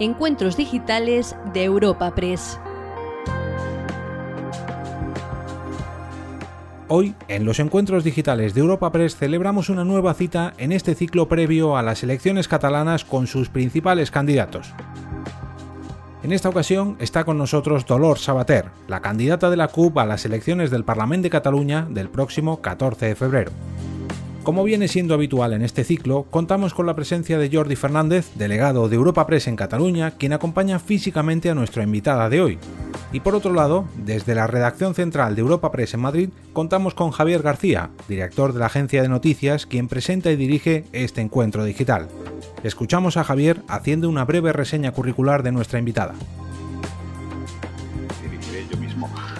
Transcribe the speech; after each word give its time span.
Encuentros 0.00 0.56
Digitales 0.56 1.34
de 1.52 1.64
Europa 1.64 2.14
Press. 2.14 2.60
Hoy, 6.86 7.16
en 7.26 7.44
los 7.44 7.58
encuentros 7.58 8.04
digitales 8.04 8.54
de 8.54 8.60
Europa 8.60 8.92
Press, 8.92 9.16
celebramos 9.16 9.70
una 9.70 9.84
nueva 9.84 10.14
cita 10.14 10.54
en 10.56 10.70
este 10.70 10.94
ciclo 10.94 11.26
previo 11.26 11.76
a 11.76 11.82
las 11.82 12.04
elecciones 12.04 12.46
catalanas 12.46 13.04
con 13.04 13.26
sus 13.26 13.48
principales 13.48 14.12
candidatos. 14.12 14.72
En 16.22 16.30
esta 16.30 16.48
ocasión 16.48 16.96
está 17.00 17.24
con 17.24 17.36
nosotros 17.36 17.84
Dolor 17.84 18.20
Sabater, 18.20 18.66
la 18.86 19.00
candidata 19.00 19.50
de 19.50 19.56
la 19.56 19.66
CUP 19.66 19.98
a 19.98 20.06
las 20.06 20.24
elecciones 20.24 20.70
del 20.70 20.84
Parlamento 20.84 21.24
de 21.24 21.30
Cataluña 21.30 21.88
del 21.90 22.08
próximo 22.08 22.60
14 22.60 23.06
de 23.06 23.16
febrero. 23.16 23.50
Como 24.48 24.64
viene 24.64 24.88
siendo 24.88 25.12
habitual 25.12 25.52
en 25.52 25.60
este 25.60 25.84
ciclo, 25.84 26.24
contamos 26.30 26.72
con 26.72 26.86
la 26.86 26.96
presencia 26.96 27.36
de 27.36 27.50
Jordi 27.52 27.76
Fernández, 27.76 28.30
delegado 28.34 28.88
de 28.88 28.96
Europa 28.96 29.26
Press 29.26 29.46
en 29.46 29.56
Cataluña, 29.56 30.12
quien 30.12 30.32
acompaña 30.32 30.78
físicamente 30.78 31.50
a 31.50 31.54
nuestra 31.54 31.82
invitada 31.82 32.30
de 32.30 32.40
hoy. 32.40 32.58
Y 33.12 33.20
por 33.20 33.34
otro 33.34 33.52
lado, 33.52 33.84
desde 34.06 34.34
la 34.34 34.46
redacción 34.46 34.94
central 34.94 35.34
de 35.34 35.42
Europa 35.42 35.70
Press 35.70 35.92
en 35.92 36.00
Madrid, 36.00 36.30
contamos 36.54 36.94
con 36.94 37.10
Javier 37.10 37.42
García, 37.42 37.90
director 38.08 38.54
de 38.54 38.60
la 38.60 38.66
agencia 38.66 39.02
de 39.02 39.10
noticias, 39.10 39.66
quien 39.66 39.86
presenta 39.86 40.30
y 40.30 40.36
dirige 40.36 40.86
este 40.94 41.20
encuentro 41.20 41.62
digital. 41.64 42.08
Escuchamos 42.62 43.18
a 43.18 43.24
Javier 43.24 43.60
haciendo 43.68 44.08
una 44.08 44.24
breve 44.24 44.54
reseña 44.54 44.92
curricular 44.92 45.42
de 45.42 45.52
nuestra 45.52 45.78
invitada. 45.78 46.14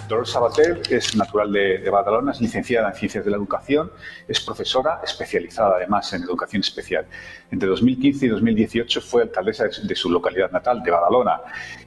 Dolores 0.09 0.31
Sabater 0.31 0.81
es 0.89 1.15
natural 1.15 1.53
de, 1.53 1.79
de, 1.79 1.91
Badalona, 1.91 2.33
es 2.33 2.41
licenciada 2.41 2.89
en 2.89 2.95
Ciencias 2.95 3.25
de 3.25 3.31
la 3.31 3.37
Educación, 3.37 3.93
es 4.27 4.41
profesora 4.41 5.01
especializada 5.05 5.77
además 5.77 6.11
en 6.15 6.23
Educación 6.23 6.61
Especial. 6.61 7.07
Entre 7.51 7.69
2015 7.69 8.25
y 8.25 8.29
2018 8.31 9.01
fue 9.03 9.23
alcaldesa 9.23 9.65
de, 9.67 9.95
su 9.95 10.09
localidad 10.11 10.51
natal, 10.51 10.83
de 10.83 10.91
Badalona, 10.91 11.41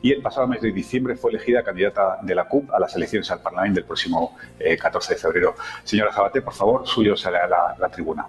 y 0.03 0.11
el 0.11 0.21
pasado 0.21 0.47
mes 0.47 0.61
de 0.61 0.71
diciembre 0.71 1.15
fue 1.15 1.31
elegida 1.31 1.63
candidata 1.63 2.19
de 2.21 2.35
la 2.35 2.47
CUP 2.47 2.71
a 2.71 2.79
las 2.79 2.95
elecciones 2.95 3.31
al 3.31 3.39
Parlamento 3.41 3.79
del 3.79 3.85
próximo 3.85 4.37
eh, 4.59 4.77
14 4.77 5.15
de 5.15 5.19
febrero. 5.19 5.55
Señora 5.83 6.13
Sabater, 6.13 6.43
por 6.43 6.53
favor, 6.53 6.87
suyo 6.87 7.17
será 7.17 7.47
la, 7.47 7.75
la 7.79 7.89
tribuna. 7.89 8.27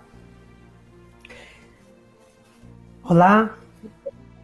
Hola, 3.05 3.51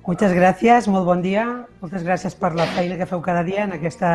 moltes 0.05 0.35
gràcies, 0.35 0.89
molt 0.91 1.07
bon 1.07 1.23
dia. 1.23 1.47
Moltes 1.81 2.03
gràcies 2.05 2.35
per 2.37 2.53
la 2.59 2.67
feina 2.75 2.99
que 2.99 3.07
feu 3.07 3.23
cada 3.23 3.45
dia 3.47 3.63
en 3.65 3.73
aquesta 3.79 4.11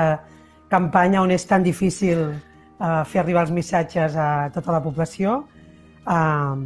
campanya 0.73 1.21
on 1.21 1.31
és 1.33 1.45
tan 1.45 1.63
difícil 1.65 2.25
uh, 2.33 3.03
fer 3.05 3.21
arribar 3.21 3.45
els 3.45 3.53
missatges 3.53 4.17
a 4.17 4.49
tota 4.53 4.73
la 4.73 4.81
població. 4.81 5.43
Uh, 6.03 6.65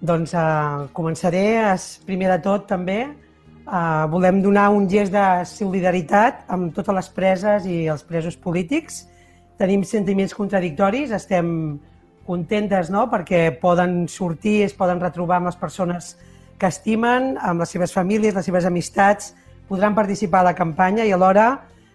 doncs 0.00 0.34
uh, 0.36 0.86
començaré, 0.96 1.44
es, 1.72 1.90
primer 2.06 2.30
de 2.34 2.38
tot 2.44 2.68
també, 2.68 3.02
uh, 3.66 4.06
volem 4.12 4.40
donar 4.44 4.70
un 4.76 4.88
gest 4.88 5.12
de 5.16 5.26
solidaritat 5.48 6.44
amb 6.52 6.74
totes 6.76 6.96
les 6.96 7.12
preses 7.16 7.68
i 7.68 7.84
els 7.92 8.04
presos 8.04 8.36
polítics. 8.36 9.06
Tenim 9.60 9.84
sentiments 9.84 10.36
contradictoris, 10.36 11.12
estem 11.16 11.78
contentes 12.28 12.90
no? 12.92 13.06
perquè 13.10 13.48
poden 13.60 14.04
sortir, 14.08 14.62
es 14.68 14.76
poden 14.76 15.00
retrobar 15.02 15.40
amb 15.40 15.50
les 15.50 15.58
persones 15.58 16.14
que 16.60 16.68
estimen, 16.68 17.34
amb 17.40 17.64
les 17.64 17.72
seves 17.72 17.92
famílies, 17.96 18.36
les 18.36 18.46
seves 18.46 18.68
amistats, 18.68 19.32
podran 19.68 19.96
participar 19.96 20.42
a 20.42 20.50
la 20.50 20.56
campanya 20.58 21.06
i 21.08 21.12
alhora 21.14 21.46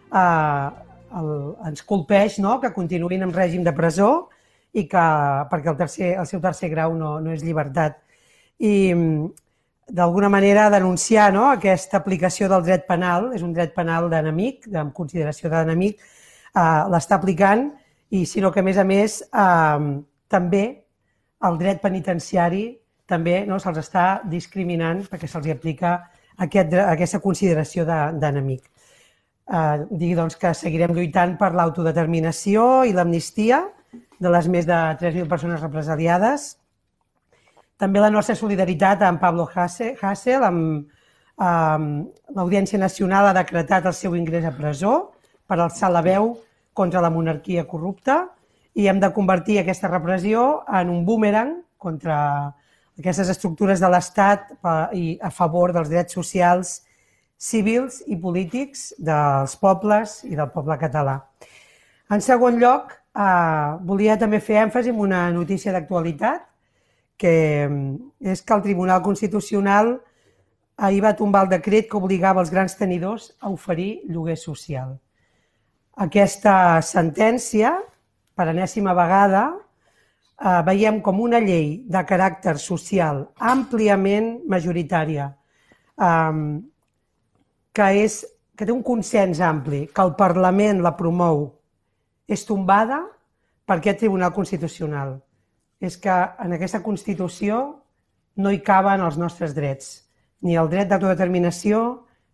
eh, 0.09 0.84
el, 1.19 1.31
ens 1.67 1.83
colpeix 1.88 2.39
no? 2.44 2.59
que 2.61 2.73
continuïn 2.75 3.25
en 3.25 3.33
règim 3.33 3.63
de 3.66 3.73
presó 3.75 4.30
i 4.75 4.85
que, 4.91 5.05
perquè 5.52 5.71
el, 5.71 5.77
tercer, 5.80 6.11
el 6.19 6.27
seu 6.30 6.41
tercer 6.44 6.69
grau 6.73 6.95
no, 6.97 7.16
no 7.23 7.33
és 7.33 7.44
llibertat. 7.45 7.97
I 8.59 8.94
d'alguna 9.95 10.30
manera 10.30 10.69
denunciar 10.73 11.31
no? 11.33 11.47
aquesta 11.52 11.97
aplicació 12.02 12.49
del 12.52 12.65
dret 12.65 12.86
penal, 12.87 13.31
és 13.37 13.43
un 13.45 13.53
dret 13.53 13.76
penal 13.76 14.09
d'enemic, 14.11 14.67
amb 14.76 14.93
consideració 14.98 15.52
d'enemic, 15.52 16.02
eh, 16.02 16.81
l'està 16.92 17.20
aplicant 17.20 17.70
i 18.15 18.26
sinó 18.26 18.52
que 18.52 18.64
a 18.64 18.67
més 18.67 18.77
a 18.77 18.87
més 18.87 19.21
eh, 19.26 19.86
també 20.32 20.65
el 21.45 21.58
dret 21.61 21.82
penitenciari 21.83 22.67
també 23.05 23.43
no, 23.45 23.59
se'ls 23.61 23.80
està 23.83 24.05
discriminant 24.26 25.03
perquè 25.09 25.30
se'ls 25.30 25.52
aplica 25.53 25.97
aquest, 26.42 26.73
aquesta 26.73 27.21
consideració 27.21 27.86
d'enemic. 27.86 28.64
De, 28.65 28.74
eh, 29.52 29.86
digui 29.89 30.16
doncs, 30.17 30.38
que 30.39 30.54
seguirem 30.58 30.94
lluitant 30.95 31.36
per 31.39 31.54
l'autodeterminació 31.54 32.83
i 32.86 32.94
l'amnistia 32.95 33.64
de 34.20 34.32
les 34.32 34.48
més 34.48 34.67
de 34.67 34.78
3.000 35.02 35.28
persones 35.32 35.61
represaliades. 35.61 36.56
També 37.78 38.00
la 38.00 38.11
nostra 38.11 38.36
solidaritat 38.39 39.04
amb 39.04 39.20
Pablo 39.20 39.48
Hassel, 39.52 40.44
amb 40.44 40.86
eh, 40.86 41.80
l'Audiència 42.36 42.80
Nacional 42.80 43.30
ha 43.30 43.38
decretat 43.42 43.86
el 43.86 43.98
seu 43.98 44.16
ingrés 44.16 44.45
a 44.48 44.56
presó 44.56 44.95
per 45.45 45.60
alçar 45.60 45.92
la 45.92 46.04
veu 46.06 46.33
contra 46.73 47.04
la 47.04 47.12
monarquia 47.12 47.66
corrupta 47.67 48.26
i 48.76 48.89
hem 48.92 49.00
de 49.00 49.12
convertir 49.16 49.60
aquesta 49.60 49.88
repressió 49.88 50.66
en 50.67 50.89
un 50.92 51.06
boomerang 51.08 51.62
contra 51.80 52.17
aquestes 53.00 53.30
estructures 53.32 53.80
de 53.83 53.89
l'Estat 53.92 54.52
i 54.95 55.16
a 55.22 55.32
favor 55.32 55.73
dels 55.76 55.92
drets 55.92 56.16
socials, 56.16 56.82
civils 57.37 58.01
i 58.07 58.17
polítics 58.17 58.93
dels 58.97 59.55
pobles 59.61 60.21
i 60.25 60.35
del 60.35 60.51
poble 60.53 60.77
català. 60.81 61.19
En 62.09 62.21
segon 62.21 62.59
lloc, 62.61 62.91
eh, 62.93 63.77
volia 63.81 64.17
també 64.17 64.39
fer 64.39 64.61
èmfasi 64.65 64.89
en 64.89 64.99
una 64.99 65.29
notícia 65.31 65.71
d'actualitat, 65.71 66.45
que 67.17 67.69
és 68.19 68.41
que 68.41 68.53
el 68.53 68.61
Tribunal 68.61 69.01
Constitucional 69.01 69.95
ahir 70.77 71.01
va 71.03 71.15
tombar 71.15 71.45
el 71.45 71.49
decret 71.49 71.87
que 71.89 71.97
obligava 71.97 72.41
els 72.41 72.51
grans 72.51 72.75
tenidors 72.75 73.31
a 73.39 73.49
oferir 73.49 74.02
lloguer 74.11 74.37
social. 74.37 74.97
Aquesta 75.95 76.81
sentència, 76.83 77.77
per 78.35 78.49
enèsima 78.52 78.93
vegada, 78.93 79.45
eh, 79.55 80.61
veiem 80.67 81.02
com 81.02 81.21
una 81.21 81.39
llei 81.39 81.85
de 81.87 82.03
caràcter 82.03 82.57
social 82.59 83.29
àmpliament 83.39 84.41
majoritària, 84.47 85.33
eh, 85.97 86.61
que, 87.75 87.89
és, 88.05 88.21
que 88.55 88.65
té 88.65 88.71
un 88.73 88.83
consens 88.86 89.41
ampli, 89.43 89.86
que 89.91 90.03
el 90.03 90.15
Parlament 90.17 90.81
la 90.83 90.95
promou, 90.97 91.49
és 92.31 92.45
tombada 92.47 93.02
per 93.67 93.80
aquest 93.80 93.99
Tribunal 94.05 94.33
Constitucional. 94.33 95.17
És 95.83 95.97
que 95.99 96.14
en 96.14 96.55
aquesta 96.55 96.81
Constitució 96.85 97.59
no 98.39 98.52
hi 98.52 98.61
caben 98.64 99.03
els 99.03 99.19
nostres 99.19 99.53
drets, 99.55 100.05
ni 100.41 100.55
el 100.59 100.69
dret 100.71 100.89
d'autodeterminació 100.89 101.81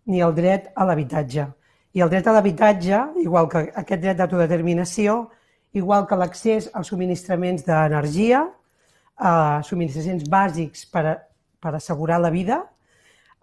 ni 0.09 0.22
el 0.22 0.34
dret 0.38 0.69
a 0.75 0.85
l'habitatge. 0.85 1.47
I 1.94 2.03
el 2.06 2.12
dret 2.12 2.28
a 2.28 2.35
l'habitatge, 2.35 3.01
igual 3.22 3.50
que 3.51 3.66
aquest 3.81 4.01
dret 4.01 4.19
d'autodeterminació, 4.19 5.31
igual 5.74 6.06
que 6.07 6.18
l'accés 6.19 6.69
als 6.74 6.91
subministraments 6.91 7.66
d'energia, 7.66 8.46
a 9.22 9.62
subministraments 9.66 10.30
bàsics 10.30 10.85
per, 10.90 11.03
a, 11.06 11.18
per 11.62 11.75
assegurar 11.78 12.19
la 12.22 12.31
vida, 12.34 12.62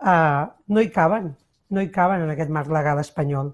eh, 0.03 0.45
no 0.69 0.83
hi 0.83 0.91
caben, 0.95 1.31
no 1.71 1.83
hi 1.83 1.91
caben 1.95 2.25
en 2.25 2.33
aquest 2.33 2.51
marc 2.55 2.71
legal 2.73 3.01
espanyol. 3.03 3.53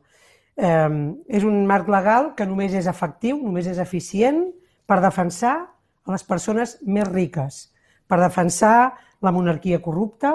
Eh, 0.57 0.91
és 1.29 1.45
un 1.45 1.65
marc 1.67 1.89
legal 1.91 2.33
que 2.39 2.47
només 2.47 2.75
és 2.75 2.87
efectiu, 2.91 3.41
només 3.43 3.67
és 3.71 3.81
eficient 3.83 4.45
per 4.87 5.01
defensar 5.03 5.57
a 6.05 6.13
les 6.13 6.25
persones 6.25 6.77
més 6.85 7.09
riques, 7.09 7.69
per 8.07 8.21
defensar 8.21 8.95
la 9.25 9.33
monarquia 9.33 9.81
corrupta, 9.83 10.35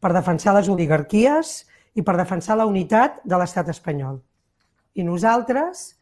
per 0.00 0.12
defensar 0.12 0.54
les 0.54 0.68
oligarquies 0.68 1.62
i 1.96 2.04
per 2.04 2.16
defensar 2.18 2.58
la 2.60 2.66
unitat 2.68 3.22
de 3.24 3.38
l'estat 3.40 3.70
espanyol. 3.72 4.20
I 4.94 5.04
nosaltres 5.04 5.96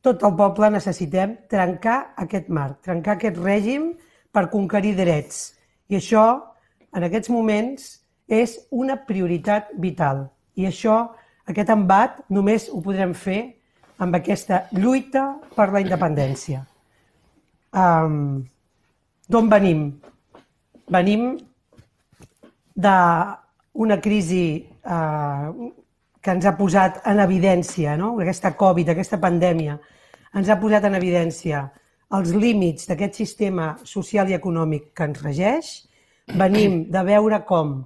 tot 0.00 0.22
el 0.24 0.32
poble 0.36 0.70
necessitem 0.72 1.34
trencar 1.50 2.14
aquest 2.22 2.48
marc, 2.48 2.78
trencar 2.86 3.18
aquest 3.18 3.36
règim 3.42 3.90
per 4.32 4.48
conquerir 4.52 4.94
drets. 4.96 5.50
I 5.92 5.98
això, 5.98 6.24
en 6.96 7.04
aquests 7.04 7.28
moments, 7.34 7.99
és 8.30 8.54
una 8.70 8.94
prioritat 9.06 9.72
vital. 9.82 10.28
I 10.54 10.68
això, 10.70 11.00
aquest 11.50 11.72
embat, 11.74 12.22
només 12.30 12.68
ho 12.70 12.78
podrem 12.84 13.12
fer 13.14 13.40
amb 14.00 14.14
aquesta 14.16 14.64
lluita 14.72 15.26
per 15.56 15.68
la 15.74 15.82
independència. 15.82 16.62
Um, 17.74 18.46
D'on 19.30 19.50
venim? 19.50 19.82
Venim 20.90 21.36
d'una 22.74 23.98
crisi 24.02 24.44
uh, 24.82 25.52
que 26.18 26.32
ens 26.34 26.46
ha 26.46 26.56
posat 26.58 26.98
en 27.06 27.20
evidència, 27.22 27.94
no? 28.00 28.16
aquesta 28.18 28.50
Covid, 28.58 28.90
aquesta 28.90 29.20
pandèmia, 29.22 29.76
ens 30.34 30.50
ha 30.50 30.58
posat 30.58 30.88
en 30.88 30.98
evidència 30.98 31.62
els 32.18 32.34
límits 32.34 32.88
d'aquest 32.90 33.20
sistema 33.22 33.70
social 33.86 34.30
i 34.30 34.34
econòmic 34.34 34.90
que 34.96 35.06
ens 35.06 35.22
regeix. 35.22 35.70
Venim 36.34 36.84
de 36.90 37.04
veure 37.06 37.38
com 37.46 37.78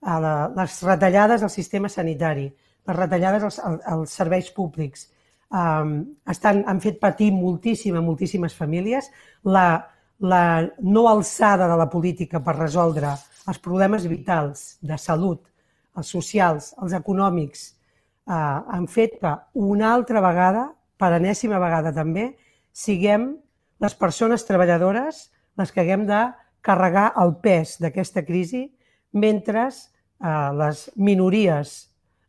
a 0.00 0.18
la, 0.22 0.34
les 0.56 0.80
retallades 0.86 1.42
al 1.42 1.50
sistema 1.50 1.88
sanitari, 1.88 2.48
les 2.88 2.96
retallades 2.96 3.44
als, 3.44 3.58
als 3.86 4.14
serveis 4.14 4.50
públics, 4.54 5.08
um, 5.50 5.98
estan, 6.30 6.62
han 6.66 6.80
fet 6.80 7.00
patir 7.02 7.32
moltíssim 7.34 7.98
a 7.98 8.04
moltíssimes 8.04 8.54
famílies, 8.54 9.10
la, 9.44 9.68
la 10.20 10.44
no 10.80 11.08
alçada 11.08 11.68
de 11.68 11.76
la 11.78 11.90
política 11.90 12.40
per 12.44 12.56
resoldre 12.58 13.16
els 13.48 13.60
problemes 13.64 14.06
vitals 14.06 14.76
de 14.84 14.98
salut 14.98 15.48
els 15.98 16.10
socials, 16.14 16.72
els 16.82 16.94
econòmics, 16.96 17.64
eh, 18.28 18.32
han 18.34 18.86
fet 18.86 19.18
que 19.20 19.34
una 19.54 19.92
altra 19.92 20.22
vegada, 20.24 20.68
per 20.98 21.12
enèsima 21.14 21.60
vegada 21.62 21.92
també, 21.94 22.32
siguem 22.72 23.30
les 23.82 23.94
persones 23.94 24.44
treballadores 24.46 25.28
les 25.58 25.72
que 25.72 25.82
haguem 25.82 26.06
de 26.06 26.22
carregar 26.62 27.12
el 27.22 27.36
pes 27.42 27.76
d'aquesta 27.82 28.24
crisi 28.26 28.68
mentre 29.12 29.68
eh, 29.68 30.50
les 30.58 30.90
minories 30.96 31.74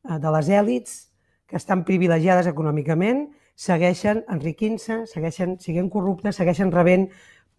eh, 0.07 0.19
de 0.19 0.31
les 0.37 0.49
èlits 0.49 0.95
que 1.49 1.57
estan 1.57 1.83
privilegiades 1.85 2.47
econòmicament 2.47 3.27
segueixen 3.59 4.23
enriquint-se, 4.31 5.03
segueixen 5.09 5.57
siguent 5.59 5.89
corruptes, 5.91 6.37
segueixen 6.39 6.71
rebent 6.71 7.09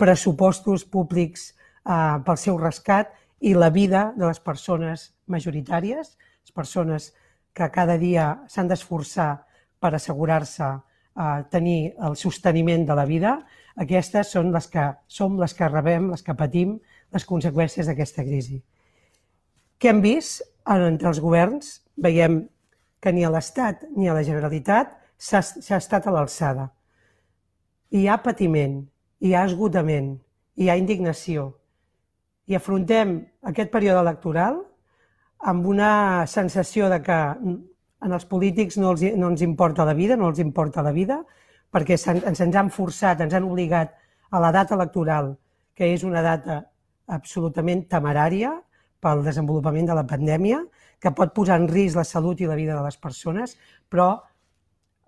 pressupostos 0.00 0.86
públics 0.88 1.50
eh, 1.50 2.16
pel 2.24 2.38
seu 2.40 2.58
rescat 2.60 3.12
i 3.40 3.54
la 3.54 3.70
vida 3.72 4.10
de 4.16 4.26
les 4.26 4.40
persones 4.40 5.10
majoritàries, 5.26 6.16
les 6.16 6.54
persones 6.54 7.12
que 7.52 7.68
cada 7.72 7.98
dia 7.98 8.44
s'han 8.48 8.68
d'esforçar 8.70 9.44
per 9.80 9.94
assegurar-se 9.96 10.68
eh, 10.70 11.40
tenir 11.52 11.94
el 11.98 12.16
sosteniment 12.16 12.86
de 12.88 12.96
la 12.96 13.06
vida, 13.08 13.38
aquestes 13.80 14.32
són 14.34 14.52
les 14.54 14.66
que 14.68 14.86
som 15.08 15.38
les 15.40 15.54
que 15.56 15.68
rebem, 15.68 16.10
les 16.12 16.22
que 16.22 16.36
patim 16.36 16.78
les 17.12 17.26
conseqüències 17.26 17.88
d'aquesta 17.88 18.24
crisi. 18.26 18.60
Què 19.80 19.88
hem 19.88 20.02
vist 20.04 20.42
entre 20.68 21.08
els 21.08 21.18
governs? 21.24 21.78
Veiem 21.96 22.42
que 23.00 23.12
ni 23.16 23.24
a 23.24 23.30
l'Estat 23.32 23.86
ni 23.96 24.10
a 24.10 24.16
la 24.16 24.24
Generalitat 24.26 24.92
s'ha 25.16 25.40
estat 25.78 26.04
a 26.04 26.12
l'alçada. 26.12 26.66
Hi 27.96 28.04
ha 28.06 28.18
patiment, 28.20 28.82
hi 29.24 29.32
ha 29.32 29.46
esgotament, 29.48 30.12
hi 30.60 30.68
ha 30.68 30.76
indignació. 30.76 31.48
I 32.44 32.60
afrontem 32.60 33.16
aquest 33.48 33.72
període 33.72 34.04
electoral 34.04 34.60
amb 35.48 35.66
una 35.72 36.26
sensació 36.28 36.92
de 36.92 37.00
que 37.00 37.18
en 37.40 38.12
els 38.12 38.28
polítics 38.28 38.76
no, 38.76 38.92
els, 38.92 39.08
no 39.16 39.32
ens 39.32 39.40
importa 39.40 39.88
la 39.88 39.96
vida, 39.96 40.16
no 40.16 40.28
els 40.28 40.44
importa 40.44 40.84
la 40.84 40.92
vida, 40.92 41.22
perquè 41.72 41.96
ens, 41.96 42.40
ens 42.44 42.56
han 42.56 42.68
forçat, 42.68 43.24
ens 43.24 43.32
han 43.32 43.48
obligat 43.48 43.96
a 44.28 44.44
la 44.44 44.52
data 44.52 44.76
electoral, 44.76 45.38
que 45.72 45.88
és 45.94 46.04
una 46.04 46.20
data 46.20 46.66
absolutament 47.08 47.88
temerària 47.88 48.58
pel 49.00 49.24
desenvolupament 49.24 49.88
de 49.88 49.96
la 49.96 50.06
pandèmia, 50.08 50.60
que 51.00 51.12
pot 51.16 51.32
posar 51.34 51.56
en 51.60 51.68
risc 51.70 51.96
la 51.96 52.04
salut 52.04 52.40
i 52.40 52.48
la 52.48 52.58
vida 52.58 52.76
de 52.76 52.84
les 52.84 52.98
persones, 53.00 53.56
però 53.88 54.12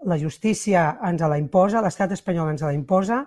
la 0.08 0.18
justícia 0.18 0.98
ens 1.06 1.22
la 1.22 1.38
imposa, 1.38 1.82
l'estat 1.84 2.12
espanyol 2.16 2.50
ens 2.50 2.64
la 2.64 2.72
imposa 2.74 3.22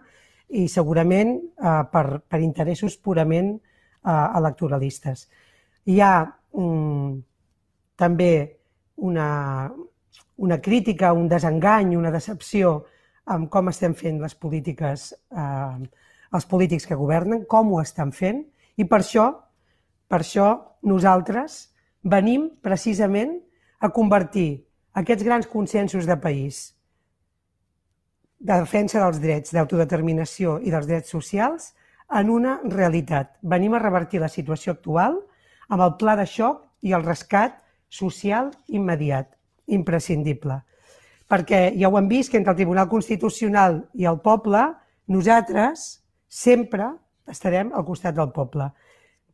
i 0.49 0.67
segurament 0.69 1.37
eh, 1.37 1.83
per, 1.91 2.05
per 2.27 2.41
interessos 2.41 2.97
purament 2.97 3.53
eh, 3.55 4.27
electoralistes. 4.39 5.27
Hi 5.85 5.99
ha 6.01 6.13
mm, 6.25 7.13
també 7.95 8.33
una, 9.05 9.29
una 10.37 10.59
crítica, 10.61 11.13
un 11.13 11.29
desengany, 11.31 11.95
una 11.95 12.11
decepció 12.11 12.81
amb 13.25 13.49
com 13.49 13.71
estem 13.71 13.95
fent 13.97 14.19
les 14.21 14.35
polítiques, 14.37 15.11
eh, 15.13 15.87
els 16.35 16.45
polítics 16.49 16.85
que 16.85 16.99
governen, 16.99 17.45
com 17.49 17.73
ho 17.73 17.81
estan 17.81 18.11
fent, 18.13 18.43
i 18.75 18.85
per 18.85 18.99
això, 19.01 19.29
per 20.07 20.21
això 20.21 20.49
nosaltres 20.83 21.73
venim 22.03 22.49
precisament 22.61 23.37
a 23.79 23.89
convertir 23.89 24.65
aquests 24.93 25.25
grans 25.25 25.47
consensos 25.51 26.05
de 26.07 26.17
país 26.21 26.75
de 28.39 28.53
defensa 28.61 29.01
dels 29.01 29.19
drets 29.23 29.53
d'autodeterminació 29.55 30.59
i 30.61 30.71
dels 30.73 30.87
drets 30.89 31.09
socials 31.09 31.71
en 32.13 32.29
una 32.29 32.59
realitat. 32.63 33.33
Venim 33.41 33.73
a 33.73 33.81
revertir 33.81 34.21
la 34.21 34.29
situació 34.29 34.75
actual 34.75 35.17
amb 35.69 35.81
el 35.81 35.95
pla 35.97 36.15
de 36.19 36.27
xoc 36.29 36.61
i 36.85 36.93
el 36.93 37.05
rescat 37.05 37.57
social 37.89 38.51
immediat, 38.67 39.31
imprescindible. 39.65 40.59
Perquè 41.25 41.71
ja 41.73 41.89
ho 41.89 41.97
hem 41.97 42.09
vist 42.11 42.29
que 42.31 42.37
entre 42.37 42.53
el 42.53 42.59
Tribunal 42.59 42.89
Constitucional 42.89 43.81
i 43.97 44.05
el 44.05 44.19
poble, 44.21 44.61
nosaltres 45.09 46.03
sempre 46.29 46.91
estarem 47.31 47.71
al 47.73 47.85
costat 47.87 48.13
del 48.13 48.29
poble. 48.35 48.69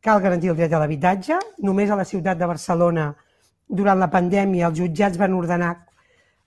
Cal 0.02 0.18
garantir 0.18 0.50
el 0.50 0.56
dret 0.58 0.72
a 0.74 0.80
l'habitatge. 0.82 1.36
Només 1.62 1.90
a 1.90 1.96
la 1.98 2.04
ciutat 2.04 2.38
de 2.38 2.46
Barcelona, 2.50 3.12
durant 3.70 4.00
la 4.02 4.10
pandèmia, 4.10 4.66
els 4.66 4.80
jutjats 4.80 5.18
van 5.20 5.36
ordenar 5.38 5.76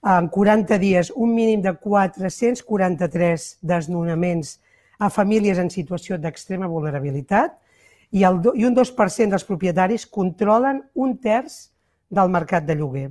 en 0.06 0.28
40 0.30 0.78
dies 0.82 1.12
un 1.16 1.32
mínim 1.34 1.62
de 1.64 1.72
443 1.80 3.46
desnonaments 3.64 4.58
a 5.00 5.10
famílies 5.10 5.58
en 5.58 5.72
situació 5.72 6.20
d'extrema 6.20 6.68
vulnerabilitat 6.68 7.56
i, 8.12 8.26
el, 8.28 8.42
i 8.60 8.68
un 8.68 8.76
2% 8.76 9.32
dels 9.32 9.48
propietaris 9.48 10.06
controlen 10.06 10.84
un 10.94 11.16
terç 11.24 11.58
del 12.12 12.30
mercat 12.36 12.68
de 12.68 12.76
lloguer. 12.76 13.08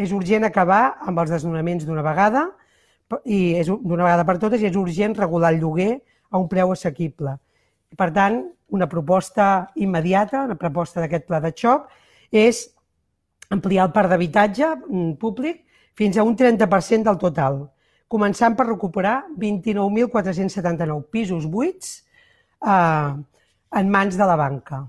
És 0.00 0.16
urgent 0.16 0.48
acabar 0.48 0.96
amb 1.04 1.20
els 1.20 1.36
desnonaments 1.36 1.84
d'una 1.84 2.02
vegada 2.02 2.48
i 3.28 3.60
és 3.60 3.68
d'una 3.68 4.08
vegada 4.08 4.24
per 4.24 4.40
totes 4.40 4.64
i 4.64 4.72
és 4.72 4.76
urgent 4.76 5.20
regular 5.20 5.52
el 5.52 5.60
lloguer 5.60 5.92
a 6.32 6.40
un 6.40 6.48
preu 6.48 6.72
assequible. 6.72 7.36
Per 7.98 8.08
tant, 8.14 8.40
una 8.72 8.88
proposta 8.88 9.68
immediata, 9.76 10.46
una 10.48 10.56
proposta 10.56 11.02
d'aquest 11.02 11.26
pla 11.28 11.40
de 11.44 11.52
xoc, 11.56 11.90
és 12.32 12.64
ampliar 13.52 13.86
el 13.86 13.92
parc 13.92 14.08
d'habitatge 14.12 14.68
mm, 14.74 15.12
públic 15.20 15.62
fins 15.98 16.16
a 16.16 16.24
un 16.24 16.36
30% 16.36 17.04
del 17.08 17.20
total, 17.20 17.60
començant 18.08 18.56
per 18.56 18.66
recuperar 18.68 19.22
29.479 19.40 21.04
pisos 21.12 21.46
buits 21.52 21.98
eh, 22.64 23.12
en 23.80 23.92
mans 23.92 24.16
de 24.16 24.28
la 24.28 24.36
banca. 24.40 24.82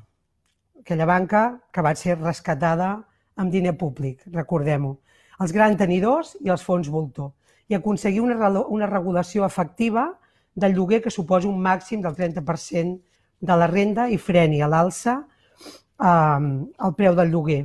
Aquella 0.79 1.07
banca 1.07 1.43
que 1.71 1.83
va 1.83 1.93
ser 1.95 2.17
rescatada 2.19 2.95
amb 3.39 3.51
diner 3.51 3.75
públic, 3.79 4.23
recordem-ho, 4.31 4.97
els 5.43 5.53
grans 5.55 5.79
tenidors 5.79 6.35
i 6.43 6.51
els 6.53 6.63
fons 6.63 6.89
voltor, 6.91 7.31
i 7.67 7.75
aconseguir 7.75 8.21
una, 8.21 8.49
una 8.67 8.87
regulació 8.87 9.45
efectiva 9.47 10.11
del 10.55 10.75
lloguer 10.75 11.01
que 11.01 11.11
suposi 11.11 11.47
un 11.47 11.61
màxim 11.61 12.01
del 12.01 12.15
30% 12.15 12.99
de 13.43 13.55
la 13.59 13.67
renda 13.67 14.07
i 14.09 14.17
freni 14.17 14.61
a 14.61 14.67
l'alça 14.71 15.17
eh, 15.19 16.39
el 16.87 16.93
preu 16.97 17.15
del 17.17 17.31
lloguer. 17.31 17.63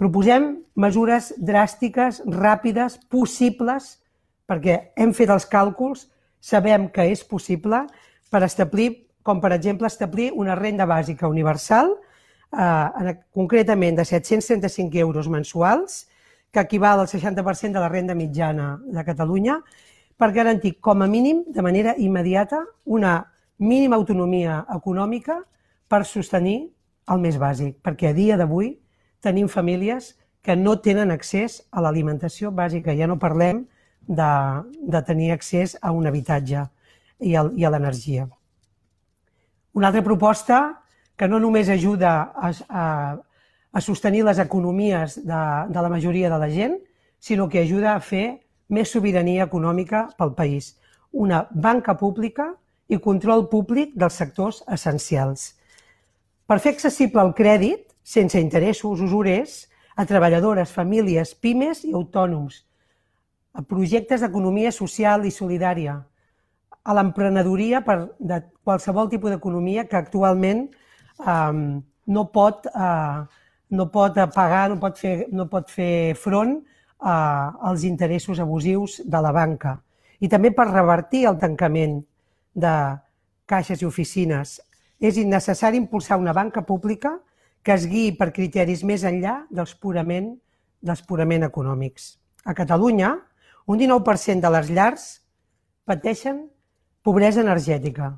Proposem 0.00 0.64
mesures 0.74 1.30
dràstiques, 1.38 2.22
ràpides, 2.26 2.98
possibles, 3.10 4.00
perquè 4.48 4.90
hem 4.98 5.12
fet 5.14 5.30
els 5.30 5.46
càlculs, 5.46 6.08
sabem 6.42 6.88
que 6.92 7.06
és 7.12 7.22
possible, 7.24 7.84
per 8.30 8.42
establir, 8.42 8.90
com 9.22 9.40
per 9.40 9.52
exemple 9.54 9.86
establir 9.86 10.32
una 10.34 10.56
renda 10.58 10.84
bàsica 10.86 11.30
universal, 11.30 11.94
eh, 12.52 13.14
concretament 13.32 13.96
de 13.96 14.04
735 14.04 14.98
euros 14.98 15.28
mensuals, 15.28 16.08
que 16.50 16.60
equival 16.60 17.00
al 17.00 17.08
60% 17.08 17.78
de 17.78 17.80
la 17.80 17.88
renda 17.88 18.14
mitjana 18.14 18.80
de 18.84 19.04
Catalunya, 19.04 19.60
per 20.16 20.32
garantir 20.32 20.80
com 20.80 21.02
a 21.02 21.06
mínim, 21.06 21.44
de 21.46 21.62
manera 21.62 21.94
immediata, 21.98 22.64
una 22.84 23.32
mínima 23.58 23.96
autonomia 23.96 24.64
econòmica 24.74 25.40
per 25.88 26.04
sostenir 26.04 26.70
el 27.10 27.18
més 27.20 27.38
bàsic, 27.38 27.78
perquè 27.82 28.10
a 28.10 28.12
dia 28.12 28.36
d'avui 28.36 28.78
tenim 29.24 29.48
famílies 29.48 30.14
que 30.44 30.56
no 30.60 30.76
tenen 30.84 31.10
accés 31.10 31.62
a 31.72 31.80
l'alimentació 31.80 32.52
bàsica. 32.52 32.92
Ja 32.92 33.08
no 33.08 33.18
parlem 33.18 33.64
de, 34.06 34.30
de 34.84 35.02
tenir 35.08 35.32
accés 35.32 35.78
a 35.80 35.92
un 35.96 36.06
habitatge 36.06 36.66
i, 37.18 37.34
a, 37.34 37.46
i 37.56 37.64
a 37.64 37.72
l'energia. 37.72 38.28
Una 39.74 39.88
altra 39.88 40.04
proposta 40.04 40.58
que 41.16 41.28
no 41.30 41.40
només 41.40 41.70
ajuda 41.72 42.12
a, 42.34 42.50
a, 42.68 42.84
a 43.72 43.80
sostenir 43.80 44.24
les 44.26 44.38
economies 44.38 45.16
de, 45.24 45.42
de 45.70 45.82
la 45.86 45.90
majoria 45.90 46.30
de 46.30 46.38
la 46.38 46.50
gent, 46.50 46.76
sinó 47.18 47.48
que 47.48 47.64
ajuda 47.64 47.94
a 47.94 48.02
fer 48.04 48.44
més 48.68 48.92
sobirania 48.92 49.46
econòmica 49.48 50.08
pel 50.18 50.34
país, 50.36 50.74
una 51.12 51.44
banca 51.50 51.96
pública 51.96 52.52
i 52.88 53.00
control 53.00 53.48
públic 53.48 53.94
dels 53.96 54.16
sectors 54.20 54.62
essencials. 54.68 55.54
Per 56.44 56.60
fer 56.60 56.74
accessible 56.74 57.22
el 57.24 57.32
crèdit, 57.32 57.83
sense 58.04 58.38
interessos 58.40 59.00
usurers, 59.00 59.64
a 59.96 60.04
treballadores, 60.06 60.72
famílies, 60.74 61.34
pimes 61.34 61.84
i 61.88 61.94
autònoms, 61.96 62.62
a 63.54 63.62
projectes 63.62 64.20
d'economia 64.20 64.72
social 64.74 65.24
i 65.24 65.32
solidària, 65.32 65.96
a 66.84 66.94
l'emprenedoria 66.94 67.80
per 67.86 67.96
de 68.18 68.42
qualsevol 68.62 69.08
tipus 69.08 69.32
d'economia 69.32 69.86
que 69.88 69.96
actualment 69.96 70.66
eh, 70.68 71.80
no 72.04 72.24
pot 72.34 72.68
eh, 72.68 73.24
no 73.74 73.90
pot 73.90 74.16
pagar, 74.34 74.68
no 74.70 74.78
pot 74.80 74.98
fer, 74.98 75.26
no 75.32 75.48
pot 75.50 75.70
fer 75.70 76.14
front 76.16 76.58
a, 77.00 77.16
als 77.70 77.84
interessos 77.84 78.40
abusius 78.40 79.00
de 79.04 79.20
la 79.20 79.32
banca. 79.32 79.78
I 80.20 80.30
també 80.30 80.52
per 80.54 80.68
revertir 80.70 81.24
el 81.28 81.38
tancament 81.40 81.98
de 82.54 82.74
caixes 83.50 83.82
i 83.82 83.88
oficines. 83.88 84.60
És 85.00 85.18
innecessari 85.20 85.80
impulsar 85.80 86.20
una 86.20 86.32
banca 86.32 86.62
pública 86.62 87.18
que 87.64 87.72
es 87.74 87.86
guiï 87.88 88.12
per 88.18 88.32
criteris 88.36 88.84
més 88.84 89.04
enllà 89.08 89.38
dels 89.50 89.72
purament, 89.80 90.34
dels 90.84 91.00
purament 91.08 91.46
econòmics. 91.46 92.14
A 92.44 92.52
Catalunya, 92.54 93.14
un 93.66 93.80
19% 93.80 94.44
de 94.44 94.52
les 94.52 94.70
llars 94.70 95.06
pateixen 95.88 96.44
pobresa 97.04 97.40
energètica 97.40 98.12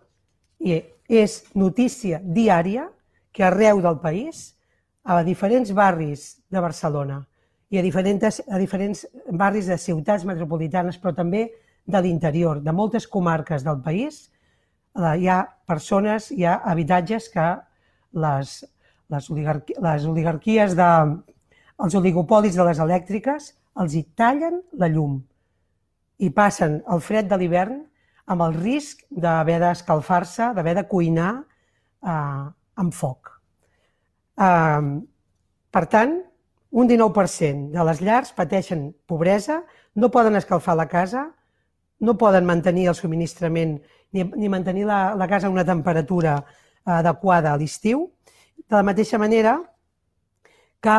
i 0.58 0.80
és 1.06 1.38
notícia 1.54 2.18
diària 2.22 2.88
que 3.30 3.44
arreu 3.46 3.80
del 3.84 4.00
país 4.02 4.56
a 5.06 5.22
diferents 5.22 5.70
barris 5.70 6.26
de 6.50 6.62
Barcelona 6.62 7.20
i 7.70 7.78
a 7.78 7.82
diferents, 7.82 8.40
a 8.50 8.58
diferents 8.58 9.04
barris 9.30 9.70
de 9.70 9.78
ciutats 9.78 10.24
metropolitanes, 10.26 10.98
però 10.98 11.14
també 11.14 11.46
de 11.86 12.02
l'interior, 12.02 12.60
de 12.62 12.72
moltes 12.74 13.06
comarques 13.06 13.62
del 13.66 13.78
país, 13.82 14.26
eh, 14.96 15.14
hi 15.22 15.28
ha 15.30 15.42
persones, 15.66 16.30
hi 16.34 16.46
ha 16.46 16.56
habitatges 16.66 17.28
que 17.30 17.46
les, 18.18 18.64
les, 19.12 19.30
oligarqui, 19.30 19.76
les 19.82 20.06
oligarquies, 20.06 20.76
de, 20.78 20.90
els 21.84 21.96
oligopolis 21.98 22.56
de 22.56 22.66
les 22.68 22.80
elèctriques 22.82 23.52
els 23.82 23.94
hi 23.94 24.02
tallen 24.16 24.62
la 24.80 24.88
llum 24.88 25.18
i 26.18 26.30
passen 26.32 26.80
el 26.92 27.02
fred 27.04 27.28
de 27.28 27.36
l'hivern 27.36 27.82
amb 28.26 28.42
el 28.46 28.56
risc 28.56 29.04
d'haver 29.10 29.58
d'escalfar-se, 29.62 30.52
d'haver 30.56 30.74
de 30.80 30.86
cuinar 30.88 31.32
eh, 31.36 32.46
amb 32.82 32.94
foc. 32.96 33.30
Per 34.36 35.84
tant, 35.92 36.16
un 36.76 36.88
19% 36.88 37.70
de 37.72 37.84
les 37.88 38.00
llars 38.04 38.32
pateixen 38.36 38.90
pobresa, 39.08 39.62
no 39.94 40.10
poden 40.12 40.36
escalfar 40.36 40.76
la 40.76 40.88
casa, 40.88 41.30
no 42.00 42.16
poden 42.20 42.44
mantenir 42.44 42.88
el 42.90 42.98
subministrament 42.98 43.78
ni, 44.12 44.24
ni 44.24 44.50
mantenir 44.52 44.84
la, 44.88 45.14
la 45.16 45.28
casa 45.28 45.46
a 45.48 45.54
una 45.54 45.64
temperatura 45.64 46.36
adequada 46.84 47.52
a 47.52 47.60
l'estiu. 47.60 48.10
De 48.56 48.76
la 48.76 48.84
mateixa 48.86 49.20
manera 49.20 49.58
que, 50.80 50.96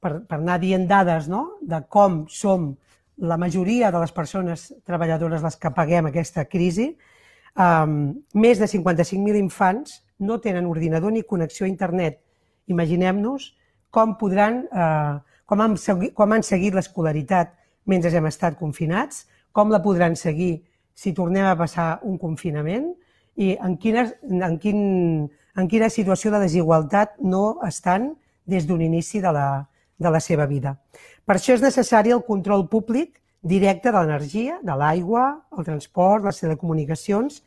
per, 0.00 0.12
per 0.28 0.38
anar 0.38 0.58
dient 0.62 0.86
dades 0.90 1.28
no? 1.28 1.58
de 1.60 1.80
com 1.88 2.24
som 2.28 2.70
la 3.18 3.36
majoria 3.40 3.90
de 3.90 3.98
les 3.98 4.12
persones 4.14 4.68
treballadores 4.86 5.42
les 5.42 5.56
que 5.58 5.74
paguem 5.74 6.06
aquesta 6.06 6.44
crisi, 6.46 6.92
um, 7.58 8.14
més 8.34 8.60
de 8.62 8.68
55.000 8.70 9.40
infants 9.40 10.02
no 10.22 10.38
tenen 10.42 10.66
ordinador 10.70 11.12
ni 11.12 11.26
connexió 11.26 11.66
a 11.66 11.72
internet 11.72 12.20
Imaginem-nos 12.68 13.54
com 13.90 14.14
podran, 14.20 14.68
eh, 14.68 15.18
com, 15.46 15.60
han, 15.64 15.76
com 16.14 16.32
han 16.32 16.44
seguit 16.44 16.76
l'escolaritat 16.76 17.54
mentre 17.88 18.12
hem 18.12 18.28
estat 18.28 18.58
confinats, 18.60 19.24
com 19.52 19.72
la 19.72 19.80
podran 19.82 20.16
seguir 20.16 20.66
si 20.94 21.14
tornem 21.16 21.46
a 21.48 21.56
passar 21.56 21.88
un 22.04 22.18
confinament 22.20 22.90
i 23.40 23.54
en 23.56 23.78
quina, 23.80 24.04
en 24.28 24.58
quin, 24.60 24.80
en 25.58 25.66
quina 25.66 25.90
situació 25.90 26.30
de 26.30 26.40
desigualtat 26.44 27.16
no 27.18 27.58
estan 27.66 28.12
des 28.46 28.66
d'un 28.66 28.82
inici 28.82 29.20
de 29.20 29.32
la, 29.34 29.68
de 29.98 30.10
la 30.10 30.20
seva 30.22 30.46
vida. 30.46 30.76
Per 31.26 31.36
això 31.36 31.56
és 31.56 31.64
necessari 31.64 32.14
el 32.14 32.24
control 32.24 32.68
públic 32.70 33.18
directe 33.42 33.90
de 33.90 33.98
l'energia, 33.98 34.58
de 34.62 34.74
l'aigua, 34.74 35.24
el 35.58 35.66
transport, 35.66 36.24
les 36.24 36.40
telecomunicacions, 36.40 37.42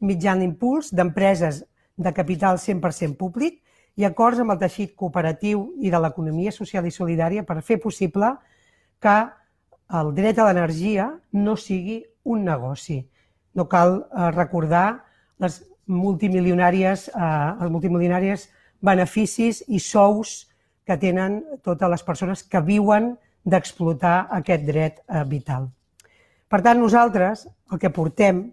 mitjan 0.00 0.38
l'impuls 0.40 0.92
d'empreses 0.94 1.64
de 1.98 2.12
capital 2.14 2.58
100% 2.62 3.18
públic 3.18 3.58
i 3.98 4.06
acords 4.06 4.38
amb 4.38 4.54
el 4.54 4.60
teixit 4.62 4.94
cooperatiu 4.94 5.72
i 5.82 5.90
de 5.90 5.98
l'economia 5.98 6.54
social 6.54 6.86
i 6.86 6.94
solidària 6.94 7.42
per 7.42 7.58
fer 7.66 7.80
possible 7.82 8.30
que 9.02 9.16
el 9.98 10.12
dret 10.14 10.38
a 10.38 10.46
l'energia 10.46 11.10
no 11.32 11.56
sigui 11.56 12.04
un 12.24 12.44
negoci. 12.46 13.00
No 13.54 13.66
cal 13.66 13.98
eh, 13.98 14.30
recordar 14.36 15.02
les 15.42 15.62
multimilionàries, 15.88 17.08
eh, 17.08 17.62
els 17.62 17.72
multimilionàries 17.72 18.48
beneficis 18.80 19.64
i 19.66 19.80
sous 19.80 20.46
que 20.86 20.96
tenen 20.96 21.42
totes 21.64 21.90
les 21.90 22.04
persones 22.04 22.44
que 22.44 22.60
viuen 22.64 23.16
d'explotar 23.44 24.28
aquest 24.38 24.64
dret 24.68 25.00
eh, 25.08 25.24
vital. 25.28 25.68
Per 26.48 26.60
tant, 26.64 26.78
nosaltres 26.80 27.46
el 27.72 27.80
que 27.80 27.90
portem, 27.92 28.46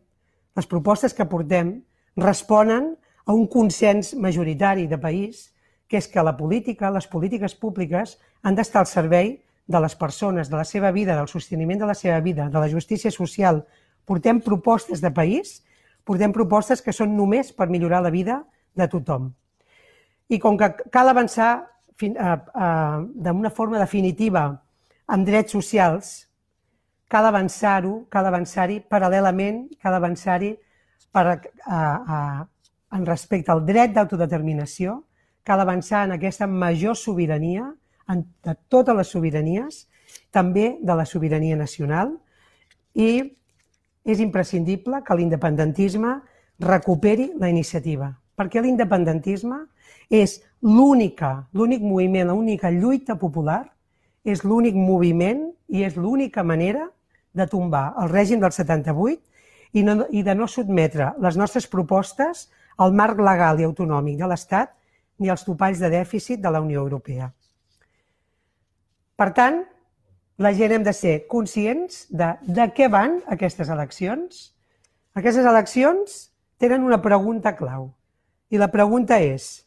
les 0.56 0.68
propostes 0.68 1.14
que 1.14 1.28
portem, 1.28 1.78
responen 2.16 2.96
a 3.26 3.34
un 3.34 3.48
consens 3.48 4.14
majoritari 4.16 4.88
de 4.88 5.00
país, 5.00 5.52
que 5.88 6.00
és 6.00 6.08
que 6.08 6.24
la 6.24 6.36
política, 6.38 6.92
les 6.92 7.08
polítiques 7.08 7.56
públiques, 7.56 8.18
han 8.44 8.56
d'estar 8.56 8.84
al 8.84 8.90
servei 8.90 9.36
de 9.68 9.82
les 9.82 9.96
persones, 9.96 10.50
de 10.50 10.58
la 10.58 10.66
seva 10.66 10.92
vida, 10.92 11.16
del 11.16 11.28
sosteniment 11.28 11.80
de 11.80 11.90
la 11.90 11.96
seva 11.98 12.20
vida, 12.22 12.50
de 12.50 12.60
la 12.60 12.70
justícia 12.70 13.12
social. 13.12 13.64
Portem 14.06 14.42
propostes 14.42 15.02
de 15.02 15.12
país, 15.12 15.62
portem 16.06 16.34
propostes 16.34 16.84
que 16.86 16.94
són 16.94 17.16
només 17.18 17.52
per 17.52 17.68
millorar 17.70 18.04
la 18.06 18.14
vida 18.14 18.44
de 18.78 18.88
tothom. 18.92 19.32
I 20.30 20.40
com 20.42 20.58
que 20.58 20.70
cal 20.94 21.10
avançar 21.10 21.52
eh, 22.02 22.10
eh, 22.10 23.00
d'una 23.26 23.52
forma 23.54 23.82
definitiva 23.82 24.48
amb 25.08 25.26
drets 25.26 25.54
socials, 25.54 26.14
cal 27.10 27.28
avançar-ho, 27.30 28.06
cal 28.10 28.26
avançar-hi 28.26 28.80
paral·lelament, 28.90 29.66
cal 29.82 29.98
avançar-hi 29.98 30.56
per, 31.14 31.26
a, 31.30 31.40
a, 31.78 32.20
en 32.98 33.06
respecte 33.06 33.54
al 33.54 33.64
dret 33.66 33.94
d'autodeterminació, 33.94 35.02
cal 35.46 35.62
avançar 35.62 36.06
en 36.08 36.16
aquesta 36.16 36.48
major 36.50 36.98
sobirania, 36.98 37.68
en, 38.10 38.26
de 38.46 38.56
totes 38.70 38.98
les 38.98 39.14
sobiranies, 39.14 39.86
també 40.34 40.76
de 40.82 40.96
la 40.98 41.06
sobirania 41.06 41.58
nacional, 41.58 42.16
i 42.94 43.38
és 44.06 44.22
imprescindible 44.22 45.02
que 45.04 45.18
l'independentisme 45.18 46.20
recuperi 46.62 47.32
la 47.42 47.50
iniciativa, 47.50 48.12
perquè 48.38 48.62
l'independentisme 48.62 49.64
és 50.14 50.38
l'única, 50.62 51.48
l'únic 51.54 51.82
moviment, 51.82 52.30
l'única 52.30 52.70
lluita 52.72 53.18
popular, 53.18 53.64
és 54.26 54.44
l'únic 54.46 54.76
moviment 54.78 55.48
i 55.68 55.84
és 55.86 55.98
l'única 55.98 56.44
manera 56.44 56.88
de 57.34 57.46
tombar 57.50 57.94
el 58.02 58.10
règim 58.10 58.40
del 58.40 58.54
78 58.54 59.22
i, 59.76 59.84
no, 59.84 60.06
i 60.10 60.24
de 60.24 60.36
no 60.38 60.48
sotmetre 60.48 61.12
les 61.22 61.38
nostres 61.38 61.68
propostes 61.68 62.48
al 62.78 62.94
marc 62.94 63.20
legal 63.20 63.60
i 63.60 63.68
autonòmic 63.68 64.18
de 64.22 64.30
l'Estat 64.30 64.74
ni 65.20 65.30
als 65.32 65.46
topalls 65.48 65.80
de 65.80 65.90
dèficit 65.92 66.42
de 66.42 66.52
la 66.52 66.62
Unió 66.64 66.82
Europea. 66.84 67.30
Per 69.16 69.30
tant, 69.36 69.62
la 70.38 70.52
gent 70.54 70.74
hem 70.76 70.84
de 70.84 70.94
ser 70.94 71.16
conscients 71.32 72.06
de, 72.12 72.34
de 72.42 72.68
què 72.76 72.90
van 72.92 73.22
aquestes 73.32 73.70
eleccions. 73.72 74.50
Aquestes 75.16 75.46
eleccions 75.48 76.18
tenen 76.60 76.84
una 76.84 77.00
pregunta 77.02 77.56
clau. 77.56 77.92
I 78.52 78.60
la 78.60 78.68
pregunta 78.72 79.18
és, 79.24 79.66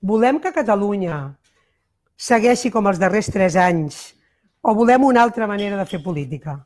volem 0.00 0.38
que 0.42 0.52
Catalunya 0.52 1.22
segueixi 2.16 2.70
com 2.70 2.86
els 2.90 3.00
darrers 3.00 3.30
tres 3.32 3.56
anys 3.56 4.02
o 4.62 4.74
volem 4.78 5.08
una 5.08 5.24
altra 5.24 5.48
manera 5.48 5.80
de 5.80 5.88
fer 5.88 6.02
política? 6.04 6.60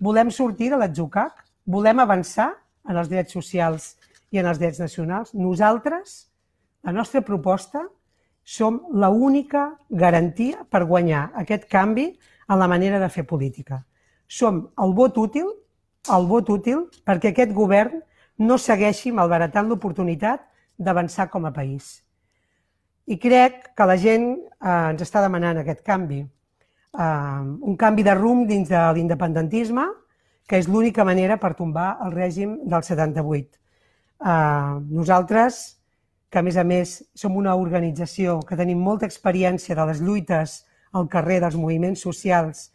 Volem 0.00 0.30
sortir 0.30 0.70
de 0.70 0.78
l'atzucac? 0.78 1.42
Volem 1.66 2.00
avançar 2.00 2.52
en 2.88 2.96
els 2.96 3.10
drets 3.10 3.34
socials 3.34 3.96
i 4.30 4.38
en 4.38 4.46
els 4.46 4.60
drets 4.62 4.78
nacionals? 4.78 5.34
Nosaltres, 5.34 6.28
la 6.86 6.94
nostra 6.94 7.20
proposta, 7.20 7.82
som 8.46 8.78
la 8.94 9.10
única 9.10 9.72
garantia 9.90 10.62
per 10.70 10.84
guanyar 10.86 11.32
aquest 11.34 11.66
canvi 11.66 12.12
en 12.48 12.58
la 12.58 12.68
manera 12.68 12.98
de 13.02 13.08
fer 13.10 13.26
política. 13.26 13.82
Som 14.26 14.68
el 14.82 14.94
vot 14.94 15.18
útil, 15.18 15.48
el 16.12 16.26
vot 16.30 16.50
útil 16.50 16.86
perquè 17.06 17.32
aquest 17.32 17.52
govern 17.54 18.00
no 18.38 18.58
segueixi 18.58 19.12
malbaratant 19.12 19.68
l'oportunitat 19.68 20.42
d'avançar 20.78 21.28
com 21.32 21.46
a 21.46 21.52
país. 21.52 22.02
I 23.06 23.18
crec 23.22 23.70
que 23.76 23.86
la 23.86 23.96
gent 23.96 24.32
eh, 24.34 24.90
ens 24.90 25.02
està 25.02 25.22
demanant 25.22 25.60
aquest 25.60 25.84
canvi. 25.86 26.20
Eh, 26.22 27.42
un 27.70 27.76
canvi 27.78 28.02
de 28.06 28.16
rumb 28.18 28.48
dins 28.50 28.68
de 28.68 28.82
l'independentisme, 28.96 29.86
que 30.46 30.58
és 30.58 30.68
l'única 30.70 31.04
manera 31.04 31.38
per 31.42 31.54
tombar 31.58 31.96
el 32.04 32.12
règim 32.14 32.58
del 32.66 32.82
78. 32.82 33.58
Eh, 34.26 34.74
nosaltres, 34.90 35.76
que 36.30 36.40
a 36.40 36.42
més 36.42 36.56
a 36.58 36.64
més 36.66 36.96
som 37.14 37.36
una 37.38 37.54
organització 37.56 38.40
que 38.46 38.58
tenim 38.58 38.82
molta 38.82 39.06
experiència 39.06 39.76
de 39.78 39.86
les 39.88 40.02
lluites 40.02 40.64
al 40.96 41.08
carrer 41.12 41.40
dels 41.44 41.58
moviments 41.60 42.02
socials 42.06 42.70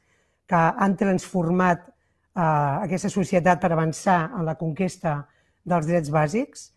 que 0.50 0.60
han 0.60 0.96
transformat 1.00 1.88
eh, 1.88 2.44
aquesta 2.44 3.10
societat 3.10 3.62
per 3.62 3.72
avançar 3.74 4.22
en 4.38 4.46
la 4.48 4.58
conquesta 4.60 5.22
dels 5.66 5.88
drets 5.90 6.12
bàsics, 6.14 6.72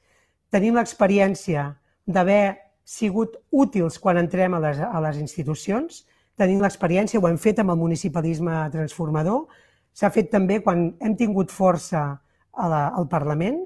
tenim 0.53 0.77
l'experiència 0.79 1.73
d'haver 2.07 2.57
sigut 2.85 3.39
útils 3.51 3.97
quan 3.99 4.21
entrem 4.21 4.55
a 4.55 4.61
les, 4.61 4.81
a 4.81 5.01
les 5.07 5.19
institucions, 5.19 6.05
tenim 6.39 6.61
l'experiència, 6.63 7.21
ho 7.21 7.29
hem 7.29 7.39
fet 7.41 7.63
amb 7.63 7.73
el 7.73 7.81
municipalisme 7.81 8.65
transformador, 8.75 9.47
s'ha 9.95 10.11
fet 10.13 10.31
també 10.33 10.61
quan 10.63 10.91
hem 11.01 11.15
tingut 11.17 11.53
força 11.55 12.05
a 12.53 12.69
la, 12.71 12.83
al 12.95 13.09
Parlament. 13.11 13.63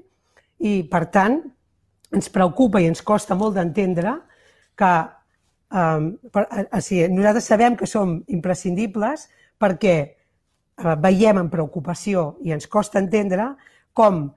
I, 0.59 0.83
per 0.91 1.05
tant, 1.13 1.39
ens 2.15 2.29
preocupa 2.33 2.81
i 2.81 2.89
ens 2.89 3.01
costa 3.05 3.37
molt 3.37 3.55
d'entendre 3.57 4.15
que 4.79 4.91
eh, 5.71 6.29
per, 6.31 6.47
eh, 6.49 6.81
sí, 6.81 7.01
nosaltres 7.07 7.49
sabem 7.51 7.77
que 7.77 7.87
som 7.87 8.17
imprescindibles 8.27 9.27
perquè 9.59 9.95
eh, 9.99 10.95
veiem 11.03 11.43
amb 11.43 11.53
preocupació 11.53 12.35
i 12.45 12.55
ens 12.55 12.67
costa 12.67 12.99
entendre 12.99 13.53
com 13.93 14.27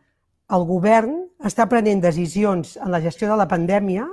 el 0.52 0.66
govern 0.68 1.22
està 1.42 1.66
prenent 1.70 2.02
decisions 2.02 2.76
en 2.76 2.92
la 2.92 3.00
gestió 3.00 3.30
de 3.30 3.38
la 3.40 3.48
pandèmia 3.48 4.06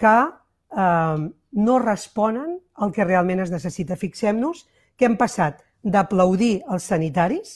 que 0.00 0.16
eh, 0.26 1.30
no 1.50 1.78
responen 1.82 2.58
al 2.74 2.92
que 2.92 3.04
realment 3.04 3.42
es 3.44 3.50
necessita. 3.50 3.98
Fixem-nos 3.98 4.66
que 4.96 5.08
hem 5.08 5.16
passat 5.20 5.64
d'aplaudir 5.82 6.60
els 6.68 6.86
sanitaris 6.92 7.54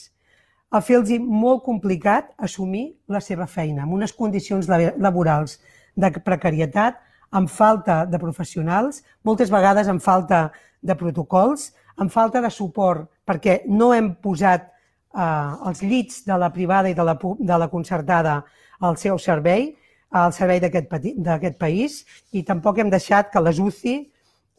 a 0.73 0.81
fer-los 0.81 1.11
molt 1.21 1.63
complicat 1.63 2.31
assumir 2.37 2.87
la 3.07 3.21
seva 3.21 3.47
feina, 3.47 3.83
amb 3.83 3.95
unes 3.95 4.13
condicions 4.13 4.67
laborals 4.67 5.59
de 5.95 6.09
precarietat, 6.25 6.97
amb 7.35 7.51
falta 7.51 8.03
de 8.07 8.19
professionals, 8.21 9.01
moltes 9.27 9.51
vegades 9.51 9.89
amb 9.91 10.03
falta 10.03 10.47
de 10.81 10.95
protocols, 10.95 11.71
amb 11.99 12.11
falta 12.11 12.41
de 12.43 12.51
suport, 12.51 13.09
perquè 13.27 13.61
no 13.67 13.91
hem 13.95 14.13
posat 14.23 14.67
eh, 14.67 15.67
els 15.69 15.81
llits 15.83 16.23
de 16.27 16.37
la 16.39 16.51
privada 16.53 16.91
i 16.91 16.95
de 16.95 17.03
la, 17.03 17.17
de 17.19 17.57
la 17.59 17.69
concertada 17.71 18.39
al 18.79 18.97
seu 19.01 19.19
servei, 19.19 19.73
al 20.15 20.31
servei 20.35 20.61
d'aquest 20.61 21.59
país, 21.59 22.03
i 22.31 22.43
tampoc 22.47 22.79
hem 22.79 22.91
deixat 22.93 23.31
que 23.33 23.43
les 23.43 23.59
UCI, 23.59 23.97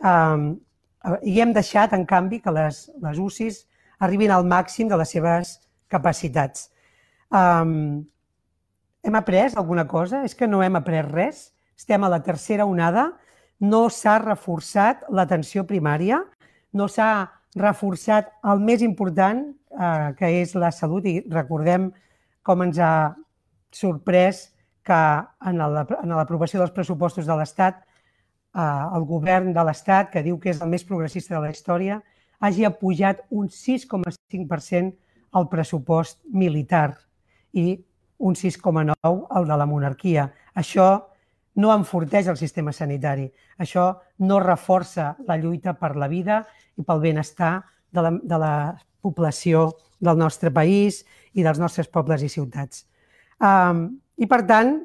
eh, 0.04 0.46
i 1.22 1.40
hem 1.40 1.52
deixat, 1.56 1.94
en 1.94 2.04
canvi, 2.04 2.40
que 2.44 2.52
les, 2.52 2.86
les 3.02 3.18
UCIs 3.22 3.64
arribin 4.02 4.32
al 4.34 4.44
màxim 4.44 4.88
de 4.88 4.98
les 5.00 5.12
seves 5.16 5.56
capacitats. 5.88 6.68
Um, 7.30 8.04
hem 9.02 9.14
après 9.14 9.54
alguna 9.56 9.86
cosa? 9.86 10.24
És 10.26 10.34
que 10.34 10.48
no 10.50 10.62
hem 10.62 10.76
après 10.78 11.04
res? 11.06 11.52
Estem 11.76 12.04
a 12.04 12.08
la 12.08 12.22
tercera 12.24 12.66
onada, 12.66 13.10
no 13.60 13.86
s'ha 13.92 14.18
reforçat 14.22 15.04
l'atenció 15.12 15.64
primària, 15.68 16.22
no 16.72 16.88
s'ha 16.88 17.28
reforçat 17.56 18.32
el 18.44 18.60
més 18.60 18.82
important, 18.82 19.44
eh, 19.70 20.12
que 20.18 20.30
és 20.42 20.54
la 20.54 20.70
salut, 20.72 21.04
i 21.04 21.22
recordem 21.30 21.90
com 22.42 22.62
ens 22.62 22.78
ha 22.78 23.16
sorprès 23.72 24.52
que 24.86 25.00
en 25.50 25.58
l'aprovació 25.58 26.60
dels 26.60 26.72
pressupostos 26.72 27.26
de 27.26 27.36
l'Estat, 27.36 27.80
eh, 27.80 28.84
el 28.96 29.04
govern 29.04 29.52
de 29.52 29.64
l'Estat, 29.64 30.10
que 30.12 30.22
diu 30.22 30.38
que 30.38 30.50
és 30.50 30.60
el 30.60 30.68
més 30.68 30.84
progressista 30.84 31.34
de 31.34 31.40
la 31.40 31.50
història, 31.50 32.02
hagi 32.40 32.64
apujat 32.64 33.24
un 33.30 33.48
6,5% 33.48 34.94
el 35.36 35.48
pressupost 35.48 36.20
militar 36.32 36.96
i 37.52 37.84
un 38.18 38.34
6,9% 38.34 39.26
el 39.36 39.48
de 39.48 39.56
la 39.56 39.66
monarquia. 39.66 40.30
Això 40.54 41.15
no 41.56 41.72
enforteix 41.72 42.28
el 42.28 42.36
sistema 42.36 42.72
sanitari. 42.72 43.26
Això 43.58 43.88
no 44.28 44.40
reforça 44.42 45.14
la 45.26 45.38
lluita 45.40 45.74
per 45.78 45.94
la 45.96 46.08
vida 46.08 46.42
i 46.76 46.84
pel 46.84 47.00
benestar 47.00 47.54
de 47.92 48.04
la, 48.04 48.12
de 48.12 48.38
la 48.40 48.54
població 49.00 49.70
del 49.98 50.18
nostre 50.20 50.52
país 50.52 51.02
i 51.32 51.44
dels 51.44 51.60
nostres 51.60 51.88
pobles 51.88 52.22
i 52.22 52.28
ciutats. 52.32 52.84
Um, 53.40 53.88
I, 54.16 54.26
per 54.28 54.42
tant, 54.48 54.78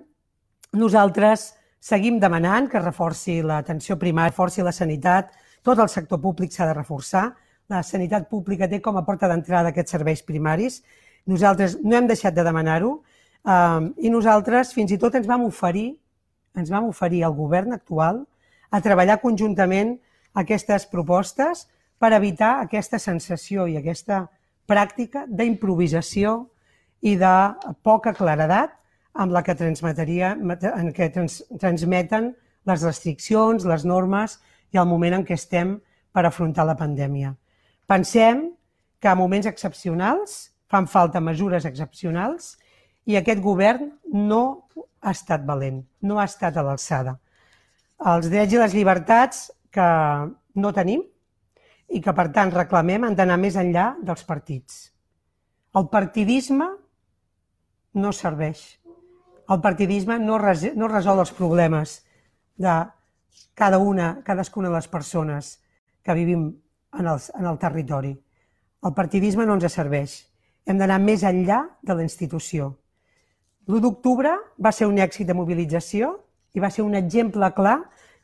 nosaltres 0.75 1.51
seguim 1.81 2.19
demanant 2.19 2.69
que 2.71 2.79
reforci 2.79 3.39
l'atenció 3.43 3.97
primària, 3.99 4.31
reforci 4.31 4.63
la 4.63 4.75
sanitat, 4.75 5.31
tot 5.63 5.79
el 5.79 5.89
sector 5.91 6.21
públic 6.21 6.53
s'ha 6.53 6.67
de 6.69 6.75
reforçar, 6.77 7.31
la 7.71 7.81
sanitat 7.87 8.27
pública 8.29 8.67
té 8.67 8.81
com 8.83 8.97
a 8.99 9.05
porta 9.07 9.29
d'entrada 9.31 9.71
aquests 9.71 9.95
serveis 9.95 10.21
primaris. 10.27 10.81
Nosaltres 11.31 11.77
no 11.83 11.95
hem 11.95 12.07
deixat 12.09 12.35
de 12.35 12.43
demanar-ho 12.43 12.91
um, 12.97 13.91
i 13.97 14.11
nosaltres 14.11 14.73
fins 14.75 14.91
i 14.91 14.99
tot 14.99 15.15
ens 15.15 15.29
vam 15.29 15.45
oferir 15.47 15.93
ens 16.57 16.71
vam 16.71 16.89
oferir 16.89 17.23
al 17.23 17.35
govern 17.35 17.73
actual 17.75 18.23
a 18.71 18.81
treballar 18.81 19.19
conjuntament 19.21 19.97
aquestes 20.37 20.87
propostes 20.87 21.67
per 21.99 22.13
evitar 22.15 22.59
aquesta 22.61 22.99
sensació 22.99 23.67
i 23.67 23.77
aquesta 23.77 24.25
pràctica 24.67 25.25
d'improvisació 25.27 26.47
i 27.01 27.15
de 27.19 27.33
poca 27.83 28.13
claredat 28.13 28.73
amb 29.13 29.33
la 29.35 29.41
que 29.43 29.57
transmetria, 29.57 30.31
en 30.37 30.93
què 30.95 31.09
trans, 31.11 31.41
transmeten 31.59 32.31
les 32.69 32.83
restriccions, 32.85 33.65
les 33.67 33.85
normes 33.85 34.37
i 34.71 34.79
el 34.79 34.87
moment 34.87 35.17
en 35.17 35.25
què 35.27 35.35
estem 35.35 35.75
per 36.13 36.23
afrontar 36.25 36.65
la 36.67 36.77
pandèmia. 36.79 37.33
Pensem 37.89 38.51
que 39.01 39.09
a 39.09 39.17
moments 39.17 39.49
excepcionals 39.49 40.51
fan 40.71 40.87
falta 40.87 41.19
mesures 41.19 41.65
excepcionals 41.67 42.55
i 43.09 43.17
aquest 43.19 43.41
govern 43.43 43.91
no 44.13 44.43
ha 45.01 45.13
estat 45.15 45.45
valent, 45.45 45.81
no 46.01 46.19
ha 46.19 46.27
estat 46.29 46.57
a 46.57 46.63
l'alçada. 46.65 47.17
Els 48.11 48.29
drets 48.29 48.53
i 48.53 48.59
les 48.61 48.75
llibertats 48.77 49.49
que 49.73 49.87
no 50.61 50.73
tenim 50.75 51.03
i 51.91 52.01
que, 52.01 52.13
per 52.15 52.29
tant, 52.35 52.53
reclamem 52.53 53.05
han 53.05 53.17
d'anar 53.17 53.37
més 53.41 53.57
enllà 53.59 53.91
dels 54.01 54.23
partits. 54.27 54.87
El 55.75 55.87
partidisme 55.91 56.67
no 57.93 58.11
serveix. 58.15 58.63
El 59.51 59.61
partidisme 59.63 60.17
no, 60.19 60.37
res, 60.39 60.65
no 60.75 60.89
resol 60.91 61.19
els 61.23 61.33
problemes 61.35 61.99
de 62.61 62.75
cada 63.55 63.79
una, 63.79 64.21
cadascuna 64.23 64.69
de 64.69 64.75
les 64.75 64.87
persones 64.87 65.57
que 66.03 66.15
vivim 66.15 66.49
en 66.97 67.07
el, 67.07 67.19
en 67.37 67.47
el 67.47 67.57
territori. 67.59 68.13
El 68.81 68.93
partidisme 68.97 69.45
no 69.45 69.57
ens 69.57 69.73
serveix. 69.73 70.15
Hem 70.65 70.79
d'anar 70.79 70.99
més 71.01 71.23
enllà 71.27 71.63
de 71.81 71.97
la 71.97 72.05
institució. 72.05 72.71
L'1 73.69 73.81
d'octubre 73.83 74.31
va 74.57 74.71
ser 74.73 74.87
un 74.89 74.97
èxit 74.97 75.27
de 75.29 75.35
mobilització 75.37 76.15
i 76.57 76.61
va 76.63 76.71
ser 76.73 76.83
un 76.83 76.95
exemple 76.97 77.51
clar 77.53 77.77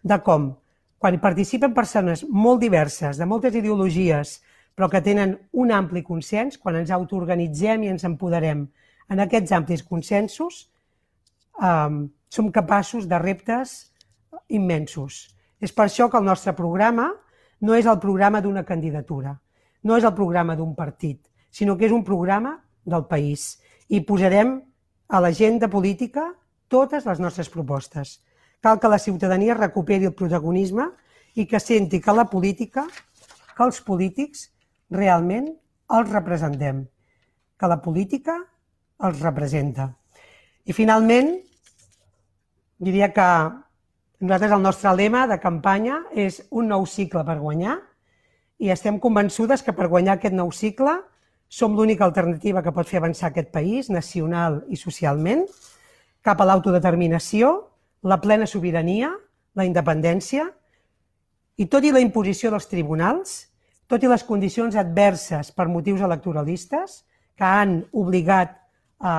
de 0.04 0.18
com, 0.26 0.50
quan 0.98 1.14
hi 1.14 1.22
participen 1.22 1.76
persones 1.78 2.24
molt 2.26 2.62
diverses, 2.64 3.20
de 3.20 3.26
moltes 3.30 3.56
ideologies, 3.56 4.40
però 4.74 4.90
que 4.90 5.02
tenen 5.02 5.36
un 5.54 5.72
ampli 5.74 6.02
consens, 6.06 6.58
quan 6.58 6.78
ens 6.80 6.92
autoorganitzem 6.94 7.86
i 7.86 7.92
ens 7.94 8.06
empoderem 8.06 8.66
en 9.10 9.22
aquests 9.24 9.54
amplis 9.54 9.84
consensos, 9.86 10.68
eh, 11.62 11.98
som 12.30 12.52
capaços 12.52 13.08
de 13.08 13.20
reptes 13.22 13.94
immensos. 14.50 15.36
És 15.62 15.74
per 15.74 15.86
això 15.88 16.10
que 16.10 16.18
el 16.18 16.26
nostre 16.26 16.54
programa 16.54 17.12
no 17.62 17.74
és 17.74 17.86
el 17.86 18.00
programa 18.00 18.42
d'una 18.42 18.66
candidatura, 18.66 19.40
no 19.84 19.98
és 19.98 20.04
el 20.04 20.14
programa 20.14 20.56
d'un 20.56 20.76
partit, 20.76 21.22
sinó 21.50 21.78
que 21.78 21.86
és 21.86 21.92
un 21.92 22.04
programa 22.04 22.58
del 22.86 23.06
país. 23.06 23.62
I 23.90 24.02
posarem 24.02 24.62
a 25.08 25.22
l'agenda 25.24 25.70
política 25.72 26.34
totes 26.68 27.06
les 27.08 27.20
nostres 27.20 27.50
propostes. 27.50 28.20
Cal 28.62 28.80
que 28.80 28.92
la 28.92 29.00
ciutadania 29.00 29.56
recuperi 29.56 30.10
el 30.10 30.16
protagonisme 30.18 30.90
i 31.36 31.46
que 31.46 31.60
senti 31.60 32.02
que 32.02 32.14
la 32.14 32.26
política, 32.30 32.88
que 33.56 33.64
els 33.64 33.80
polítics 33.86 34.50
realment 34.90 35.52
els 35.94 36.10
representem, 36.12 36.84
que 37.58 37.70
la 37.70 37.80
política 37.82 38.36
els 39.08 39.22
representa. 39.22 39.92
I 40.68 40.74
finalment, 40.76 41.38
diria 42.78 43.14
que 43.14 43.28
nosaltres 44.20 44.52
el 44.52 44.64
nostre 44.66 44.94
lema 44.98 45.28
de 45.30 45.38
campanya 45.40 46.02
és 46.12 46.42
un 46.50 46.68
nou 46.74 46.86
cicle 46.90 47.24
per 47.24 47.38
guanyar 47.40 47.78
i 48.58 48.72
estem 48.74 48.98
convençudes 49.00 49.62
que 49.62 49.74
per 49.78 49.88
guanyar 49.88 50.18
aquest 50.18 50.36
nou 50.36 50.52
cicle 50.52 50.98
som 51.50 51.76
l'única 51.76 52.06
alternativa 52.06 52.62
que 52.64 52.74
pot 52.76 52.88
fer 52.88 53.00
avançar 53.00 53.32
aquest 53.32 53.50
país, 53.54 53.90
nacional 53.90 54.64
i 54.70 54.78
socialment, 54.80 55.46
cap 56.22 56.42
a 56.42 56.48
l'autodeterminació, 56.48 57.70
la 58.04 58.20
plena 58.22 58.48
sobirania, 58.48 59.14
la 59.56 59.66
independència, 59.66 60.50
i 61.58 61.66
tot 61.66 61.86
i 61.88 61.92
la 61.94 62.04
imposició 62.04 62.52
dels 62.54 62.68
tribunals, 62.70 63.48
tot 63.88 64.04
i 64.04 64.12
les 64.12 64.24
condicions 64.28 64.76
adverses 64.76 65.50
per 65.56 65.70
motius 65.72 66.04
electoralistes 66.04 67.02
que 67.38 67.48
han 67.48 67.80
obligat 67.96 68.58
a 69.00 69.14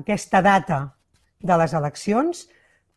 aquesta 0.00 0.42
data 0.42 0.80
de 1.38 1.56
les 1.60 1.74
eleccions, 1.78 2.48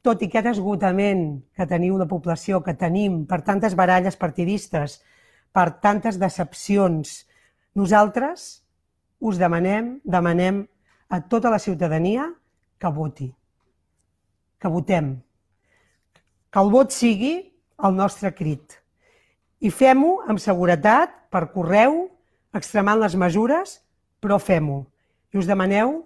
tot 0.01 0.23
i 0.23 0.27
aquest 0.31 0.49
esgotament 0.55 1.43
que 1.53 1.67
teniu 1.69 1.99
la 1.99 2.09
població, 2.09 2.63
que 2.65 2.73
tenim 2.73 3.21
per 3.29 3.43
tantes 3.45 3.75
baralles 3.77 4.17
partidistes, 4.17 4.97
per 5.53 5.67
tantes 5.83 6.17
decepcions, 6.17 7.27
nosaltres 7.77 8.60
us 9.21 9.37
demanem, 9.37 9.99
demanem 10.03 10.65
a 11.09 11.21
tota 11.21 11.51
la 11.53 11.59
ciutadania 11.59 12.25
que 12.81 12.89
voti, 12.89 13.29
que 14.59 14.67
votem, 14.67 15.13
que 16.51 16.59
el 16.59 16.71
vot 16.73 16.91
sigui 16.91 17.35
el 17.85 17.95
nostre 17.95 18.33
crit. 18.33 18.79
I 19.61 19.69
fem-ho 19.69 20.17
amb 20.27 20.41
seguretat, 20.41 21.13
per 21.31 21.51
correu, 21.53 22.09
extremant 22.57 22.99
les 22.99 23.15
mesures, 23.15 23.77
però 24.19 24.39
fem-ho. 24.41 24.81
I 25.31 25.39
us 25.39 25.47
demaneu 25.47 26.01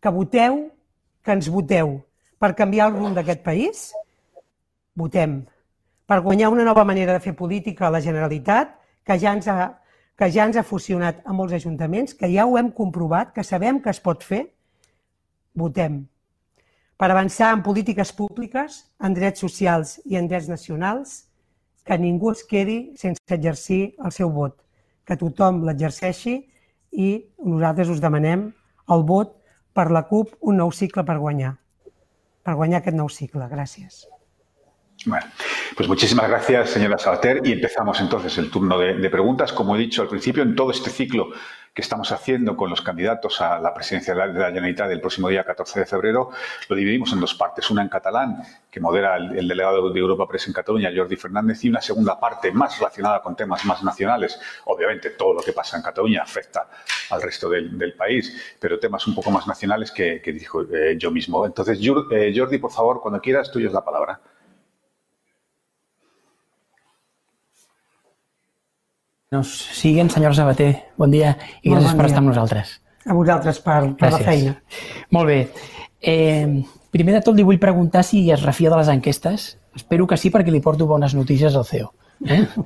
que 0.00 0.12
voteu, 0.14 0.68
que 1.24 1.34
ens 1.34 1.48
voteu 1.50 1.98
per 2.40 2.54
canviar 2.56 2.88
el 2.88 2.96
rumb 2.96 3.16
d'aquest 3.16 3.42
país. 3.44 3.90
Votem. 4.96 5.40
Per 6.08 6.20
guanyar 6.24 6.52
una 6.52 6.64
nova 6.64 6.84
manera 6.84 7.16
de 7.16 7.24
fer 7.24 7.34
política 7.36 7.88
a 7.88 7.94
la 7.94 8.00
Generalitat, 8.04 8.72
que 9.04 9.18
ja 9.18 9.34
ens 9.34 9.48
ha 9.48 9.79
que 10.20 10.28
ja 10.28 10.44
ens 10.44 10.58
ha 10.60 10.66
fusionat 10.68 11.22
a 11.24 11.32
molts 11.32 11.54
ajuntaments, 11.56 12.12
que 12.12 12.28
ja 12.28 12.44
ho 12.44 12.58
hem 12.60 12.68
comprovat, 12.76 13.30
que 13.32 13.40
sabem 13.40 13.78
que 13.80 13.88
es 13.88 14.02
pot 14.04 14.20
fer, 14.20 14.42
votem. 15.56 16.02
Per 17.00 17.08
avançar 17.08 17.54
en 17.54 17.62
polítiques 17.64 18.12
públiques, 18.12 18.82
en 19.00 19.16
drets 19.16 19.40
socials 19.40 19.94
i 20.04 20.20
en 20.20 20.28
drets 20.28 20.50
nacionals, 20.52 21.22
que 21.88 21.96
ningú 21.96 22.34
es 22.34 22.44
quedi 22.44 22.92
sense 23.00 23.24
exercir 23.32 23.94
el 24.04 24.12
seu 24.12 24.28
vot, 24.36 24.58
que 25.08 25.16
tothom 25.16 25.64
l'exerceixi 25.64 26.36
i 26.92 27.10
nosaltres 27.40 27.96
us 27.96 28.04
demanem 28.04 28.50
el 28.92 29.08
vot 29.08 29.38
per 29.72 29.88
la 29.88 30.04
CUP 30.04 30.36
un 30.44 30.60
nou 30.60 30.76
cicle 30.84 31.08
per 31.08 31.16
guanyar, 31.16 31.56
per 32.44 32.60
guanyar 32.60 32.84
aquest 32.84 33.00
nou 33.00 33.08
cicle. 33.08 33.48
Gràcies. 33.48 34.04
Bueno, 35.06 35.26
pues 35.76 35.88
muchísimas 35.88 36.28
gracias, 36.28 36.70
señora 36.70 36.98
Sabater. 36.98 37.40
Y 37.44 37.52
empezamos 37.52 37.98
entonces 38.00 38.36
el 38.36 38.50
turno 38.50 38.78
de, 38.78 39.08
preguntas. 39.08 39.50
Como 39.50 39.74
he 39.74 39.78
dicho 39.78 40.02
al 40.02 40.08
principio, 40.08 40.42
en 40.42 40.54
todo 40.54 40.70
este 40.70 40.90
ciclo 40.90 41.30
que 41.72 41.80
estamos 41.80 42.12
haciendo 42.12 42.54
con 42.54 42.68
los 42.68 42.82
candidatos 42.82 43.40
a 43.40 43.58
la 43.60 43.72
presidencia 43.72 44.12
de 44.12 44.26
la, 44.26 44.46
Generalitat 44.48 44.88
del 44.88 45.00
próximo 45.00 45.28
día 45.28 45.42
14 45.44 45.80
de 45.80 45.86
febrero, 45.86 46.30
lo 46.68 46.76
dividimos 46.76 47.12
en 47.14 47.20
dos 47.20 47.34
partes. 47.34 47.70
Una 47.70 47.80
en 47.80 47.88
catalán, 47.88 48.42
que 48.70 48.78
modera 48.78 49.16
el, 49.16 49.38
el 49.38 49.48
delegado 49.48 49.90
de 49.90 49.98
Europa 49.98 50.28
Press 50.28 50.48
en 50.48 50.52
Cataluña, 50.52 50.90
Jordi 50.94 51.16
Fernández, 51.16 51.64
y 51.64 51.70
una 51.70 51.80
segunda 51.80 52.20
parte 52.20 52.52
más 52.52 52.78
relacionada 52.78 53.22
con 53.22 53.34
temas 53.34 53.64
más 53.64 53.82
nacionales. 53.82 54.38
Obviamente, 54.66 55.10
todo 55.10 55.32
lo 55.32 55.40
que 55.40 55.54
pasa 55.54 55.78
en 55.78 55.82
Cataluña 55.82 56.22
afecta 56.22 56.68
al 57.08 57.22
resto 57.22 57.48
del, 57.48 57.78
del 57.78 57.94
país, 57.94 58.54
pero 58.60 58.78
temas 58.78 59.06
un 59.06 59.14
poco 59.14 59.30
más 59.30 59.46
nacionales 59.46 59.92
que, 59.92 60.20
que 60.20 60.32
dijo 60.32 60.62
eh, 60.62 60.96
yo 60.98 61.10
mismo. 61.10 61.46
Entonces, 61.46 61.78
eh, 61.80 62.34
Jordi, 62.36 62.58
por 62.58 62.70
favor, 62.70 63.00
cuando 63.00 63.18
quieras, 63.18 63.50
tuyo 63.50 63.68
es 63.68 63.72
la 63.72 63.82
palabra. 63.82 64.20
Nos 69.30 69.46
siguen, 69.78 70.10
senyora 70.10 70.34
Sabater. 70.34 70.90
Bon 70.98 71.10
dia 71.10 71.36
i 71.62 71.70
Molt 71.70 71.84
gràcies 71.84 71.92
bon 71.92 71.98
per 72.00 72.02
dia. 72.02 72.10
estar 72.10 72.18
amb 72.18 72.28
nosaltres. 72.32 72.70
A 73.06 73.14
vosaltres 73.14 73.60
per, 73.62 73.76
per 73.94 74.08
la 74.10 74.18
feina. 74.26 74.54
Molt 75.14 75.30
bé. 75.30 75.36
Eh, 76.02 76.64
primer 76.90 77.14
de 77.14 77.20
tot 77.22 77.38
li 77.38 77.44
vull 77.46 77.60
preguntar 77.62 78.02
si 78.02 78.24
es 78.34 78.42
refia 78.42 78.72
de 78.72 78.80
les 78.80 78.90
enquestes. 78.90 79.44
Espero 79.78 80.08
que 80.10 80.18
sí 80.18 80.32
perquè 80.34 80.50
li 80.50 80.58
porto 80.60 80.88
bones 80.90 81.14
notícies 81.14 81.54
al 81.54 81.64
CEO. 81.64 81.92
Eh? 82.26 82.42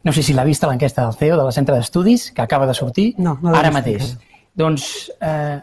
No 0.00 0.14
sé 0.16 0.22
si 0.24 0.32
l'ha 0.32 0.46
vista 0.48 0.64
l'enquesta 0.66 1.02
del 1.04 1.12
CEO, 1.12 1.36
de 1.36 1.44
la 1.44 1.52
Centre 1.52 1.74
d'Estudis, 1.76 2.30
que 2.32 2.40
acaba 2.40 2.64
de 2.66 2.72
sortir 2.72 3.10
No, 3.18 3.34
no 3.42 3.52
ara 3.52 3.68
mateix. 3.70 4.14
encara. 4.14 4.46
Doncs 4.56 4.86
eh, 5.20 5.58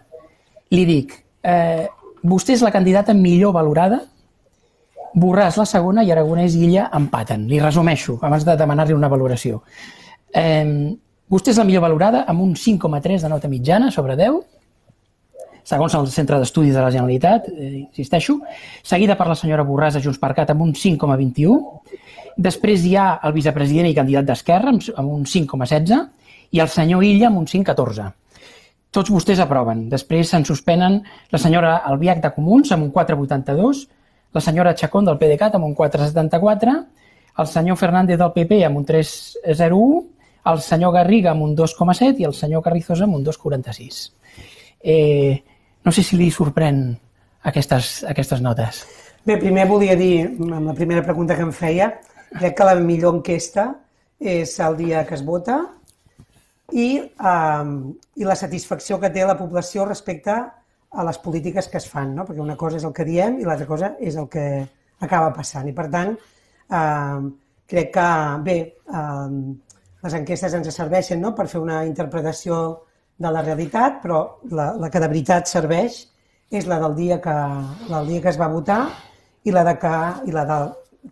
li 0.70 0.84
dic, 0.86 1.16
eh, 1.42 1.88
vostè 2.22 2.54
és 2.54 2.62
la 2.62 2.70
candidata 2.70 3.16
millor 3.18 3.56
valorada, 3.58 4.04
Borràs 5.18 5.58
la 5.58 5.66
segona 5.66 6.04
i 6.06 6.12
Aragonès 6.14 6.54
i 6.54 6.68
Illa 6.68 6.92
empaten. 6.94 7.48
Li 7.50 7.58
resumeixo, 7.60 8.20
abans 8.22 8.46
de 8.46 8.54
demanar-li 8.56 8.94
una 8.94 9.10
valoració. 9.10 9.64
Eh, 10.34 10.98
vostè 11.30 11.52
és 11.52 11.60
la 11.60 11.66
millor 11.68 11.86
valorada 11.88 12.26
amb 12.28 12.42
un 12.42 12.56
5,3 12.56 13.24
de 13.24 13.30
nota 13.32 13.48
mitjana 13.52 13.92
sobre 13.92 14.16
10, 14.20 14.42
segons 15.68 15.96
el 16.00 16.08
Centre 16.08 16.38
d'Estudis 16.40 16.76
de 16.76 16.82
la 16.82 16.92
Generalitat, 16.92 17.50
eh, 17.50 17.84
insisteixo, 17.84 18.40
seguida 18.84 19.18
per 19.20 19.28
la 19.28 19.36
senyora 19.36 19.66
Borràs 19.68 19.98
de 19.98 20.02
Junts 20.04 20.20
per 20.20 20.34
Cat 20.36 20.54
amb 20.54 20.64
un 20.64 20.72
5,21, 20.74 21.82
després 22.38 22.86
hi 22.86 22.96
ha 22.96 23.20
el 23.28 23.34
vicepresident 23.36 23.90
i 23.90 23.98
candidat 23.98 24.30
d'Esquerra 24.30 24.72
amb 24.72 25.12
un 25.12 25.26
5,16 25.26 26.08
i 26.52 26.64
el 26.64 26.72
senyor 26.72 27.04
Illa 27.04 27.28
amb 27.28 27.42
un 27.42 27.48
5,14. 27.52 28.08
Tots 28.96 29.12
vostès 29.12 29.42
aproven. 29.44 29.90
Després 29.92 30.30
se'n 30.32 30.46
suspenen 30.48 31.02
la 31.34 31.40
senyora 31.42 31.82
Albiach 31.90 32.22
de 32.24 32.32
Comuns 32.32 32.72
amb 32.72 32.88
un 32.88 32.94
4,82, 32.94 33.84
la 34.34 34.42
senyora 34.42 34.76
Chacón 34.76 35.06
del 35.06 35.18
PDeCAT 35.20 35.56
amb 35.56 35.68
un 35.68 35.76
4,74, 35.76 36.78
el 37.38 37.48
senyor 37.48 37.78
Fernández 37.78 38.18
del 38.18 38.32
PP 38.32 38.64
amb 38.66 38.80
un 38.80 38.86
3,01, 38.86 40.06
el 40.52 40.62
senyor 40.64 40.94
Garriga 40.96 41.34
amb 41.34 41.46
un 41.46 41.56
2,7 41.58 42.22
i 42.22 42.28
el 42.28 42.36
senyor 42.36 42.64
Carrizosa 42.66 43.08
amb 43.08 43.18
un 43.20 43.26
2,46. 43.26 44.00
Eh, 44.82 45.44
no 45.84 45.92
sé 45.92 46.04
si 46.04 46.20
li 46.20 46.30
sorprèn 46.32 46.82
aquestes, 47.48 48.04
aquestes 48.08 48.44
notes. 48.44 48.84
Bé, 49.28 49.38
primer 49.42 49.66
volia 49.68 49.96
dir, 50.00 50.28
amb 50.40 50.70
la 50.70 50.76
primera 50.76 51.04
pregunta 51.04 51.36
que 51.36 51.44
em 51.44 51.52
feia, 51.56 51.92
crec 52.38 52.56
que 52.58 52.68
la 52.68 52.76
millor 52.80 53.18
enquesta 53.18 53.74
és 54.20 54.54
el 54.64 54.78
dia 54.80 55.04
que 55.08 55.16
es 55.18 55.24
vota 55.26 55.60
i, 56.74 56.88
um, 57.20 57.74
i 58.16 58.28
la 58.28 58.36
satisfacció 58.36 58.98
que 59.00 59.12
té 59.14 59.26
la 59.26 59.38
població 59.40 59.86
respecte 59.88 60.34
a 60.34 61.04
les 61.04 61.20
polítiques 61.20 61.68
que 61.68 61.80
es 61.80 61.88
fan, 61.88 62.16
no? 62.16 62.26
perquè 62.26 62.42
una 62.44 62.58
cosa 62.60 62.80
és 62.80 62.88
el 62.88 62.96
que 62.96 63.06
diem 63.08 63.40
i 63.40 63.46
l'altra 63.48 63.68
cosa 63.70 63.94
és 64.00 64.16
el 64.16 64.28
que 64.32 64.48
acaba 65.04 65.34
passant. 65.36 65.68
I 65.68 65.76
per 65.76 65.88
tant, 65.94 66.16
um, 66.72 67.32
crec 67.68 67.92
que, 67.96 68.10
bé, 68.48 68.58
um, 68.88 69.58
les 70.04 70.14
enquestes 70.14 70.54
ens 70.54 70.70
serveixen 70.76 71.22
no? 71.22 71.34
per 71.36 71.48
fer 71.52 71.62
una 71.62 71.82
interpretació 71.88 72.60
de 73.18 73.32
la 73.34 73.42
realitat, 73.42 74.02
però 74.04 74.20
la, 74.54 74.72
la 74.78 74.92
que 74.94 75.02
de 75.02 75.10
veritat 75.10 75.50
serveix 75.50 76.04
és 76.54 76.68
la 76.70 76.78
del 76.80 76.96
dia 76.96 77.18
que, 77.22 77.34
la 77.90 78.00
del 78.00 78.14
dia 78.14 78.22
que 78.24 78.32
es 78.32 78.40
va 78.40 78.52
votar 78.52 78.82
i 79.48 79.54
la 79.56 79.64
de, 79.68 79.74
que, 79.82 79.96
i 80.30 80.36
la 80.36 80.46
de 80.48 80.60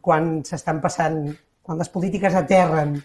quan 0.05 0.39
s'estan 0.45 0.81
passant, 0.83 1.19
quan 1.65 1.81
les 1.81 1.89
polítiques 1.89 2.35
aterren 2.35 2.95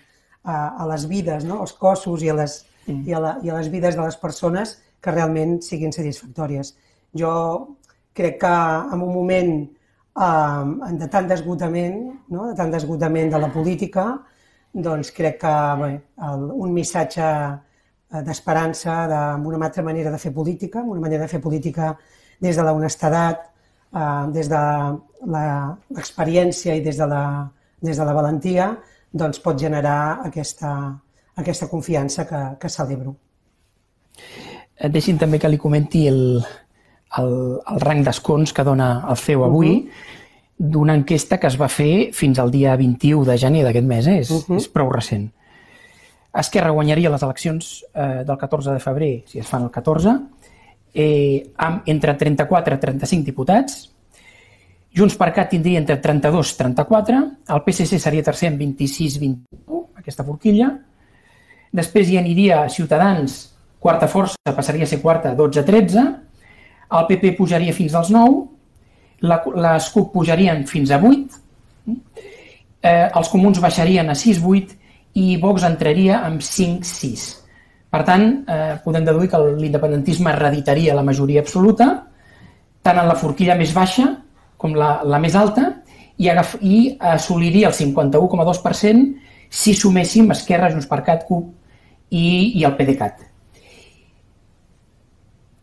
a, 0.44 0.56
a 0.82 0.86
les 0.90 1.06
vides, 1.08 1.46
no? 1.48 1.60
als 1.64 1.72
cossos 1.78 2.22
i 2.22 2.30
a, 2.30 2.36
les, 2.42 2.60
mm. 2.86 3.02
i, 3.08 3.16
a 3.16 3.20
la, 3.22 3.34
i 3.42 3.50
a 3.50 3.58
les 3.58 3.70
vides 3.72 3.96
de 3.96 4.04
les 4.04 4.18
persones 4.20 4.76
que 5.00 5.14
realment 5.14 5.58
siguin 5.64 5.94
satisfactòries. 5.96 6.74
Jo 7.16 7.32
crec 8.16 8.40
que 8.42 8.54
en 8.92 9.00
un 9.00 9.12
moment 9.14 9.54
eh, 9.64 10.92
de 11.00 11.08
tant 11.12 11.30
desgotament, 11.30 12.02
no? 12.28 12.50
de 12.50 12.56
tant 12.58 12.72
desgotament 12.74 13.32
de 13.32 13.40
la 13.40 13.50
política, 13.54 14.10
doncs 14.72 15.11
crec 15.12 15.38
que 15.40 15.54
bé, 15.80 15.90
el, 16.28 16.44
un 16.54 16.72
missatge 16.72 17.26
eh, 17.26 18.22
d'esperança, 18.26 19.06
de, 19.11 19.18
amb 19.37 19.46
una 19.50 19.64
altra 19.66 19.83
manera 19.83 20.11
de 20.11 20.18
fer 20.18 20.33
política, 20.35 20.83
una 20.83 21.00
manera 21.00 21.24
de 21.26 21.28
fer 21.33 21.40
política 21.40 21.96
des 22.40 22.56
de 22.56 22.62
la 22.64 22.72
honestedat, 22.72 23.42
eh, 23.94 24.26
des 24.33 24.48
de 24.48 24.61
la- 25.26 25.76
l'experiència 25.96 26.74
i 26.74 26.80
des 26.80 26.96
de, 26.96 27.06
la, 27.06 27.50
des 27.83 27.96
de 27.98 28.04
la 28.04 28.12
valentia, 28.14 28.70
doncs 29.12 29.40
pot 29.42 29.59
generar 29.59 30.20
aquesta, 30.24 30.70
aquesta 31.37 31.66
confiança 31.68 32.26
que, 32.28 32.40
que 32.61 32.68
celebro. 32.68 33.16
Eh, 34.78 34.88
Deixi'm 34.88 35.18
també 35.18 35.38
que 35.38 35.48
li 35.50 35.59
comenti 35.59 36.06
el, 36.09 36.22
el, 37.18 37.35
el 37.66 37.80
rang 37.83 38.04
d'escons 38.06 38.52
que 38.54 38.64
dona 38.64 39.04
el 39.11 39.16
CEU 39.18 39.42
avui 39.44 39.88
d'una 40.61 40.94
enquesta 40.99 41.38
que 41.40 41.49
es 41.49 41.57
va 41.57 41.70
fer 41.73 42.11
fins 42.16 42.38
al 42.38 42.53
dia 42.53 42.75
21 42.77 43.25
de 43.25 43.37
gener 43.40 43.62
d'aquest 43.64 43.87
mes, 43.88 44.09
eh? 44.12 44.18
és, 44.20 44.33
és 44.57 44.68
prou 44.68 44.90
recent. 44.92 45.31
Esquerra 46.40 46.75
guanyaria 46.77 47.11
les 47.11 47.25
eleccions 47.27 47.70
eh, 47.94 48.20
del 48.29 48.37
14 48.38 48.77
de 48.77 48.83
febrer, 48.85 49.14
si 49.27 49.40
es 49.40 49.49
fan 49.49 49.64
el 49.66 49.73
14, 49.73 50.12
eh, 50.94 51.49
amb 51.64 51.88
entre 51.90 52.14
34 52.20 52.77
i 52.77 52.85
35 52.85 53.27
diputats, 53.33 53.81
Junts 54.90 55.14
per 55.14 55.29
Cat 55.31 55.53
tindria 55.53 55.79
entre 55.79 56.01
32 56.03 56.51
i 56.51 56.57
34, 56.59 57.18
el 57.55 57.61
PSC 57.66 57.99
seria 58.03 58.27
tercer 58.27 58.51
amb 58.51 58.59
26-21, 58.59 59.85
aquesta 60.03 60.27
forquilla, 60.27 60.73
Després 61.70 62.09
hi 62.11 62.18
aniria 62.18 62.64
Ciutadans, 62.68 63.37
quarta 63.79 64.09
força, 64.11 64.55
passaria 64.57 64.87
a 64.87 64.90
ser 64.90 64.99
quarta, 65.03 65.37
12-13. 65.38 66.03
El 66.99 67.05
PP 67.07 67.37
pujaria 67.38 67.75
fins 67.75 67.94
als 67.94 68.11
9. 68.11 68.40
La, 69.26 69.40
les 69.66 69.88
CUP 69.94 70.12
pujarien 70.14 70.64
fins 70.68 70.90
a 70.90 71.00
8, 71.00 71.40
eh, 72.83 73.09
els 73.09 73.30
comuns 73.33 73.61
baixarien 73.61 74.09
a 74.09 74.16
6-8 74.16 74.76
i 75.20 75.37
Vox 75.42 75.66
entraria 75.66 76.22
amb 76.26 76.42
5-6. 76.44 77.26
Per 77.90 78.02
tant, 78.06 78.26
eh, 78.46 78.76
podem 78.85 79.04
deduir 79.04 79.28
que 79.30 79.40
l'independentisme 79.59 80.33
reditaria 80.37 80.94
la 80.94 81.06
majoria 81.06 81.42
absoluta, 81.42 81.88
tant 82.83 82.98
en 82.98 83.09
la 83.09 83.18
forquilla 83.18 83.59
més 83.59 83.74
baixa 83.74 84.06
com 84.56 84.76
la, 84.76 85.00
la 85.04 85.18
més 85.18 85.35
alta, 85.35 85.66
i, 86.20 86.28
agaf, 86.28 86.56
i 86.61 86.96
assoliria 87.00 87.70
el 87.70 87.74
51,2% 87.74 89.30
si 89.50 89.74
suméssim 89.74 90.30
Esquerra, 90.30 90.70
Junts 90.70 90.87
per 90.87 91.00
Cat, 91.06 91.24
CUP 91.26 91.48
i, 92.11 92.61
i 92.61 92.64
el 92.68 92.76
PDeCAT. 92.78 93.29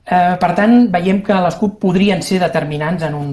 Eh, 0.07 0.35
per 0.39 0.51
tant, 0.55 0.75
veiem 0.91 1.19
que 1.23 1.35
les 1.43 1.55
CUP 1.59 1.79
podrien 1.81 2.21
ser 2.23 2.39
determinants 2.39 3.03
en 3.03 3.15
un, 3.17 3.31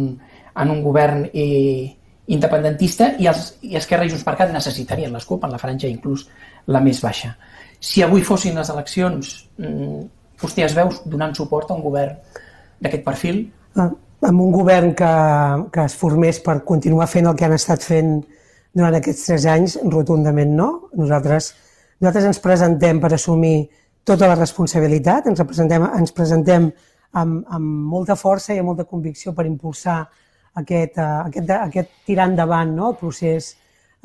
en 0.63 0.73
un 0.73 0.81
govern 0.83 1.29
eh, 1.31 1.93
independentista 2.35 3.13
i, 3.21 3.29
els, 3.31 3.53
i 3.63 3.77
Esquerra 3.79 4.07
i 4.07 4.11
Junts 4.11 4.25
per 4.27 4.35
Cat 4.41 4.51
necessitarien 4.51 5.13
les 5.15 5.27
CUP 5.29 5.45
en 5.47 5.55
la 5.55 5.61
franja 5.61 5.91
inclús 5.91 6.27
la 6.75 6.81
més 6.83 6.99
baixa. 7.05 7.35
Si 7.79 8.03
avui 8.03 8.25
fossin 8.27 8.57
les 8.59 8.71
eleccions, 8.73 9.35
mm, 9.61 10.01
vostè 10.41 10.65
es 10.67 10.75
veu 10.75 10.91
donant 11.05 11.35
suport 11.37 11.71
a 11.71 11.77
un 11.77 11.85
govern 11.85 12.17
d'aquest 12.81 13.05
perfil? 13.07 13.45
Ah, 13.77 13.91
amb 14.25 14.41
un 14.41 14.51
govern 14.55 14.95
que, 14.99 15.13
que 15.71 15.85
es 15.85 15.95
formés 16.01 16.41
per 16.43 16.63
continuar 16.65 17.07
fent 17.13 17.29
el 17.29 17.37
que 17.39 17.47
han 17.47 17.55
estat 17.55 17.85
fent 17.85 18.17
durant 18.75 18.99
aquests 18.99 19.29
tres 19.29 19.47
anys, 19.47 19.79
rotundament 19.93 20.57
no. 20.59 20.69
Nosaltres, 20.99 21.53
nosaltres 22.01 22.31
ens 22.33 22.43
presentem 22.43 22.99
per 23.03 23.13
assumir 23.15 23.69
tota 24.05 24.29
la 24.29 24.37
responsabilitat, 24.37 25.29
ens 25.31 25.41
presentem, 25.49 25.85
ens 25.99 26.13
presentem 26.13 26.69
amb, 27.17 27.43
amb 27.49 27.91
molta 27.91 28.17
força 28.21 28.55
i 28.55 28.61
amb 28.61 28.73
molta 28.73 28.87
convicció 28.89 29.33
per 29.35 29.47
impulsar 29.49 30.03
aquest, 30.61 30.99
uh, 30.99 31.25
aquest, 31.29 31.51
aquest 31.57 31.93
tirar 32.07 32.29
endavant 32.31 32.75
no? 32.77 32.91
el 32.93 32.99
procés 33.01 33.55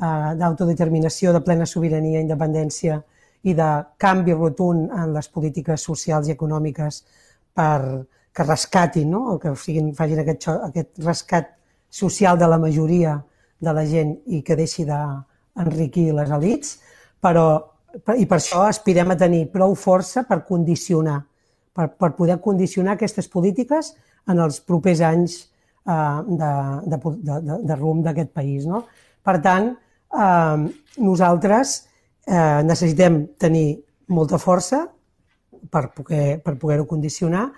uh, 0.00 0.32
d'autodeterminació, 0.38 1.34
de 1.36 1.42
plena 1.44 1.66
sobirania, 1.68 2.22
independència 2.24 3.00
i 3.42 3.54
de 3.56 3.68
canvi 4.00 4.36
rotund 4.36 4.90
en 4.92 5.14
les 5.16 5.28
polítiques 5.32 5.84
socials 5.84 6.28
i 6.28 6.34
econòmiques 6.34 7.02
per, 7.56 8.06
que 8.32 8.46
rescatin, 8.46 9.10
no? 9.10 9.24
o 9.34 9.38
que 9.42 9.54
siguin, 9.56 9.92
facin 9.96 10.22
aquest, 10.22 10.48
aquest 10.70 11.02
rescat 11.04 11.52
social 11.90 12.38
de 12.38 12.48
la 12.48 12.58
majoria 12.62 13.18
de 13.60 13.72
la 13.76 13.84
gent 13.84 14.14
i 14.26 14.40
que 14.46 14.56
deixi 14.56 14.86
d'enriquir 14.88 16.10
les 16.16 16.30
elites, 16.32 16.78
però 17.20 17.46
i 18.16 18.26
per 18.26 18.38
això 18.38 18.64
aspirem 18.68 19.10
a 19.12 19.18
tenir 19.18 19.46
prou 19.52 19.74
força 19.74 20.24
per 20.28 20.42
condicionar, 20.48 21.18
per, 21.74 21.90
per 21.98 22.12
poder 22.18 22.38
condicionar 22.42 22.96
aquestes 22.96 23.28
polítiques 23.28 23.94
en 24.30 24.40
els 24.42 24.60
propers 24.66 25.02
anys 25.06 25.36
eh, 25.86 26.18
de, 26.26 26.50
de, 26.86 27.00
de, 27.30 27.60
de 27.66 27.78
rumb 27.78 28.04
d'aquest 28.06 28.32
país. 28.36 28.66
No? 28.68 28.84
Per 29.26 29.36
tant, 29.44 29.72
eh, 30.14 30.66
nosaltres 30.98 31.76
eh, 32.26 32.60
necessitem 32.66 33.24
tenir 33.38 33.80
molta 34.10 34.38
força 34.38 34.84
per 35.70 35.90
poder-ho 35.94 36.40
per 36.44 36.54
poder 36.58 36.78
condicionar, 36.88 37.50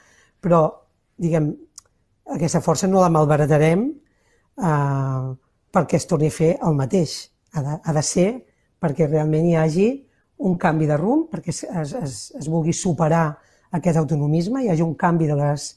però 0.43 0.65
diguem, 1.17 1.53
aquesta 2.35 2.61
força 2.65 2.89
no 2.91 3.01
la 3.01 3.13
malbaratarem 3.13 3.85
eh, 3.89 5.29
perquè 5.73 5.99
es 6.01 6.09
torni 6.09 6.29
a 6.29 6.35
fer 6.35 6.57
el 6.61 6.75
mateix. 6.79 7.29
Ha 7.53 7.63
de, 7.63 7.77
ha 7.85 7.93
de 7.93 8.03
ser 8.03 8.29
perquè 8.83 9.07
realment 9.07 9.47
hi 9.47 9.57
hagi 9.61 9.89
un 10.43 10.59
canvi 10.59 10.89
de 10.91 10.99
rumb, 10.99 11.29
perquè 11.31 11.53
es, 11.55 11.63
es, 11.95 12.19
es 12.39 12.51
vulgui 12.51 12.75
superar 12.75 13.39
aquest 13.79 13.99
autonomisme, 14.01 14.63
hi 14.63 14.71
hagi 14.73 14.85
un 14.85 14.95
canvi 14.99 15.29
de 15.31 15.37
les 15.39 15.69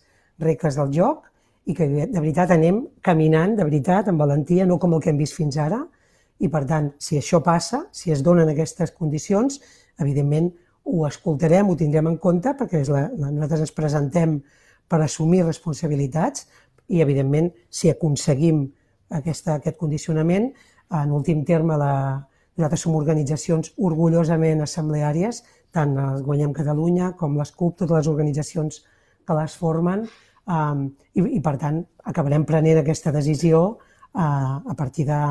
regles 0.42 0.78
del 0.80 0.92
joc 0.94 1.30
i 1.66 1.74
que 1.78 1.88
de 1.88 2.20
veritat 2.20 2.52
anem 2.54 2.84
caminant, 3.06 3.56
de 3.58 3.66
veritat, 3.66 4.10
amb 4.10 4.22
valentia, 4.22 4.66
no 4.66 4.78
com 4.82 4.94
el 4.98 5.02
que 5.02 5.14
hem 5.14 5.22
vist 5.22 5.38
fins 5.38 5.58
ara, 5.62 5.80
i 6.42 6.50
per 6.52 6.66
tant, 6.68 6.92
si 7.00 7.18
això 7.18 7.40
passa, 7.46 7.86
si 7.96 8.12
es 8.12 8.22
donen 8.26 8.50
aquestes 8.52 8.92
condicions, 8.92 9.62
evidentment 10.02 10.52
ho 10.86 11.06
escoltarem, 11.08 11.70
ho 11.70 11.78
tindrem 11.80 12.12
en 12.12 12.20
compte, 12.22 12.54
perquè 12.58 12.84
és 12.84 12.92
la, 12.94 13.08
nosaltres 13.16 13.66
ens 13.66 13.74
presentem 13.74 14.38
per 14.92 15.00
assumir 15.02 15.46
responsabilitats 15.46 16.46
i, 16.92 17.00
evidentment, 17.02 17.50
si 17.70 17.90
aconseguim 17.90 18.66
aquesta, 19.18 19.58
aquest 19.58 19.80
condicionament, 19.80 20.52
en 20.94 21.14
últim 21.16 21.42
terme, 21.48 21.80
la, 21.82 21.94
nosaltres 22.56 22.86
som 22.86 22.96
organitzacions 22.96 23.74
orgullosament 23.78 24.64
assembleàries, 24.64 25.44
tant 25.76 25.98
el 26.00 26.24
Guanyem 26.24 26.54
Catalunya 26.56 27.14
com 27.20 27.36
les 27.38 27.52
CUP, 27.52 27.78
totes 27.82 27.98
les 27.98 28.12
organitzacions 28.12 28.84
que 29.26 29.36
les 29.36 29.58
formen, 29.60 30.06
Um, 30.46 30.92
i, 31.18 31.24
I, 31.26 31.40
per 31.42 31.56
tant, 31.58 31.80
acabarem 32.06 32.44
prenent 32.46 32.78
aquesta 32.78 33.10
decisió 33.14 33.62
uh, 33.74 34.58
a 34.62 34.76
partir 34.78 35.08
de, 35.08 35.22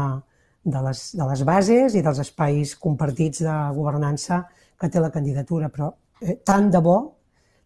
de, 0.67 0.81
les, 0.89 1.03
de 1.15 1.29
les 1.29 1.45
bases 1.47 1.95
i 1.95 2.03
dels 2.03 2.19
espais 2.25 2.75
compartits 2.83 3.45
de 3.47 3.55
governança 3.77 4.41
que 4.81 4.91
té 4.91 4.99
la 4.99 5.13
candidatura. 5.15 5.71
Però 5.71 5.93
eh, 6.19 6.41
tant 6.43 6.67
de 6.75 6.83
bo, 6.83 6.97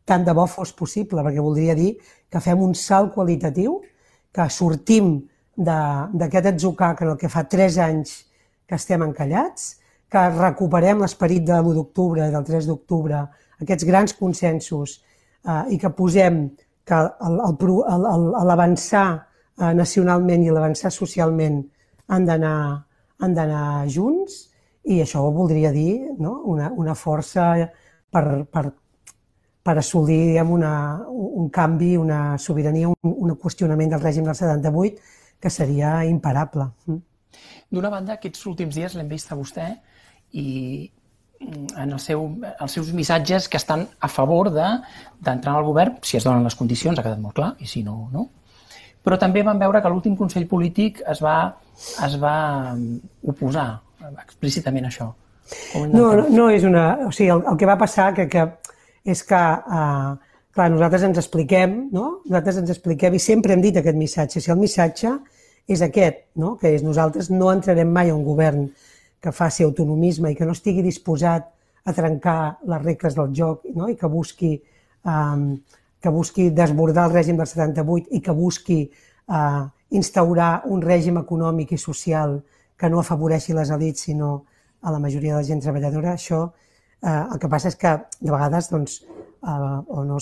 tant 0.04 0.26
de 0.28 0.34
bo 0.36 0.44
fos 0.44 0.74
possible, 0.76 1.24
perquè 1.24 1.40
voldria 1.40 1.76
dir 1.78 1.94
que 2.28 2.44
fem 2.44 2.60
un 2.60 2.76
salt 2.76 3.14
qualitatiu, 3.16 3.80
que 4.28 4.44
sortim 4.52 5.14
d'aquest 5.56 6.52
atzucac 6.52 7.00
en 7.02 7.14
el 7.14 7.16
que 7.18 7.32
fa 7.32 7.46
tres 7.48 7.80
anys 7.80 8.18
que 8.68 8.76
estem 8.76 9.02
encallats, 9.06 9.78
que 10.08 10.24
recuperem 10.36 11.00
l'esperit 11.02 11.44
de 11.44 11.56
l'1 11.56 11.74
d'octubre, 11.76 12.28
del 12.32 12.44
3 12.44 12.68
d'octubre, 12.68 13.22
aquests 13.60 13.86
grans 13.88 14.14
consensos, 14.16 14.98
eh, 15.44 15.64
i 15.74 15.78
que 15.80 15.90
posem 15.96 16.44
que 16.88 16.98
l'avançar 18.48 19.08
eh, 19.16 19.72
nacionalment 19.74 20.44
i 20.44 20.52
l'avançar 20.52 20.92
socialment 20.92 21.62
han 22.08 22.28
d'anar 22.28 22.58
han 23.18 23.34
d'anar 23.34 23.86
junts 23.90 24.44
i 24.88 25.00
això 25.02 25.24
voldria 25.34 25.72
dir 25.74 26.14
no? 26.18 26.38
una, 26.52 26.70
una 26.70 26.94
força 26.94 27.50
per, 28.10 28.24
per, 28.46 28.64
per 29.62 29.76
assolir 29.82 30.20
diguem, 30.30 30.52
una, 30.54 30.72
un 31.10 31.50
canvi, 31.52 31.96
una 32.00 32.38
sobirania, 32.40 32.88
un, 32.88 33.16
un 33.26 33.34
qüestionament 33.36 33.92
del 33.92 34.04
règim 34.04 34.24
del 34.28 34.38
78 34.38 35.14
que 35.38 35.50
seria 35.50 35.98
imparable. 36.08 36.70
Mm. 36.86 37.02
D'una 37.74 37.90
banda, 37.92 38.16
aquests 38.16 38.46
últims 38.48 38.76
dies 38.78 38.94
l'hem 38.96 39.08
vist 39.10 39.32
a 39.32 39.36
vostè 39.36 39.68
i, 40.32 40.46
en 41.40 41.92
el 41.92 42.00
seu, 42.00 42.24
els 42.48 42.74
seus 42.74 42.90
missatges 42.96 43.48
que 43.48 43.60
estan 43.60 43.86
a 44.00 44.08
favor 44.08 44.50
d'entrar 44.54 45.52
de, 45.52 45.56
al 45.58 45.66
govern, 45.66 45.98
si 46.02 46.16
es 46.18 46.26
donen 46.26 46.46
les 46.46 46.56
condicions, 46.58 46.98
ha 46.98 47.04
quedat 47.04 47.20
molt 47.22 47.36
clar, 47.36 47.52
i 47.60 47.68
si 47.68 47.84
no, 47.86 48.08
no. 48.12 48.28
Però 49.04 49.18
també 49.20 49.44
vam 49.46 49.60
veure 49.60 49.80
que 49.82 49.92
l'últim 49.92 50.16
Consell 50.18 50.48
Polític 50.50 51.02
es 51.08 51.20
va, 51.24 51.36
es 52.04 52.16
va 52.20 52.36
oposar 53.22 53.68
explícitament 54.10 54.88
a 54.88 54.92
això. 54.92 55.12
No, 55.92 56.08
no, 56.16 56.26
no 56.28 56.48
és 56.52 56.64
una... 56.68 56.90
O 57.06 57.12
sigui, 57.14 57.30
el, 57.32 57.44
el 57.48 57.60
que 57.60 57.68
va 57.68 57.78
passar 57.80 58.10
que, 58.16 58.26
que 58.28 58.44
és 59.08 59.22
que, 59.24 59.38
uh, 59.38 60.42
clar, 60.52 60.68
nosaltres 60.74 61.06
ens 61.08 61.20
expliquem, 61.22 61.78
no? 61.94 62.08
Nosaltres 62.26 62.60
ens 62.64 62.72
expliquem 62.74 63.16
i 63.16 63.22
sempre 63.22 63.54
hem 63.54 63.64
dit 63.64 63.78
aquest 63.80 63.96
missatge. 63.96 64.42
Si 64.44 64.52
el 64.52 64.60
missatge 64.60 65.14
és 65.68 65.82
aquest, 65.84 66.24
no? 66.40 66.56
que 66.56 66.72
és 66.72 66.82
nosaltres 66.82 67.28
no 67.30 67.52
entrarem 67.52 67.90
mai 67.92 68.08
a 68.08 68.16
un 68.16 68.24
govern 68.24 68.68
que 69.20 69.32
faci 69.34 69.66
autonomisme 69.66 70.32
i 70.32 70.36
que 70.38 70.46
no 70.48 70.56
estigui 70.56 70.82
disposat 70.82 71.50
a 71.84 71.94
trencar 71.94 72.58
les 72.68 72.82
regles 72.82 73.16
del 73.18 73.34
joc 73.36 73.66
no? 73.76 73.88
i 73.92 73.96
que 73.96 74.08
busqui, 74.08 74.54
um, 75.04 75.50
que 76.00 76.12
busqui 76.14 76.48
desbordar 76.56 77.08
el 77.08 77.16
règim 77.18 77.36
del 77.36 77.50
78 77.50 78.16
i 78.16 78.22
que 78.24 78.32
busqui 78.32 78.78
uh, 78.88 79.66
instaurar 79.90 80.62
un 80.72 80.80
règim 80.84 81.20
econòmic 81.20 81.74
i 81.76 81.80
social 81.80 82.38
que 82.78 82.88
no 82.88 83.02
afavoreixi 83.02 83.56
les 83.56 83.72
elites 83.74 84.08
sinó 84.08 84.32
a 84.80 84.92
la 84.94 85.00
majoria 85.02 85.34
de 85.34 85.42
la 85.42 85.46
gent 85.46 85.60
treballadora, 85.60 86.14
això 86.14 86.44
uh, 86.46 87.24
el 87.34 87.38
que 87.42 87.50
passa 87.50 87.68
és 87.68 87.76
que 87.76 87.96
de 88.20 88.30
vegades 88.30 88.70
doncs, 88.72 89.02
uh, 89.42 89.82
o 89.84 90.04
no, 90.06 90.16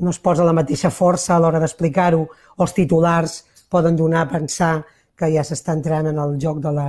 no 0.00 0.10
es 0.10 0.18
posa 0.18 0.46
la 0.48 0.56
mateixa 0.56 0.90
força 0.90 1.36
a 1.36 1.38
l'hora 1.42 1.60
d'explicar-ho, 1.62 2.24
o 2.56 2.64
els 2.64 2.74
titulars 2.74 3.42
poden 3.70 3.96
donar 3.96 4.26
a 4.26 4.30
pensar 4.32 4.72
que 5.16 5.30
ja 5.32 5.44
s'està 5.46 5.76
entrant 5.76 6.08
en 6.10 6.18
el 6.18 6.36
joc 6.42 6.60
de 6.64 6.72
la, 6.74 6.88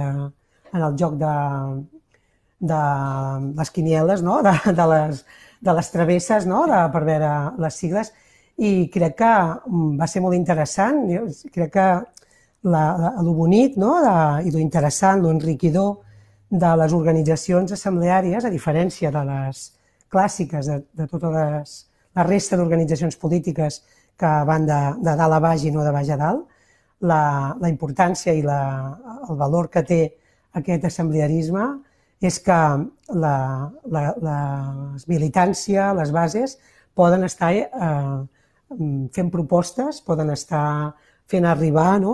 en 0.71 0.85
el 0.87 0.97
joc 0.99 1.17
de, 1.19 1.33
de 2.71 2.81
les 3.57 3.71
quinieles, 3.71 4.23
no? 4.23 4.41
de, 4.45 4.53
de, 4.79 4.87
les, 4.93 5.25
de 5.61 5.75
les 5.77 5.91
travesses, 5.91 6.47
no? 6.47 6.65
de, 6.69 6.79
per 6.93 7.03
veure 7.07 7.31
les 7.61 7.79
sigles, 7.83 8.13
i 8.61 8.87
crec 8.93 9.17
que 9.21 9.31
mm, 9.31 9.97
va 9.99 10.07
ser 10.07 10.23
molt 10.23 10.37
interessant, 10.37 11.03
jo 11.11 11.25
crec 11.53 11.73
que 11.75 11.87
la, 12.63 12.83
la, 13.03 13.13
lo 13.25 13.33
bonic 13.37 13.77
no? 13.81 13.95
de, 14.05 14.15
i 14.47 14.53
lo 14.53 14.61
interessant, 14.61 15.21
lo 15.21 15.31
enriquidor 15.33 15.99
de 16.51 16.73
les 16.81 16.93
organitzacions 16.93 17.71
assembleàries, 17.77 18.45
a 18.45 18.53
diferència 18.53 19.11
de 19.11 19.23
les 19.27 19.63
clàssiques, 20.11 20.67
de, 20.67 20.81
de 20.99 21.07
totes 21.07 21.33
les, 21.35 21.75
la 22.15 22.27
resta 22.27 22.59
d'organitzacions 22.59 23.17
polítiques 23.17 23.81
que 24.19 24.31
van 24.47 24.67
de, 24.67 24.79
de 25.01 25.13
dalt 25.17 25.37
a 25.37 25.39
baix 25.43 25.63
i 25.65 25.71
no 25.73 25.85
de 25.87 25.93
baix 25.95 26.11
a 26.11 26.19
dalt, 26.19 26.43
la, 27.01 27.21
la 27.59 27.69
importància 27.69 28.33
i 28.33 28.43
la, 28.45 28.61
el 29.29 29.37
valor 29.39 29.69
que 29.73 29.83
té 29.85 30.01
aquest 30.57 30.85
assemblearisme 30.89 31.65
és 32.21 32.37
que 32.45 32.57
la, 33.23 33.37
la, 33.89 34.01
les 34.21 35.07
militància, 35.09 35.89
les 35.97 36.11
bases, 36.13 36.57
poden 36.93 37.25
estar 37.25 37.51
eh, 37.55 38.17
fent 39.15 39.31
propostes, 39.33 40.01
poden 40.05 40.29
estar 40.29 40.93
fent 41.31 41.47
arribar 41.47 41.99
no? 42.03 42.13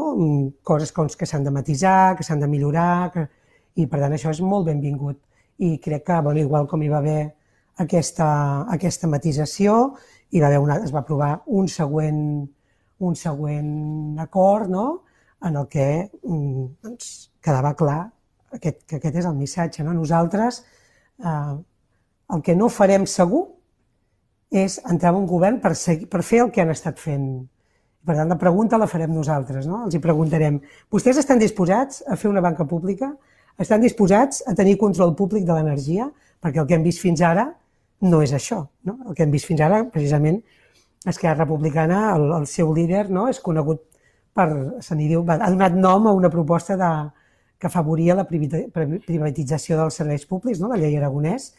coses 0.64 0.94
com 0.94 1.10
que 1.10 1.28
s'han 1.28 1.44
de 1.44 1.52
matisar, 1.52 2.16
que 2.16 2.24
s'han 2.24 2.44
de 2.44 2.48
millorar, 2.48 3.12
que... 3.14 3.28
i 3.78 3.86
per 3.86 4.00
tant 4.02 4.14
això 4.16 4.32
és 4.34 4.40
molt 4.42 4.66
benvingut. 4.70 5.20
I 5.62 5.78
crec 5.82 6.06
que, 6.08 6.22
bueno, 6.22 6.40
igual 6.40 6.68
com 6.70 6.82
hi 6.82 6.90
va 6.90 7.02
haver 7.02 7.34
aquesta, 7.84 8.28
aquesta 8.74 9.10
matisació, 9.10 9.98
hi 10.32 10.42
va 10.42 10.48
haver 10.50 10.62
una, 10.62 10.78
es 10.86 10.94
va 10.94 11.04
aprovar 11.04 11.42
un 11.46 11.68
següent, 11.70 12.48
un 13.00 13.16
següent 13.16 14.20
acord 14.20 14.70
no? 14.70 14.86
en 15.46 15.56
el 15.56 15.68
que 15.70 15.88
mm, 16.24 16.66
doncs, 16.84 17.12
quedava 17.44 17.76
clar 17.78 18.00
aquest, 18.54 18.84
que 18.88 18.98
aquest 18.98 19.20
és 19.22 19.28
el 19.30 19.36
missatge. 19.38 19.84
No? 19.86 19.94
Nosaltres 19.94 20.64
eh, 21.24 21.58
el 22.34 22.42
que 22.44 22.56
no 22.58 22.72
farem 22.74 23.06
segur 23.08 23.46
és 24.52 24.80
entrar 24.88 25.12
en 25.14 25.22
un 25.22 25.30
govern 25.30 25.62
per, 25.64 25.76
seguir, 25.76 26.08
per 26.10 26.24
fer 26.24 26.42
el 26.46 26.52
que 26.56 26.64
han 26.64 26.72
estat 26.74 27.00
fent. 27.00 27.28
Per 28.08 28.16
tant, 28.16 28.30
la 28.32 28.40
pregunta 28.40 28.80
la 28.80 28.88
farem 28.88 29.12
nosaltres. 29.14 29.68
No? 29.68 29.84
Els 29.86 29.98
hi 29.98 30.04
preguntarem, 30.04 30.62
vostès 30.94 31.20
estan 31.20 31.42
disposats 31.44 32.04
a 32.08 32.16
fer 32.16 32.32
una 32.32 32.44
banca 32.44 32.66
pública? 32.66 33.12
Estan 33.60 33.82
disposats 33.84 34.44
a 34.48 34.54
tenir 34.56 34.78
control 34.80 35.16
públic 35.18 35.46
de 35.46 35.56
l'energia? 35.56 36.08
Perquè 36.42 36.62
el 36.62 36.68
que 36.70 36.78
hem 36.78 36.86
vist 36.86 37.04
fins 37.04 37.24
ara 37.26 37.50
no 38.08 38.22
és 38.22 38.32
això. 38.34 38.62
No? 38.88 39.00
El 39.10 39.18
que 39.18 39.26
hem 39.26 39.34
vist 39.34 39.50
fins 39.50 39.64
ara, 39.66 39.82
precisament, 39.92 40.40
Esquerra 41.06 41.44
Republicana, 41.44 42.16
el, 42.16 42.32
el 42.40 42.48
seu 42.48 42.74
líder, 42.74 43.08
no? 43.14 43.28
és 43.32 43.40
conegut 43.44 43.84
per, 44.36 44.48
se 44.84 44.98
diu, 44.98 45.24
ha 45.28 45.50
donat 45.50 45.76
nom 45.78 46.08
a 46.08 46.16
una 46.16 46.32
proposta 46.34 46.78
de, 46.80 46.92
que 47.60 47.68
afavoria 47.68 48.16
la 48.18 48.26
privatització 48.28 49.78
dels 49.80 49.98
serveis 50.02 50.26
públics, 50.30 50.62
no? 50.62 50.70
la 50.72 50.80
llei 50.82 50.98
Aragonès, 50.98 51.52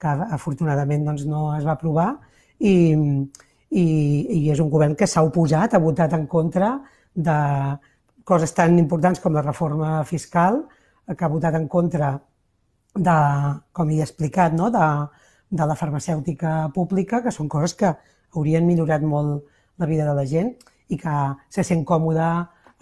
que 0.00 0.16
afortunadament 0.36 1.04
doncs, 1.06 1.26
no 1.28 1.50
es 1.56 1.66
va 1.66 1.74
aprovar, 1.74 2.10
i, 2.58 2.74
i, 3.70 3.84
i 4.36 4.40
és 4.52 4.60
un 4.62 4.70
govern 4.72 4.96
que 4.98 5.08
s'ha 5.10 5.24
oposat, 5.26 5.74
ha 5.74 5.82
votat 5.82 6.14
en 6.16 6.26
contra 6.30 6.74
de 7.14 7.38
coses 8.24 8.54
tan 8.54 8.78
importants 8.78 9.20
com 9.20 9.34
la 9.34 9.44
reforma 9.44 10.00
fiscal, 10.06 10.62
que 11.10 11.24
ha 11.26 11.32
votat 11.32 11.56
en 11.58 11.66
contra 11.68 12.12
de, 12.94 13.16
com 13.72 13.90
he 13.90 14.00
explicat, 14.04 14.54
no? 14.54 14.70
de, 14.70 14.86
de 15.50 15.66
la 15.66 15.76
farmacèutica 15.78 16.70
pública, 16.74 17.24
que 17.24 17.34
són 17.34 17.50
coses 17.50 17.74
que 17.74 17.90
haurien 18.34 18.66
millorat 18.66 19.02
molt 19.02 19.44
la 19.80 19.88
vida 19.88 20.06
de 20.08 20.14
la 20.16 20.26
gent 20.28 20.52
i 20.90 20.98
que 21.00 21.16
se 21.48 21.64
sent 21.66 21.84
còmode 21.88 22.26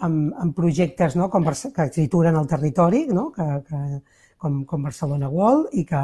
amb, 0.05 0.33
amb 0.39 0.55
projectes 0.55 1.15
no? 1.19 1.29
com, 1.29 1.45
que 1.45 1.87
trituren 1.93 2.37
el 2.39 2.47
territori, 2.47 3.05
no? 3.11 3.29
que, 3.35 3.47
que, 3.67 3.81
com, 4.39 4.63
com 4.65 4.87
Barcelona 4.87 5.29
World, 5.29 5.69
i 5.77 5.85
que, 5.87 6.01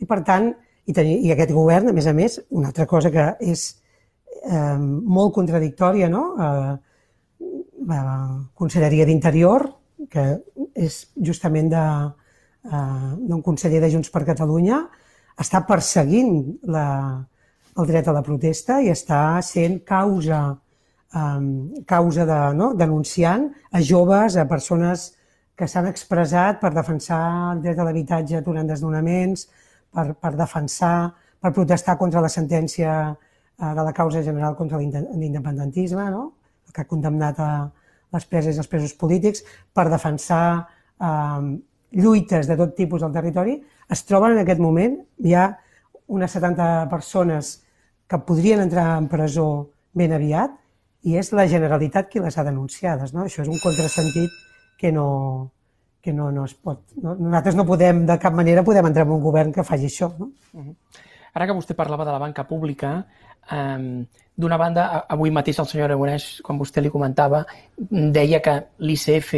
i 0.00 0.08
per 0.08 0.22
tant, 0.26 0.50
i, 0.84 0.92
tenir, 0.96 1.18
i 1.24 1.32
aquest 1.32 1.52
govern, 1.54 1.90
a 1.90 1.96
més 1.96 2.08
a 2.08 2.14
més, 2.16 2.38
una 2.50 2.70
altra 2.72 2.86
cosa 2.88 3.12
que 3.12 3.28
és 3.44 3.68
eh, 4.44 4.76
molt 4.78 5.34
contradictòria, 5.36 6.10
no? 6.12 6.24
Eh, 6.34 6.74
la 7.84 8.02
Conselleria 8.56 9.04
d'Interior, 9.08 9.66
que 10.10 10.24
és 10.74 10.98
justament 11.28 11.70
d'un 11.72 13.38
eh, 13.38 13.42
conseller 13.44 13.82
de 13.84 13.92
Junts 13.92 14.12
per 14.12 14.24
Catalunya, 14.28 14.80
està 15.40 15.64
perseguint 15.68 16.36
la, 16.70 16.86
el 17.78 17.88
dret 17.90 18.08
a 18.08 18.14
la 18.14 18.22
protesta 18.22 18.78
i 18.82 18.90
està 18.92 19.40
sent 19.42 19.80
causa, 19.86 20.40
um, 21.16 21.48
causa 21.86 22.26
de, 22.28 22.38
no? 22.58 22.72
denunciant 22.78 23.48
a 23.72 23.82
joves, 23.82 24.36
a 24.36 24.46
persones 24.50 25.10
que 25.58 25.68
s'han 25.70 25.88
expressat 25.90 26.60
per 26.62 26.72
defensar 26.74 27.20
el 27.52 27.62
dret 27.66 27.78
a 27.78 27.86
l'habitatge 27.86 28.42
durant 28.46 28.70
desnonaments, 28.70 29.48
per, 29.94 30.12
per 30.18 30.34
defensar, 30.38 31.12
per 31.40 31.52
protestar 31.54 31.98
contra 31.98 32.22
la 32.22 32.30
sentència 32.30 32.94
uh, 33.10 33.72
de 33.74 33.82
la 33.82 33.92
causa 33.94 34.22
general 34.22 34.56
contra 34.58 34.78
l'independentisme, 34.78 36.08
no? 36.10 36.32
que 36.74 36.82
ha 36.82 36.90
condemnat 36.90 37.38
a 37.38 37.50
les 38.14 38.24
preses 38.30 38.56
i 38.56 38.62
els 38.62 38.70
presos 38.70 38.94
polítics, 38.98 39.42
per 39.74 39.88
defensar 39.90 40.46
eh, 40.98 41.42
lluites 41.94 42.48
de 42.50 42.56
tot 42.58 42.74
tipus 42.78 43.02
al 43.02 43.12
territori, 43.14 43.58
es 43.90 44.02
troben 44.08 44.34
en 44.34 44.42
aquest 44.42 44.62
moment, 44.62 44.96
hi 45.22 45.34
ha 45.38 45.48
unes 46.14 46.34
70 46.34 46.88
persones 46.90 47.63
que 48.08 48.18
podrien 48.18 48.60
entrar 48.60 48.98
en 48.98 49.08
presó 49.08 49.70
ben 49.94 50.12
aviat 50.12 50.54
i 51.04 51.18
és 51.20 51.32
la 51.36 51.46
Generalitat 51.48 52.08
qui 52.10 52.20
les 52.20 52.36
ha 52.38 52.44
denunciades. 52.44 53.12
No? 53.14 53.24
Això 53.24 53.42
és 53.44 53.50
un 53.50 53.60
contrasentit 53.62 54.32
que 54.80 54.92
no, 54.92 55.08
que 56.04 56.12
no, 56.12 56.30
no 56.32 56.44
es 56.44 56.54
pot... 56.54 56.82
No? 57.00 57.14
Nosaltres 57.16 57.56
no 57.56 57.66
podem, 57.68 58.04
de 58.08 58.18
cap 58.20 58.34
manera, 58.36 58.64
podem 58.64 58.90
entrar 58.90 59.06
en 59.06 59.14
un 59.16 59.22
govern 59.24 59.52
que 59.52 59.64
faci 59.64 59.88
això. 59.88 60.12
No? 60.18 60.32
Uh 60.52 60.64
-huh. 60.64 60.74
Ara 61.34 61.46
que 61.46 61.56
vostè 61.56 61.74
parlava 61.74 62.04
de 62.04 62.12
la 62.12 62.18
banca 62.18 62.46
pública, 62.46 63.06
eh, 63.50 64.06
d'una 64.36 64.56
banda, 64.56 65.06
avui 65.08 65.30
mateix 65.30 65.58
el 65.58 65.66
senyor 65.66 65.90
Aragonès, 65.90 66.40
quan 66.42 66.58
vostè 66.58 66.80
li 66.80 66.90
comentava, 66.90 67.44
deia 67.76 68.40
que 68.40 68.66
l'ICF 68.78 69.34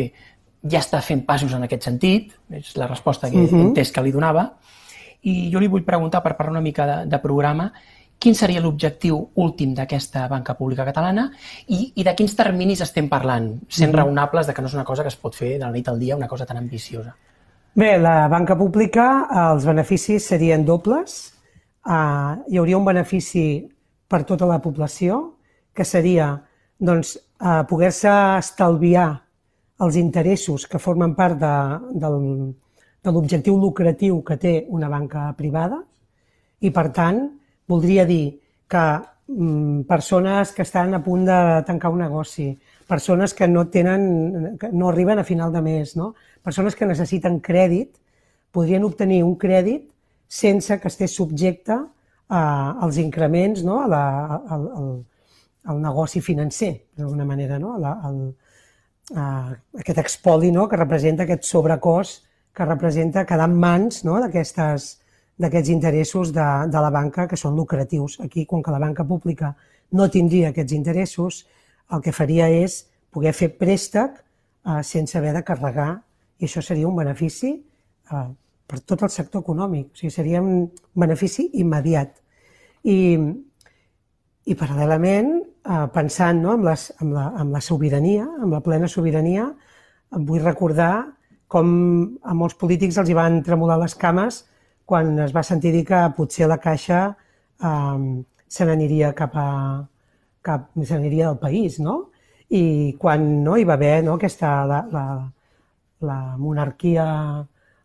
ja 0.62 0.80
està 0.80 1.00
fent 1.00 1.24
passos 1.26 1.52
en 1.52 1.62
aquest 1.62 1.82
sentit, 1.82 2.32
és 2.50 2.76
la 2.76 2.86
resposta 2.86 3.30
que 3.30 3.36
uh 3.36 3.50
-huh. 3.50 3.58
he 3.58 3.62
entès 3.62 3.92
que 3.92 4.02
li 4.02 4.12
donava, 4.12 4.52
i 5.22 5.50
jo 5.52 5.58
li 5.58 5.68
vull 5.68 5.84
preguntar, 5.84 6.22
per 6.22 6.36
parlar 6.36 6.52
una 6.52 6.60
mica 6.60 6.86
de, 6.86 7.06
de 7.06 7.18
programa, 7.18 7.72
quin 8.18 8.34
seria 8.34 8.62
l'objectiu 8.64 9.18
últim 9.42 9.74
d'aquesta 9.76 10.26
banca 10.28 10.54
pública 10.56 10.86
catalana 10.88 11.28
i, 11.68 11.92
i 11.94 12.04
de 12.04 12.14
quins 12.16 12.34
terminis 12.36 12.82
estem 12.84 13.10
parlant, 13.12 13.52
sent 13.68 13.90
mm 13.90 13.96
raonables 13.96 14.46
de 14.46 14.54
que 14.54 14.62
no 14.62 14.68
és 14.70 14.74
una 14.74 14.84
cosa 14.84 15.04
que 15.04 15.12
es 15.12 15.20
pot 15.20 15.34
fer 15.36 15.56
de 15.58 15.64
la 15.64 15.72
nit 15.72 15.88
al 15.88 15.98
dia, 16.00 16.16
una 16.16 16.28
cosa 16.28 16.46
tan 16.46 16.56
ambiciosa. 16.56 17.14
Bé, 17.76 17.98
la 18.00 18.26
banca 18.32 18.56
pública, 18.56 19.28
els 19.52 19.66
beneficis 19.68 20.24
serien 20.32 20.64
dobles. 20.64 21.34
Uh, 21.84 22.40
hi 22.48 22.56
hauria 22.58 22.78
un 22.78 22.86
benefici 22.88 23.68
per 24.08 24.24
tota 24.24 24.46
la 24.48 24.58
població, 24.64 25.36
que 25.76 25.84
seria 25.84 26.30
doncs, 26.78 27.18
uh, 27.40 27.62
poder-se 27.68 28.10
estalviar 28.38 29.10
els 29.84 29.96
interessos 30.00 30.64
que 30.66 30.80
formen 30.80 31.12
part 31.14 31.36
de, 31.36 31.56
del, 32.00 32.16
de 33.04 33.12
l'objectiu 33.12 33.58
lucratiu 33.60 34.22
que 34.24 34.38
té 34.40 34.54
una 34.72 34.88
banca 34.88 35.28
privada 35.36 35.82
i, 36.60 36.72
per 36.72 36.88
tant, 36.96 37.20
Voldria 37.66 38.06
dir 38.06 38.40
que 38.68 38.84
mm, 39.28 39.82
persones 39.88 40.52
que 40.52 40.62
estan 40.62 40.94
a 40.94 41.02
punt 41.02 41.26
de 41.26 41.38
tancar 41.66 41.90
un 41.90 42.02
negoci, 42.04 42.52
persones 42.86 43.34
que 43.34 43.48
no 43.48 43.66
tenen, 43.68 44.56
que 44.58 44.70
no 44.72 44.88
arriben 44.88 45.18
a 45.18 45.24
final 45.24 45.52
de 45.52 45.62
mes, 45.62 45.96
no? 45.96 46.14
persones 46.42 46.76
que 46.76 46.86
necessiten 46.86 47.40
crèdit, 47.40 47.98
podrien 48.54 48.84
obtenir 48.86 49.24
un 49.24 49.34
crèdit 49.36 49.90
sense 50.28 50.78
que 50.80 50.88
estés 50.88 51.14
subjecte 51.14 51.74
a, 51.74 52.40
als 52.80 52.98
increments, 52.98 53.64
no? 53.64 53.82
a 53.82 53.88
la, 53.90 54.04
al, 54.48 54.66
al, 54.78 54.90
al 55.66 55.82
negoci 55.82 56.22
financer, 56.22 56.72
d'alguna 56.96 57.26
manera, 57.26 57.58
no? 57.58 57.74
a 57.74 57.82
la, 57.82 57.92
al, 58.06 58.20
a 59.14 59.26
aquest 59.78 59.98
expoli 59.98 60.50
no? 60.52 60.68
que 60.68 60.78
representa 60.78 61.26
aquest 61.26 61.44
sobrecost 61.46 62.24
que 62.56 62.64
representa 62.64 63.26
quedar 63.26 63.50
en 63.50 63.58
mans 63.60 64.02
no? 64.06 64.16
d'aquestes 64.22 64.96
d'aquests 65.38 65.70
interessos 65.72 66.32
de, 66.32 66.46
de 66.72 66.82
la 66.82 66.90
banca 66.90 67.26
que 67.28 67.36
són 67.36 67.56
lucratius. 67.56 68.18
Aquí, 68.24 68.46
com 68.46 68.62
que 68.62 68.72
la 68.72 68.80
banca 68.82 69.04
pública 69.04 69.52
no 69.92 70.08
tindria 70.10 70.50
aquests 70.50 70.74
interessos, 70.76 71.44
el 71.92 72.02
que 72.02 72.14
faria 72.14 72.48
és 72.50 72.84
poder 73.14 73.32
fer 73.36 73.52
préstec 73.58 74.16
eh, 74.18 74.82
sense 74.82 75.18
haver 75.18 75.34
de 75.36 75.44
carregar, 75.46 75.90
i 76.40 76.48
això 76.48 76.62
seria 76.64 76.88
un 76.88 76.96
benefici 76.96 77.52
eh, 77.56 78.26
per 78.66 78.80
tot 78.82 79.04
el 79.06 79.12
sector 79.14 79.44
econòmic, 79.44 79.92
o 79.92 80.00
sigui, 80.00 80.12
seria 80.12 80.42
un 80.42 80.66
benefici 80.98 81.50
immediat. 81.62 82.16
I, 82.86 82.98
i 84.46 84.56
paral·lelament, 84.58 85.30
eh, 85.44 85.84
pensant 85.94 86.42
no, 86.42 86.56
amb, 86.56 86.66
les, 86.70 86.88
amb, 86.98 87.12
la, 87.14 87.28
amb 87.44 87.54
la 87.54 87.62
sobirania, 87.62 88.26
amb 88.40 88.56
la 88.56 88.62
plena 88.64 88.90
sobirania, 88.90 89.50
vull 90.16 90.42
recordar 90.42 91.06
com 91.50 91.68
a 92.26 92.34
molts 92.34 92.56
polítics 92.58 92.98
els 92.98 93.10
hi 93.10 93.16
van 93.16 93.40
tremolar 93.46 93.78
les 93.78 93.94
cames 93.98 94.42
quan 94.86 95.18
es 95.24 95.34
va 95.34 95.42
sentir 95.46 95.72
dir 95.74 95.84
que 95.88 96.00
potser 96.16 96.46
la 96.48 96.58
Caixa 96.62 97.00
eh, 97.10 98.22
se 98.48 98.66
n'aniria 98.68 99.12
cap 99.18 99.34
a 99.36 99.48
cap, 100.46 100.70
se 100.82 100.94
n'aniria 100.94 101.28
del 101.30 101.38
país, 101.42 101.80
no? 101.82 101.96
I 102.54 102.94
quan 103.02 103.26
no, 103.42 103.56
hi 103.58 103.64
va 103.66 103.74
haver 103.74 104.04
no, 104.06 104.14
aquesta, 104.14 104.50
la, 104.70 104.80
la, 104.92 105.04
la, 106.06 106.18
monarquia, 106.38 107.06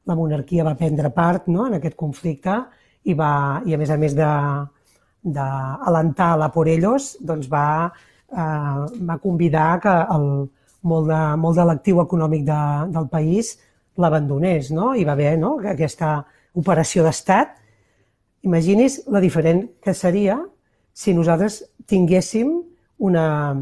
la 0.05 0.15
monarquia 0.15 0.63
va 0.67 0.77
prendre 0.77 1.09
part 1.15 1.47
no, 1.49 1.65
en 1.67 1.73
aquest 1.79 1.97
conflicte 1.97 2.59
i, 3.03 3.15
va, 3.17 3.61
i 3.65 3.73
a 3.73 3.79
més 3.81 3.89
a 3.89 3.97
més 3.97 4.13
d'alentar 5.25 6.31
la 6.37 6.51
por 6.53 6.69
ellos, 6.69 7.17
doncs 7.25 7.49
va, 7.49 7.89
eh, 8.29 8.77
va 9.09 9.17
convidar 9.23 9.79
que 9.81 9.95
el, 10.17 10.27
molt 10.81 11.09
de, 11.09 11.21
molt 11.41 11.57
de 11.57 11.65
l'actiu 11.67 12.01
econòmic 12.03 12.45
de, 12.45 12.61
del 12.93 13.07
país 13.09 13.55
l'abandonés, 14.01 14.71
no? 14.73 14.93
I 14.95 15.05
va 15.05 15.13
haver 15.17 15.37
no, 15.41 15.57
aquesta, 15.73 16.21
operació 16.57 17.03
d'estat, 17.05 17.55
imagini's 18.47 19.01
la 19.11 19.21
diferent 19.23 19.67
que 19.83 19.93
seria 19.93 20.39
si 20.93 21.13
nosaltres 21.13 21.61
tinguéssim 21.87 22.51
una, 23.01 23.55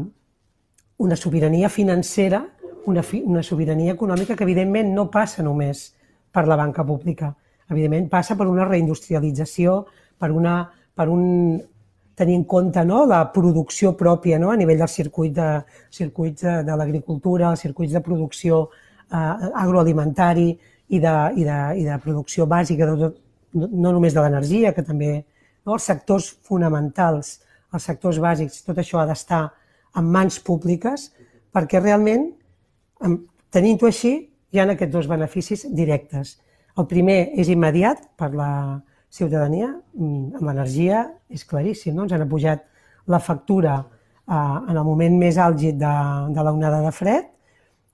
una 0.98 1.16
sobirania 1.16 1.68
financera, 1.68 2.42
una, 2.86 3.02
fi, 3.02 3.22
una 3.24 3.42
sobirania 3.42 3.94
econòmica 3.94 4.36
que 4.36 4.44
evidentment 4.44 4.92
no 4.94 5.08
passa 5.12 5.44
només 5.44 5.90
per 6.32 6.46
la 6.48 6.58
banca 6.58 6.84
pública. 6.86 7.34
Evidentment 7.70 8.08
passa 8.10 8.36
per 8.36 8.48
una 8.50 8.66
reindustrialització, 8.66 9.84
per, 10.18 10.32
una, 10.34 10.62
per 10.96 11.08
un 11.08 11.60
tenir 12.20 12.36
en 12.36 12.44
compte 12.44 12.82
no, 12.84 13.04
la 13.08 13.22
producció 13.32 13.94
pròpia 13.96 14.38
no, 14.38 14.50
a 14.50 14.58
nivell 14.60 14.82
del 14.82 14.92
circuit 14.92 15.32
de, 15.36 15.50
circuits 15.94 16.44
de, 16.44 16.56
de 16.66 16.76
l'agricultura, 16.76 17.54
els 17.54 17.62
circuits 17.64 17.94
de 17.96 18.02
producció 18.04 18.66
eh, 18.66 19.16
agroalimentari 19.16 20.50
i 20.90 20.98
de, 21.02 21.14
i, 21.38 21.46
de, 21.46 21.58
i 21.80 21.86
de 21.86 21.98
producció 22.02 22.46
bàsica, 22.50 22.88
de 22.88 22.96
tot, 22.98 23.20
no, 23.54 23.68
no 23.70 23.94
només 23.94 24.14
de 24.14 24.24
l'energia, 24.24 24.74
que 24.74 24.84
també 24.86 25.12
no, 25.20 25.76
els 25.76 25.86
sectors 25.86 26.30
fonamentals, 26.46 27.38
els 27.74 27.86
sectors 27.86 28.18
bàsics, 28.22 28.64
tot 28.66 28.78
això 28.82 29.00
ha 29.00 29.06
d'estar 29.08 29.44
en 29.98 30.10
mans 30.10 30.38
públiques 30.42 31.10
perquè 31.54 31.80
realment, 31.82 32.28
tenint-ho 33.54 33.88
així, 33.88 34.14
hi 34.50 34.58
ha 34.58 34.66
aquests 34.72 34.94
dos 34.94 35.08
beneficis 35.10 35.64
directes. 35.74 36.36
El 36.78 36.86
primer 36.90 37.20
és 37.38 37.50
immediat 37.50 38.02
per 38.18 38.32
la 38.34 38.50
ciutadania, 39.10 39.70
mm, 39.94 40.36
amb 40.38 40.46
l'energia 40.46 41.04
és 41.30 41.44
claríssim, 41.44 41.94
no? 41.94 42.06
ens 42.06 42.12
han 42.14 42.28
pujat 42.30 42.62
la 43.06 43.18
factura 43.18 43.80
eh, 43.80 44.34
en 44.34 44.76
el 44.76 44.84
moment 44.84 45.18
més 45.18 45.38
àlgid 45.38 45.78
de, 45.78 45.94
de 46.34 46.44
l'onada 46.46 46.82
de 46.84 46.92
fred, 46.94 47.26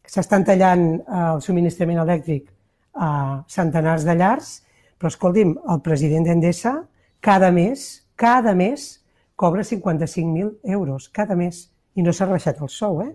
s'estan 0.07 0.45
tallant 0.45 0.85
eh, 1.01 1.23
el 1.35 1.41
subministrament 1.45 2.05
elèctric 2.05 2.53
a 2.97 3.45
centenars 3.53 4.05
de 4.09 4.17
llars, 4.17 4.53
però 4.97 5.13
escolti'm, 5.13 5.55
el 5.73 5.83
president 5.85 6.27
d'Endesa 6.27 6.79
cada 7.21 7.51
mes, 7.53 8.07
cada 8.17 8.55
mes, 8.55 9.05
cobra 9.37 9.63
55.000 9.63 10.61
euros, 10.65 11.09
cada 11.09 11.37
mes, 11.37 11.67
i 11.95 12.05
no 12.05 12.13
s'ha 12.13 12.29
rebaixat 12.29 12.61
el 12.63 12.71
sou, 12.73 13.01
eh? 13.03 13.13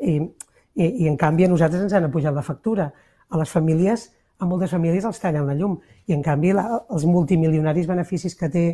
I, 0.00 0.14
i, 0.74 0.86
I 1.04 1.08
en 1.10 1.18
canvi 1.20 1.44
a 1.44 1.50
nosaltres 1.50 1.84
ens 1.84 1.94
han 1.94 2.08
apujat 2.08 2.34
la 2.34 2.46
factura. 2.46 2.88
A 3.30 3.38
les 3.38 3.50
famílies, 3.52 4.08
a 4.40 4.48
moltes 4.48 4.72
famílies 4.74 5.04
els 5.06 5.20
tallen 5.22 5.46
la 5.46 5.54
llum, 5.58 5.76
i 6.08 6.16
en 6.16 6.22
canvi 6.24 6.54
la, 6.56 6.64
els 6.90 7.04
multimilionaris 7.06 7.86
beneficis 7.90 8.34
que 8.38 8.48
té 8.50 8.64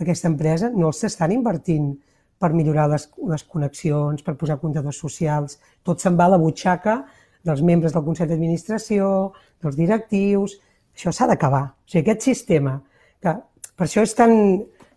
aquesta 0.00 0.30
empresa 0.30 0.70
no 0.72 0.92
els 0.92 1.02
estan 1.08 1.34
invertint 1.34 1.94
per 2.38 2.52
millorar 2.52 2.86
les, 2.92 3.08
les 3.26 3.44
connexions, 3.48 4.22
per 4.22 4.36
posar 4.36 4.60
comptadors 4.60 5.00
socials, 5.00 5.58
tot 5.82 6.00
se'n 6.00 6.16
va 6.16 6.28
a 6.28 6.36
la 6.36 6.40
butxaca 6.40 7.00
dels 7.46 7.62
membres 7.62 7.94
del 7.94 8.04
Consell 8.04 8.28
d'Administració, 8.30 9.32
dels 9.62 9.78
directius, 9.78 10.58
això 10.96 11.12
s'ha 11.12 11.28
d'acabar. 11.30 11.64
O 11.70 11.90
sigui, 11.90 12.02
aquest 12.04 12.26
sistema, 12.26 12.78
que 13.22 13.34
per 13.76 13.86
això 13.86 14.04
és 14.06 14.14
tan, 14.16 14.34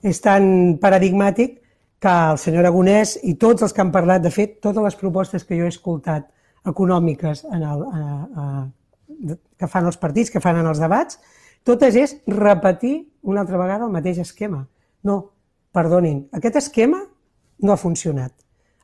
és 0.02 0.22
tan 0.24 0.78
paradigmàtic 0.82 1.60
que 2.00 2.12
el 2.32 2.39
senyor 2.39 2.64
Aragonès 2.64 3.18
i 3.28 3.36
tots 3.39 3.66
els 3.66 3.76
que 3.76 3.84
han 3.84 3.91
parlat, 3.91 4.24
de 4.24 4.32
fet, 4.32 4.60
totes 4.64 4.84
les 4.86 4.97
propostes 5.00 5.43
que 5.43 5.58
jo 5.60 5.68
he 5.68 5.74
escoltat 5.74 6.30
econòmiques 6.68 7.43
en 7.52 7.66
el, 7.68 7.84
a, 7.84 8.06
a, 8.43 8.45
que 9.60 9.68
fan 9.68 9.89
els 9.89 10.00
partits, 10.00 10.32
que 10.32 10.41
fan 10.43 10.62
en 10.62 10.70
els 10.70 10.80
debats, 10.80 11.20
totes 11.68 11.95
és 12.00 12.16
repetir 12.32 13.10
una 13.28 13.43
altra 13.43 13.60
vegada 13.60 13.88
el 13.88 13.93
mateix 13.93 14.22
esquema. 14.24 14.64
No, 15.04 15.20
perdonin, 15.76 16.24
aquest 16.36 16.62
esquema 16.64 17.02
no 17.60 17.74
ha 17.74 17.80
funcionat. 17.80 18.32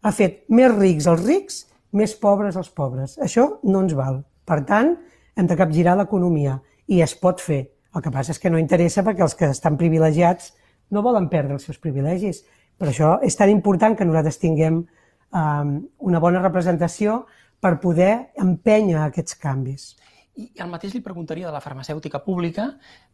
Ha 0.04 0.12
fet 0.12 0.44
més 0.52 0.74
rics 0.76 1.08
els 1.10 1.24
rics, 1.24 1.62
més 1.96 2.16
pobres 2.20 2.58
els 2.60 2.70
pobres. 2.70 3.18
Això 3.24 3.48
no 3.64 3.82
ens 3.86 3.96
val. 3.98 4.22
Per 4.46 4.60
tant, 4.68 4.94
hem 5.36 5.48
de 5.48 5.58
capgirar 5.60 5.96
l'economia 5.98 6.60
i 6.92 7.02
es 7.02 7.16
pot 7.18 7.42
fer. 7.42 7.64
El 7.96 8.04
que 8.04 8.12
passa 8.12 8.36
és 8.36 8.42
que 8.42 8.52
no 8.52 8.60
interessa 8.60 9.04
perquè 9.04 9.24
els 9.24 9.36
que 9.40 9.50
estan 9.54 9.78
privilegiats 9.80 10.52
no 10.92 11.04
volen 11.06 11.30
perdre 11.32 11.56
els 11.56 11.66
seus 11.68 11.80
privilegis. 11.82 12.44
Per 12.78 12.90
això 12.92 13.16
és 13.24 13.36
tan 13.40 13.50
important 13.50 13.96
que 13.96 14.06
nosaltres 14.06 14.40
tinguem 14.42 14.82
um, 14.84 15.76
una 16.10 16.22
bona 16.22 16.44
representació 16.44 17.24
per 17.64 17.78
poder 17.82 18.32
empènyer 18.42 19.00
aquests 19.02 19.40
canvis. 19.42 19.94
I 20.36 20.50
el 20.60 20.68
mateix 20.68 20.92
li 20.92 21.00
preguntaria 21.00 21.48
de 21.48 21.54
la 21.56 21.62
farmacèutica 21.64 22.20
pública 22.20 22.66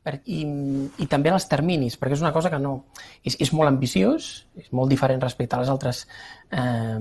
per, 0.02 0.16
i, 0.26 0.40
i 1.04 1.06
també 1.10 1.30
els 1.30 1.46
terminis, 1.46 1.94
perquè 2.02 2.16
és 2.18 2.24
una 2.24 2.32
cosa 2.34 2.50
que 2.50 2.58
no... 2.58 2.72
És, 3.22 3.36
és 3.46 3.52
molt 3.54 3.70
ambiciós, 3.70 4.30
és 4.58 4.72
molt 4.74 4.90
diferent 4.90 5.22
respecte 5.22 5.54
als 5.54 5.70
altres, 5.70 6.00
eh, 6.50 6.98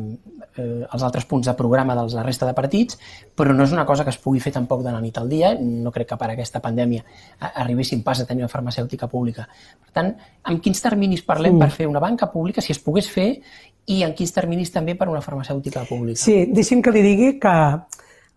eh, 0.60 0.84
als 0.84 1.06
altres 1.06 1.24
punts 1.30 1.48
de 1.48 1.54
programa 1.56 1.96
dels 1.96 2.18
la 2.18 2.26
resta 2.26 2.44
de 2.44 2.52
partits, 2.58 2.98
però 3.32 3.56
no 3.56 3.64
és 3.64 3.72
una 3.72 3.86
cosa 3.88 4.04
que 4.04 4.12
es 4.12 4.20
pugui 4.20 4.42
fer 4.44 4.52
tampoc 4.52 4.84
de 4.84 4.92
la 4.92 5.00
nit 5.00 5.16
al 5.16 5.32
dia. 5.32 5.54
No 5.56 5.94
crec 5.94 6.12
que 6.12 6.20
per 6.20 6.28
aquesta 6.34 6.60
pandèmia 6.60 7.06
arribéssim 7.54 8.04
pas 8.04 8.20
a 8.20 8.28
tenir 8.28 8.44
una 8.44 8.52
farmacèutica 8.52 9.08
pública. 9.08 9.48
Per 9.80 9.96
tant, 9.96 10.12
amb 10.52 10.60
quins 10.60 10.84
terminis 10.84 11.24
parlem 11.24 11.56
mm. 11.56 11.64
per 11.64 11.70
fer 11.78 11.88
una 11.88 12.04
banca 12.04 12.28
pública, 12.28 12.60
si 12.60 12.76
es 12.76 12.82
pogués 12.84 13.08
fer, 13.08 13.30
i 13.88 14.02
en 14.04 14.12
quins 14.12 14.36
terminis 14.36 14.70
també 14.76 14.94
per 15.00 15.08
una 15.08 15.24
farmacèutica 15.24 15.88
pública? 15.88 16.20
Sí, 16.20 16.44
deixi'm 16.52 16.84
que 16.84 16.92
li 16.94 17.02
digui 17.08 17.32
que 17.40 17.56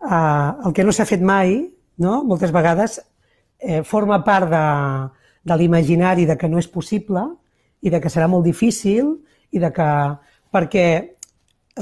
eh, 0.04 0.50
el 0.66 0.72
que 0.76 0.84
no 0.84 0.92
s'ha 0.92 1.08
fet 1.08 1.22
mai 1.22 1.56
no? 1.98 2.22
moltes 2.24 2.52
vegades 2.52 3.00
eh, 3.58 3.82
forma 3.82 4.22
part 4.24 4.50
de, 4.50 4.64
de 5.44 5.56
l'imaginari 5.58 6.26
de 6.26 6.36
que 6.36 6.48
no 6.48 6.60
és 6.60 6.68
possible 6.68 7.24
i 7.84 7.92
de 7.92 8.00
que 8.00 8.12
serà 8.12 8.28
molt 8.28 8.46
difícil 8.46 9.16
i 9.52 9.60
de 9.62 9.70
que, 9.72 9.88
perquè 10.52 10.86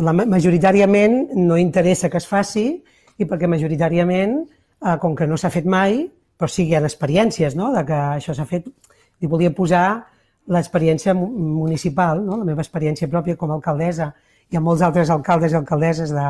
la, 0.00 0.14
majoritàriament 0.14 1.34
no 1.38 1.58
interessa 1.60 2.10
que 2.10 2.20
es 2.20 2.28
faci 2.28 2.66
i 3.18 3.28
perquè 3.28 3.48
majoritàriament, 3.50 4.38
eh, 4.82 4.96
com 5.00 5.16
que 5.16 5.28
no 5.28 5.38
s'ha 5.38 5.52
fet 5.52 5.66
mai, 5.68 6.02
però 6.36 6.48
sí 6.50 6.66
hi 6.66 6.74
ha 6.74 6.82
experiències 6.82 7.56
no? 7.58 7.72
de 7.74 7.84
que 7.86 7.98
això 8.18 8.34
s'ha 8.34 8.48
fet, 8.48 8.66
li 9.20 9.30
volia 9.30 9.52
posar 9.54 10.02
l'experiència 10.50 11.14
municipal, 11.14 12.22
no? 12.24 12.40
la 12.40 12.48
meva 12.48 12.64
experiència 12.64 13.10
pròpia 13.10 13.38
com 13.38 13.52
a 13.52 13.58
alcaldessa 13.60 14.10
i 14.50 14.58
amb 14.58 14.66
molts 14.66 14.82
altres 14.82 15.10
alcaldes 15.14 15.52
i 15.52 15.58
alcaldesses 15.60 16.10
de, 16.10 16.26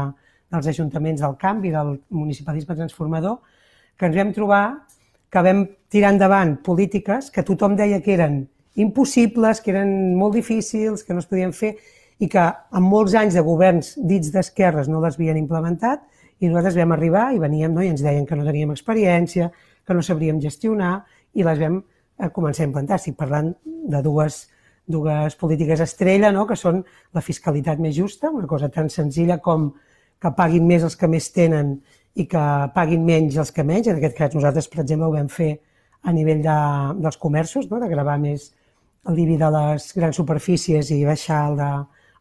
dels 0.51 0.67
ajuntaments 0.73 1.23
del 1.23 1.37
canvi, 1.41 1.71
del 1.71 1.95
municipalisme 2.11 2.77
transformador, 2.77 3.39
que 3.97 4.09
ens 4.09 4.17
vam 4.17 4.33
trobar 4.33 4.65
que 5.33 5.41
vam 5.41 5.65
tirar 5.89 6.13
endavant 6.13 6.59
polítiques 6.61 7.31
que 7.33 7.45
tothom 7.47 7.73
deia 7.77 8.03
que 8.05 8.13
eren 8.13 8.43
impossibles, 8.77 9.63
que 9.65 9.73
eren 9.73 10.15
molt 10.17 10.37
difícils, 10.37 11.05
que 11.05 11.17
no 11.17 11.23
es 11.23 11.29
podien 11.29 11.55
fer 11.57 11.77
i 12.21 12.29
que 12.29 12.43
amb 12.43 12.89
molts 12.89 13.17
anys 13.19 13.39
de 13.39 13.45
governs 13.45 13.95
dits 13.97 14.29
d'esquerres 14.35 14.91
no 14.93 15.01
les 15.01 15.17
havien 15.17 15.41
implementat 15.41 16.05
i 16.43 16.51
nosaltres 16.51 16.77
vam 16.77 16.93
arribar 16.93 17.31
i 17.33 17.41
veníem 17.41 17.73
no? 17.73 17.83
i 17.83 17.89
ens 17.89 18.03
deien 18.05 18.27
que 18.29 18.37
no 18.37 18.45
teníem 18.45 18.75
experiència, 18.75 19.49
que 19.87 19.97
no 19.97 20.05
sabríem 20.05 20.41
gestionar 20.43 20.99
i 21.33 21.47
les 21.47 21.61
vam 21.61 21.81
eh, 21.81 22.29
començar 22.35 22.67
a 22.67 22.69
implantar. 22.69 22.99
Estic 23.01 23.17
parlant 23.17 23.55
de 23.65 24.03
dues, 24.05 24.43
dues 24.85 25.37
polítiques 25.41 25.81
estrella, 25.81 26.33
no? 26.35 26.45
que 26.47 26.59
són 26.61 26.83
la 27.15 27.25
fiscalitat 27.25 27.81
més 27.81 27.97
justa, 27.97 28.31
una 28.31 28.51
cosa 28.51 28.69
tan 28.69 28.91
senzilla 28.93 29.39
com 29.41 29.71
que 30.23 30.31
paguin 30.39 30.67
més 30.69 30.85
els 30.87 30.97
que 30.99 31.11
més 31.11 31.29
tenen 31.35 31.77
i 32.15 32.27
que 32.31 32.43
paguin 32.75 33.05
menys 33.07 33.39
els 33.41 33.51
que 33.55 33.65
menys. 33.67 33.89
En 33.91 33.99
aquest 33.99 34.17
cas 34.19 34.35
nosaltres, 34.37 34.69
per 34.71 34.83
exemple, 34.85 35.09
ho 35.09 35.17
vam 35.17 35.31
fer 35.33 35.53
a 36.03 36.13
nivell 36.15 36.43
de, 36.45 36.59
dels 37.03 37.19
comerços, 37.19 37.69
no? 37.71 37.81
de 37.83 37.89
gravar 37.91 38.19
més 38.23 38.51
el 39.09 39.17
l'IBI 39.19 39.39
de 39.41 39.49
les 39.51 39.89
grans 39.97 40.19
superfícies 40.19 40.93
i 40.95 41.01
baixar 41.07 41.41
el, 41.51 41.59
de, 41.59 41.71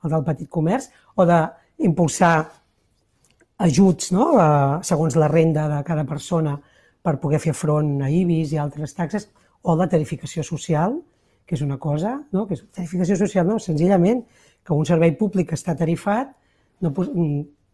el 0.06 0.16
del 0.16 0.26
petit 0.26 0.49
comerç, 0.49 0.89
o 1.14 1.28
d'impulsar 1.30 2.34
ajuts 3.62 4.12
no? 4.16 4.32
segons 4.86 5.18
la 5.22 5.30
renda 5.30 5.68
de 5.70 5.82
cada 5.86 6.06
persona 6.10 6.56
per 7.02 7.20
poder 7.22 7.41
fer 7.41 7.54
front 7.58 7.99
a 8.02 8.10
IBIs 8.10 8.56
i 8.56 8.62
altres 8.62 8.97
taxes, 8.97 9.30
o 9.62 9.76
la 9.78 9.89
tarificació 9.89 10.45
social, 10.45 10.97
que 11.45 11.58
és 11.58 11.62
una 11.62 11.78
cosa, 11.78 12.16
no? 12.34 12.47
que 12.49 12.58
és 12.58 12.66
tarificació 12.74 13.18
social, 13.20 13.45
no, 13.45 13.60
senzillament 13.62 14.24
que 14.66 14.74
un 14.74 14.86
servei 14.89 15.14
públic 15.18 15.54
està 15.54 15.76
tarifat 15.78 16.34
no, 16.82 16.93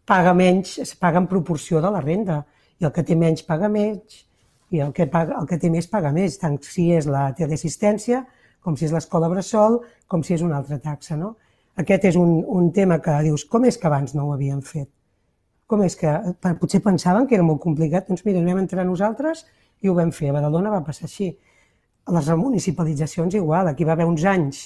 paga 0.08 0.32
menys, 0.34 0.78
es 0.80 0.94
paga 0.96 1.20
en 1.20 1.28
proporció 1.28 1.82
de 1.84 1.90
la 1.92 2.00
renda, 2.00 2.40
i 2.80 2.86
el 2.88 2.92
que 2.94 3.04
té 3.04 3.16
menys 3.18 3.44
paga 3.44 3.68
menys, 3.68 4.22
i 4.72 4.80
el 4.84 4.92
que, 4.92 5.06
paga, 5.08 5.38
el 5.40 5.48
que 5.48 5.58
té 5.60 5.70
més 5.72 5.88
paga 5.88 6.12
més, 6.12 6.38
tant 6.40 6.58
si 6.64 6.88
és 6.96 7.08
la 7.08 7.28
teleassistència, 7.36 8.22
com 8.64 8.76
si 8.76 8.86
és 8.88 8.92
l'escola 8.92 9.28
bressol, 9.32 9.80
com 10.08 10.24
si 10.24 10.34
és 10.36 10.44
una 10.44 10.58
altra 10.60 10.78
taxa. 10.82 11.16
No? 11.16 11.34
Aquest 11.80 12.08
és 12.10 12.18
un, 12.20 12.40
un 12.42 12.72
tema 12.76 12.98
que 13.04 13.14
dius, 13.24 13.44
com 13.48 13.64
és 13.68 13.78
que 13.80 13.88
abans 13.88 14.14
no 14.16 14.26
ho 14.26 14.34
havien 14.34 14.60
fet? 14.64 14.90
Com 15.68 15.84
és 15.84 15.96
que 16.00 16.10
potser 16.60 16.80
pensaven 16.84 17.28
que 17.28 17.36
era 17.36 17.44
molt 17.44 17.60
complicat? 17.60 18.08
Doncs 18.08 18.24
mira, 18.24 18.42
vam 18.44 18.60
entrar 18.62 18.86
nosaltres 18.88 19.44
i 19.84 19.88
ho 19.88 19.94
vam 19.96 20.12
fer. 20.16 20.32
A 20.32 20.38
Badalona 20.38 20.72
va 20.72 20.84
passar 20.84 21.06
així. 21.08 21.30
A 22.08 22.14
les 22.16 22.28
remunicipalitzacions 22.32 23.36
igual. 23.36 23.68
Aquí 23.68 23.84
va 23.84 23.92
haver 23.92 24.08
uns 24.08 24.24
anys 24.24 24.62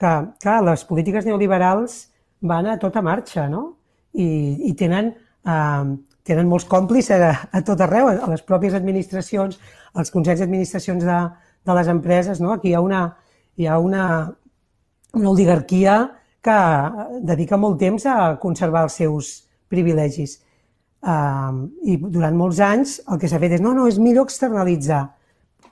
que, 0.00 0.10
clar, 0.42 0.58
les 0.66 0.82
polítiques 0.88 1.26
neoliberals 1.26 2.00
van 2.50 2.66
a 2.66 2.78
tota 2.82 3.02
marxa, 3.02 3.46
no? 3.50 3.79
I, 4.14 4.28
i 4.70 4.72
tenen, 4.78 5.12
eh, 5.46 5.84
tenen 6.26 6.48
molts 6.50 6.66
còmplices 6.70 7.24
a, 7.26 7.32
a 7.52 7.62
tot 7.66 7.80
arreu, 7.84 8.10
a 8.10 8.30
les 8.30 8.42
pròpies 8.46 8.76
administracions, 8.78 9.58
als 9.94 10.12
consells 10.14 10.42
d'administracions 10.42 11.04
de, 11.06 11.20
de 11.66 11.76
les 11.78 11.90
empreses. 11.92 12.40
No? 12.40 12.54
Aquí 12.54 12.70
hi 12.70 12.76
ha 12.78 12.82
una, 12.84 13.04
hi 13.56 13.66
ha 13.66 13.78
una, 13.78 14.04
una 15.14 15.30
oligarquia 15.30 16.00
que 16.40 16.60
dedica 17.26 17.58
molt 17.60 17.78
temps 17.80 18.06
a 18.08 18.36
conservar 18.40 18.86
els 18.88 18.96
seus 19.02 19.32
privilegis. 19.70 20.38
Uh, 21.00 21.68
I 21.88 21.96
durant 22.00 22.36
molts 22.36 22.58
anys 22.60 22.98
el 23.08 23.20
que 23.20 23.28
s'ha 23.28 23.40
fet 23.40 23.56
és 23.56 23.62
no, 23.64 23.72
no, 23.76 23.86
és 23.88 24.00
millor 24.00 24.28
externalitzar. 24.28 25.06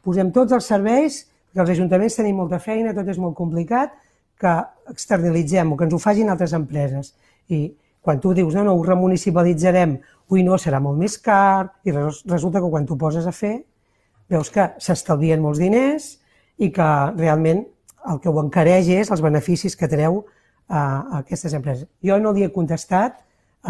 Posem 0.05 0.31
tots 0.33 0.55
els 0.57 0.69
serveis, 0.69 1.23
perquè 1.49 1.65
els 1.65 1.73
ajuntaments 1.75 2.17
tenim 2.17 2.39
molta 2.41 2.61
feina, 2.63 2.95
tot 2.97 3.09
és 3.13 3.19
molt 3.21 3.37
complicat, 3.37 3.93
que 4.39 4.55
externalitzem 4.93 5.73
o 5.73 5.77
que 5.77 5.89
ens 5.89 5.97
ho 5.97 6.01
facin 6.01 6.31
altres 6.33 6.55
empreses. 6.57 7.13
I 7.51 7.67
quan 8.09 8.23
tu 8.25 8.33
dius, 8.33 8.55
no, 8.57 8.63
no, 8.65 8.73
ho 8.73 8.85
remunicipalitzarem, 8.87 9.99
ui, 10.33 10.41
no, 10.47 10.57
serà 10.57 10.79
molt 10.81 10.97
més 10.97 11.19
car, 11.21 11.69
i 11.85 11.93
resulta 11.93 12.63
que 12.63 12.71
quan 12.73 12.87
tu 12.89 12.97
poses 12.97 13.27
a 13.29 13.35
fer, 13.37 13.59
veus 14.33 14.49
que 14.55 14.65
s'estalvien 14.81 15.43
molts 15.45 15.61
diners 15.61 16.15
i 16.57 16.71
que 16.73 16.87
realment 17.19 17.67
el 18.09 18.21
que 18.23 18.33
ho 18.33 18.41
encareix 18.41 18.89
és 18.95 19.13
els 19.13 19.21
beneficis 19.21 19.77
que 19.77 19.91
treu 19.93 20.23
a, 20.23 20.81
a 20.81 21.19
aquestes 21.21 21.53
empreses. 21.59 21.85
Jo 22.05 22.17
no 22.23 22.33
li 22.33 22.47
he 22.47 22.53
contestat 22.55 23.21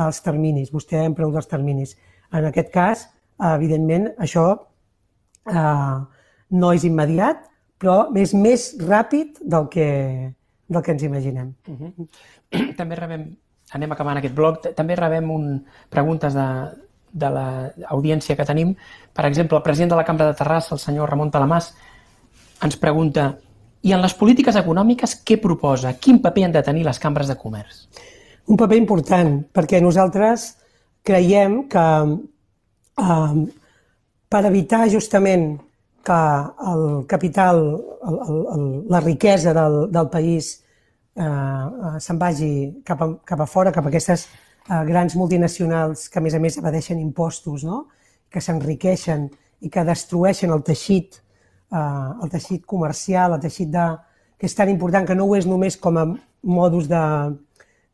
als 0.07 0.22
terminis, 0.22 0.70
vostè 0.70 1.03
em 1.03 1.18
pregunta 1.18 1.43
els 1.43 1.51
terminis. 1.51 1.97
En 2.30 2.47
aquest 2.47 2.70
cas, 2.70 3.09
evidentment, 3.57 4.12
això 4.22 4.47
eh, 5.51 5.99
no 6.62 6.72
és 6.78 6.86
immediat, 6.86 7.43
però 7.82 7.99
és 8.14 8.39
més 8.39 8.70
ràpid 8.86 9.43
del 9.43 9.66
que, 9.74 9.91
del 10.70 10.86
que 10.86 10.95
ens 10.95 11.05
imaginem. 11.11 11.55
Uh 11.66 11.91
-huh. 11.91 12.09
També 12.78 12.95
rebem, 12.95 13.32
anem 13.75 13.93
acabant 13.93 14.21
aquest 14.21 14.35
blog, 14.37 14.62
també 14.77 14.97
rebem 14.97 15.31
un, 15.31 15.51
preguntes 15.93 16.37
de, 16.37 16.47
de 17.12 17.31
l'audiència 17.33 18.37
que 18.37 18.47
tenim. 18.49 18.75
Per 19.14 19.27
exemple, 19.29 19.59
el 19.59 19.66
president 19.66 19.93
de 19.93 19.99
la 20.01 20.07
Cambra 20.09 20.31
de 20.31 20.39
Terrassa, 20.39 20.75
el 20.77 20.83
senyor 20.83 21.11
Ramon 21.11 21.33
Talamàs, 21.35 21.73
ens 22.64 22.79
pregunta 22.81 23.33
i 23.87 23.93
en 23.95 24.03
les 24.03 24.14
polítiques 24.19 24.57
econòmiques 24.59 25.21
què 25.27 25.39
proposa? 25.41 25.95
Quin 26.03 26.19
paper 26.23 26.49
han 26.49 26.57
de 26.57 26.64
tenir 26.66 26.85
les 26.87 26.99
cambres 26.99 27.29
de 27.31 27.37
comerç? 27.39 27.85
Un 28.49 28.59
paper 28.59 28.79
important, 28.81 29.37
perquè 29.55 29.81
nosaltres 29.85 30.51
creiem 31.07 31.61
que 31.71 31.87
eh, 32.99 33.39
per 34.29 34.45
evitar 34.49 34.89
justament 34.91 35.51
que 36.05 36.23
el 36.73 37.05
capital, 37.07 37.61
el, 38.09 38.16
el, 38.25 38.41
el, 38.55 38.64
la 38.89 39.01
riquesa 39.05 39.53
del, 39.55 39.79
del 39.93 40.09
país 40.09 40.57
eh, 41.19 41.25
eh, 41.25 42.01
se'n 42.01 42.19
vagi 42.19 42.53
cap 42.87 43.03
a, 43.03 43.09
cap 43.27 43.41
a 43.41 43.47
fora, 43.47 43.73
cap 43.75 43.87
a 43.87 43.91
aquestes 43.93 44.27
eh, 44.29 44.83
grans 44.89 45.16
multinacionals 45.19 46.09
que 46.09 46.21
a 46.21 46.23
més 46.23 46.35
a 46.35 46.43
més 46.43 46.59
evadeixen 46.61 47.01
impostos, 47.03 47.64
no? 47.64 47.87
que 48.31 48.43
s'enriqueixen 48.45 49.29
i 49.64 49.71
que 49.73 49.85
destrueixen 49.85 50.53
el 50.55 50.62
teixit, 50.62 51.21
eh, 51.73 52.11
el 52.23 52.31
teixit 52.31 52.64
comercial, 52.66 53.35
el 53.35 53.43
teixit 53.43 53.73
de, 53.75 53.89
que 54.39 54.47
és 54.47 54.55
tan 54.55 54.71
important 54.71 55.07
que 55.07 55.16
no 55.19 55.27
ho 55.27 55.37
és 55.37 55.47
només 55.49 55.77
com 55.77 55.99
a 55.99 56.07
modus 56.43 56.87
de, 56.89 57.05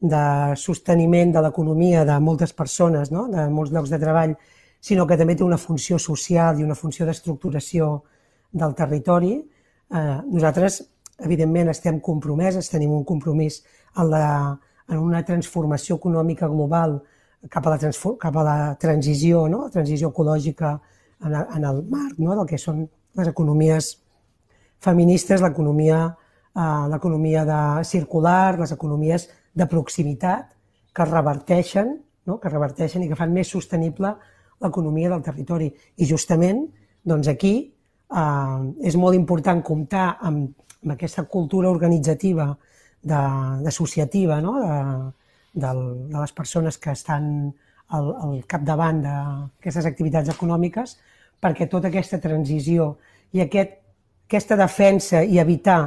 de 0.04 0.24
sosteniment 0.60 1.32
de 1.32 1.42
l'economia 1.44 2.04
de 2.04 2.18
moltes 2.20 2.52
persones, 2.52 3.10
no? 3.10 3.28
de 3.32 3.48
molts 3.48 3.72
llocs 3.72 3.92
de 3.92 4.00
treball, 4.02 4.36
sinó 4.84 5.06
que 5.08 5.16
també 5.16 5.36
té 5.36 5.44
una 5.46 5.56
funció 5.56 5.98
social 5.98 6.60
i 6.60 6.64
una 6.64 6.76
funció 6.76 7.06
d'estructuració 7.08 8.02
del 8.52 8.74
territori. 8.76 9.38
Eh, 9.40 10.18
nosaltres, 10.28 10.82
evidentment, 11.22 11.70
estem 11.70 12.00
compromeses, 12.00 12.70
tenim 12.72 12.92
un 12.94 13.04
compromís 13.04 13.62
en, 13.96 14.08
la, 14.10 14.24
en 14.90 14.98
una 14.98 15.22
transformació 15.26 15.98
econòmica 16.00 16.48
global 16.50 16.98
cap 17.50 17.66
a 17.68 17.74
la, 17.76 17.92
cap 18.20 18.36
a 18.36 18.44
la 18.44 18.58
transició, 18.80 19.46
no? 19.48 19.68
transició 19.70 20.10
ecològica 20.10 20.74
en, 21.24 21.34
en 21.34 21.64
el 21.64 21.82
marc 21.90 22.18
no? 22.18 22.34
del 22.34 22.48
que 22.48 22.58
són 22.58 22.84
les 23.14 23.30
economies 23.30 23.94
feministes, 24.82 25.42
l'economia 25.44 26.00
eh, 26.54 26.86
l'economia 26.90 27.44
de 27.44 27.84
circular, 27.84 28.58
les 28.58 28.72
economies 28.72 29.28
de 29.54 29.66
proximitat 29.66 30.54
que 30.94 31.04
reverteixen, 31.04 31.96
no? 32.26 32.38
que 32.40 32.48
reverteixen 32.48 33.02
i 33.02 33.10
que 33.10 33.18
fan 33.18 33.32
més 33.34 33.50
sostenible 33.50 34.14
l'economia 34.62 35.10
del 35.10 35.22
territori. 35.22 35.70
I 35.98 36.06
justament, 36.08 36.64
doncs 37.02 37.28
aquí 37.28 37.73
eh, 38.14 38.88
és 38.88 38.96
molt 39.00 39.18
important 39.18 39.62
comptar 39.62 40.06
amb, 40.20 40.52
amb 40.84 40.94
aquesta 40.94 41.24
cultura 41.30 41.70
organitzativa 41.70 42.52
de, 43.02 43.20
associativa 43.68 44.40
no? 44.40 44.58
de, 44.60 44.78
de, 45.54 45.72
de 46.12 46.18
les 46.18 46.32
persones 46.32 46.78
que 46.78 46.92
estan 46.92 47.52
al, 47.88 48.14
al 48.26 48.38
capdavant 48.48 49.02
d'aquestes 49.04 49.88
activitats 49.90 50.32
econòmiques 50.32 50.96
perquè 51.44 51.68
tota 51.68 51.90
aquesta 51.90 52.20
transició 52.22 52.94
i 53.36 53.42
aquest, 53.44 53.76
aquesta 54.28 54.56
defensa 54.56 55.22
i 55.24 55.40
evitar 55.42 55.80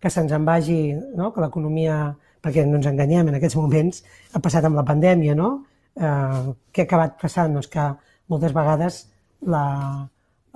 que 0.00 0.10
se'ns 0.10 0.32
en 0.36 0.44
vagi, 0.44 0.92
no? 1.16 1.30
que 1.32 1.40
l'economia, 1.40 2.10
perquè 2.44 2.66
no 2.68 2.76
ens 2.76 2.88
enganyem, 2.90 3.30
en 3.30 3.38
aquests 3.38 3.56
moments 3.56 4.02
ha 4.34 4.42
passat 4.44 4.66
amb 4.68 4.76
la 4.76 4.84
pandèmia, 4.84 5.32
no? 5.38 5.50
Eh, 5.96 6.40
què 6.74 6.84
ha 6.84 6.88
acabat 6.88 7.14
passant? 7.22 7.54
Doncs 7.56 7.70
que 7.72 7.86
moltes 8.28 8.52
vegades 8.52 8.98
la, 9.48 9.62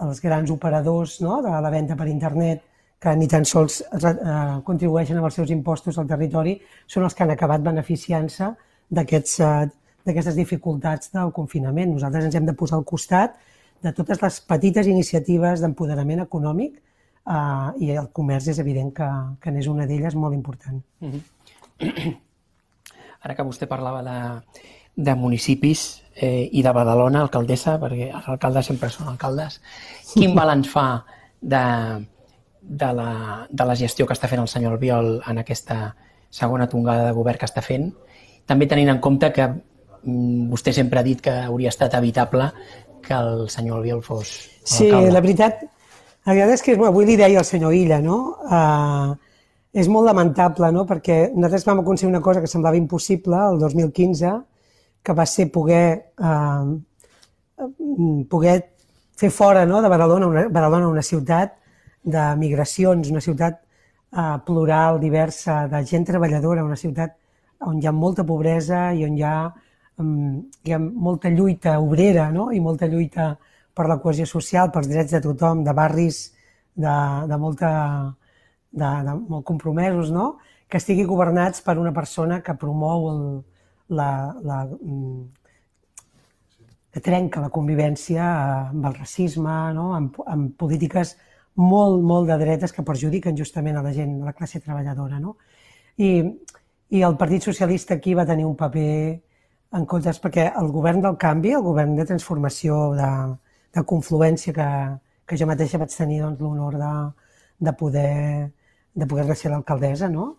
els 0.05 0.21
grans 0.23 0.51
operadors 0.51 1.19
no, 1.25 1.41
de 1.43 1.51
la 1.51 1.71
venda 1.71 1.97
per 1.97 2.09
internet 2.09 2.65
que 2.99 3.15
ni 3.17 3.29
tan 3.31 3.45
sols 3.47 3.81
eh, 3.83 4.15
contribueixen 4.67 5.19
amb 5.19 5.29
els 5.29 5.37
seus 5.39 5.51
impostos 5.55 5.99
al 5.99 6.09
territori, 6.11 6.57
són 6.87 7.07
els 7.07 7.15
que 7.15 7.23
han 7.25 7.35
acabat 7.35 7.63
beneficiant-se 7.63 8.51
d'aquestes 8.91 9.39
eh, 9.47 10.37
dificultats 10.39 11.13
del 11.15 11.31
confinament. 11.37 11.95
Nosaltres 11.95 12.27
ens 12.27 12.39
hem 12.39 12.49
de 12.49 12.57
posar 12.59 12.81
al 12.81 12.87
costat 12.89 13.39
de 13.83 13.93
totes 13.95 14.23
les 14.23 14.41
petites 14.51 14.91
iniciatives 14.91 15.63
d'empoderament 15.63 16.25
econòmic 16.27 16.75
eh, 16.75 17.69
i 17.87 17.93
el 17.95 18.11
comerç 18.15 18.51
és 18.55 18.59
evident 18.65 18.91
que, 18.95 19.11
que 19.43 19.55
n'és 19.55 19.71
una 19.71 19.87
d'elles 19.87 20.19
molt 20.19 20.35
important. 20.35 20.83
Mm 21.01 21.13
-hmm. 21.13 22.17
Ara 23.23 23.35
que 23.35 23.45
vostè 23.47 23.67
parlava 23.67 24.03
de, 24.03 24.19
de 24.97 25.15
municipis 25.15 26.03
eh, 26.21 26.49
i 26.53 26.63
de 26.63 26.73
Badalona, 26.75 27.23
alcaldessa, 27.23 27.79
perquè 27.81 28.11
els 28.11 28.29
alcaldes 28.29 28.69
sempre 28.71 28.91
són 28.93 29.13
alcaldes, 29.13 29.61
quin 30.13 30.35
balanç 30.37 30.71
fa 30.73 30.89
de, 31.41 31.63
de, 32.61 32.91
la, 32.99 33.13
de 33.49 33.69
la 33.71 33.77
gestió 33.79 34.07
que 34.07 34.17
està 34.17 34.31
fent 34.31 34.43
el 34.43 34.51
senyor 34.51 34.77
Albiol 34.77 35.15
en 35.31 35.43
aquesta 35.45 35.95
segona 36.31 36.69
tongada 36.69 37.07
de 37.07 37.17
govern 37.17 37.41
que 37.41 37.49
està 37.49 37.63
fent, 37.65 37.89
també 38.49 38.69
tenint 38.69 38.91
en 38.93 39.01
compte 39.05 39.31
que 39.33 39.47
mm, 39.49 40.49
vostè 40.51 40.75
sempre 40.77 41.01
ha 41.01 41.07
dit 41.07 41.23
que 41.25 41.35
hauria 41.47 41.73
estat 41.73 41.95
evitable 42.01 42.51
que 43.05 43.15
el 43.15 43.49
senyor 43.53 43.79
Albiol 43.79 44.03
fos 44.05 44.35
Sí, 44.69 44.91
la 44.91 45.23
veritat, 45.25 45.63
la 46.27 46.35
veritat 46.35 46.59
és 46.59 46.65
que 46.67 46.75
avui 46.77 47.07
li 47.09 47.17
deia 47.17 47.41
al 47.41 47.49
senyor 47.49 47.73
Illa, 47.73 48.03
no? 48.05 48.19
Uh, 48.45 49.15
és 49.73 49.89
molt 49.89 50.09
lamentable, 50.09 50.71
no? 50.73 50.85
perquè 50.89 51.29
nosaltres 51.35 51.67
vam 51.69 51.83
aconseguir 51.83 52.11
una 52.11 52.25
cosa 52.25 52.41
que 52.41 52.51
semblava 52.51 52.77
impossible 52.77 53.39
el 53.53 53.59
2015, 53.61 54.33
que 55.03 55.15
va 55.15 55.27
ser 55.27 55.51
poder, 55.53 56.13
eh, 56.19 57.65
poder 58.29 58.59
fer 59.19 59.31
fora 59.31 59.65
no, 59.67 59.83
de 59.83 59.89
Badalona, 59.89 60.27
una, 60.27 60.49
Badalona 60.49 60.89
una 60.89 61.03
ciutat 61.03 61.57
de 62.03 62.25
migracions, 62.37 63.11
una 63.11 63.21
ciutat 63.21 63.61
eh, 64.13 64.37
plural, 64.47 65.01
diversa, 65.01 65.67
de 65.69 65.85
gent 65.85 66.07
treballadora, 66.07 66.65
una 66.65 66.77
ciutat 66.77 67.17
on 67.67 67.81
hi 67.83 67.87
ha 67.87 67.93
molta 67.93 68.25
pobresa 68.25 68.93
i 68.95 69.03
on 69.05 69.17
hi 69.19 69.25
ha, 69.27 69.37
um, 69.99 70.39
hi 70.63 70.75
ha 70.75 70.79
molta 70.79 71.29
lluita 71.29 71.79
obrera 71.83 72.29
no? 72.31 72.51
i 72.55 72.61
molta 72.61 72.87
lluita 72.87 73.33
per 73.75 73.89
la 73.91 73.99
cohesió 74.03 74.27
social, 74.27 74.71
pels 74.75 74.89
drets 74.91 75.15
de 75.15 75.21
tothom, 75.23 75.65
de 75.67 75.75
barris 75.75 76.21
de, 76.75 76.95
de, 77.31 77.37
molta, 77.39 77.71
de, 78.71 78.91
de 79.07 79.15
molt 79.19 79.45
compromesos, 79.47 80.13
no? 80.15 80.37
que 80.69 80.79
estigui 80.79 81.07
governats 81.09 81.63
per 81.65 81.79
una 81.79 81.93
persona 81.95 82.41
que 82.45 82.55
promou 82.59 83.09
el, 83.11 83.23
la, 83.89 84.35
la, 84.45 84.65
mm, 84.67 85.25
que 86.93 87.03
trenca 87.05 87.41
la 87.41 87.51
convivència 87.55 88.27
amb 88.71 88.87
el 88.89 88.95
racisme, 88.97 89.57
no? 89.77 89.93
amb, 89.97 90.19
amb 90.27 90.55
polítiques 90.59 91.17
molt, 91.59 92.03
molt 92.03 92.29
de 92.31 92.39
dretes 92.41 92.73
que 92.73 92.85
perjudiquen 92.87 93.37
justament 93.37 93.77
a 93.77 93.83
la 93.83 93.93
gent, 93.93 94.21
a 94.23 94.31
la 94.31 94.35
classe 94.37 94.61
treballadora. 94.65 95.19
No? 95.23 95.37
I, 95.99 96.11
I 96.91 97.03
el 97.05 97.17
Partit 97.21 97.45
Socialista 97.45 97.95
aquí 97.99 98.15
va 98.15 98.27
tenir 98.27 98.47
un 98.47 98.57
paper 98.57 98.93
en 99.77 99.85
comptes, 99.85 100.21
perquè 100.23 100.49
el 100.57 100.71
govern 100.73 101.03
del 101.05 101.19
canvi, 101.21 101.53
el 101.53 101.65
govern 101.67 101.97
de 101.99 102.07
transformació, 102.09 102.79
de, 102.97 103.11
de 103.77 103.85
confluència 103.85 104.55
que, 104.57 104.69
que 105.29 105.37
jo 105.37 105.49
mateixa 105.51 105.81
vaig 105.81 105.93
tenir 105.93 106.23
doncs, 106.23 106.41
l'honor 106.41 106.79
de, 106.81 106.93
de 107.69 107.75
poder 107.77 108.15
de 108.99 109.07
poder 109.07 109.37
ser 109.37 109.53
l'alcaldessa, 109.53 110.09
no? 110.11 110.33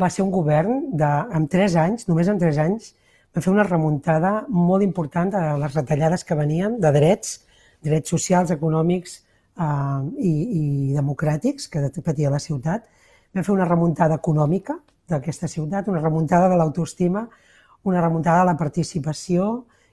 va 0.00 0.08
ser 0.10 0.24
un 0.24 0.32
govern 0.34 0.90
de, 0.98 1.10
en 1.36 1.46
tres 1.52 1.76
anys, 1.78 2.08
només 2.08 2.28
en 2.32 2.38
tres 2.40 2.58
anys, 2.58 2.94
va 3.30 3.42
fer 3.44 3.52
una 3.52 3.66
remuntada 3.66 4.32
molt 4.50 4.82
important 4.82 5.30
de 5.30 5.42
les 5.62 5.74
retallades 5.76 6.24
que 6.26 6.38
venien 6.38 6.78
de 6.82 6.90
drets, 6.94 7.36
drets 7.86 8.10
socials, 8.10 8.50
econòmics 8.50 9.20
eh, 9.20 10.00
i, 10.18 10.32
i 10.32 10.64
democràtics 10.96 11.68
que 11.70 11.84
patia 12.02 12.32
la 12.32 12.42
ciutat. 12.42 12.88
Va 13.36 13.44
fer 13.46 13.54
una 13.54 13.68
remuntada 13.68 14.18
econòmica 14.18 14.80
d'aquesta 15.10 15.46
ciutat, 15.50 15.88
una 15.88 16.02
remuntada 16.02 16.48
de 16.50 16.58
l'autoestima, 16.58 17.28
una 17.86 18.02
remuntada 18.02 18.42
de 18.42 18.50
la 18.50 18.58
participació 18.58 19.50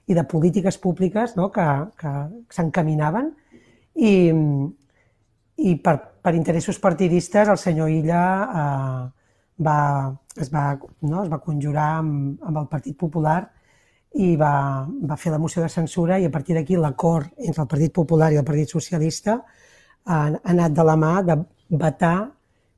i 0.08 0.16
de 0.16 0.24
polítiques 0.24 0.78
públiques 0.80 1.36
no? 1.36 1.52
que, 1.54 1.66
que 2.00 2.14
s'encaminaven 2.54 3.30
i, 3.94 4.12
i 5.58 5.74
per, 5.82 5.96
per 6.22 6.34
interessos 6.38 6.78
partidistes 6.78 7.48
el 7.50 7.58
senyor 7.58 7.90
Illa 7.90 8.22
eh, 8.46 9.04
va, 9.66 9.78
es, 10.36 10.50
va, 10.54 10.64
no, 11.02 11.22
es 11.24 11.30
va 11.32 11.40
conjurar 11.42 11.88
amb, 11.98 12.42
amb 12.46 12.60
el 12.62 12.68
Partit 12.70 12.96
Popular 12.98 13.40
i 14.22 14.34
va, 14.40 14.86
va 14.86 15.18
fer 15.20 15.32
la 15.34 15.40
moció 15.42 15.62
de 15.62 15.70
censura 15.72 16.18
i 16.18 16.26
a 16.28 16.32
partir 16.32 16.56
d'aquí 16.56 16.78
l'acord 16.78 17.32
entre 17.38 17.64
el 17.64 17.70
Partit 17.70 17.94
Popular 17.94 18.30
i 18.32 18.38
el 18.40 18.46
Partit 18.46 18.70
Socialista 18.72 19.38
ha, 19.38 20.18
ha 20.18 20.30
anat 20.54 20.76
de 20.78 20.86
la 20.86 20.96
mà 20.96 21.12
de 21.26 21.38
vetar 21.68 22.30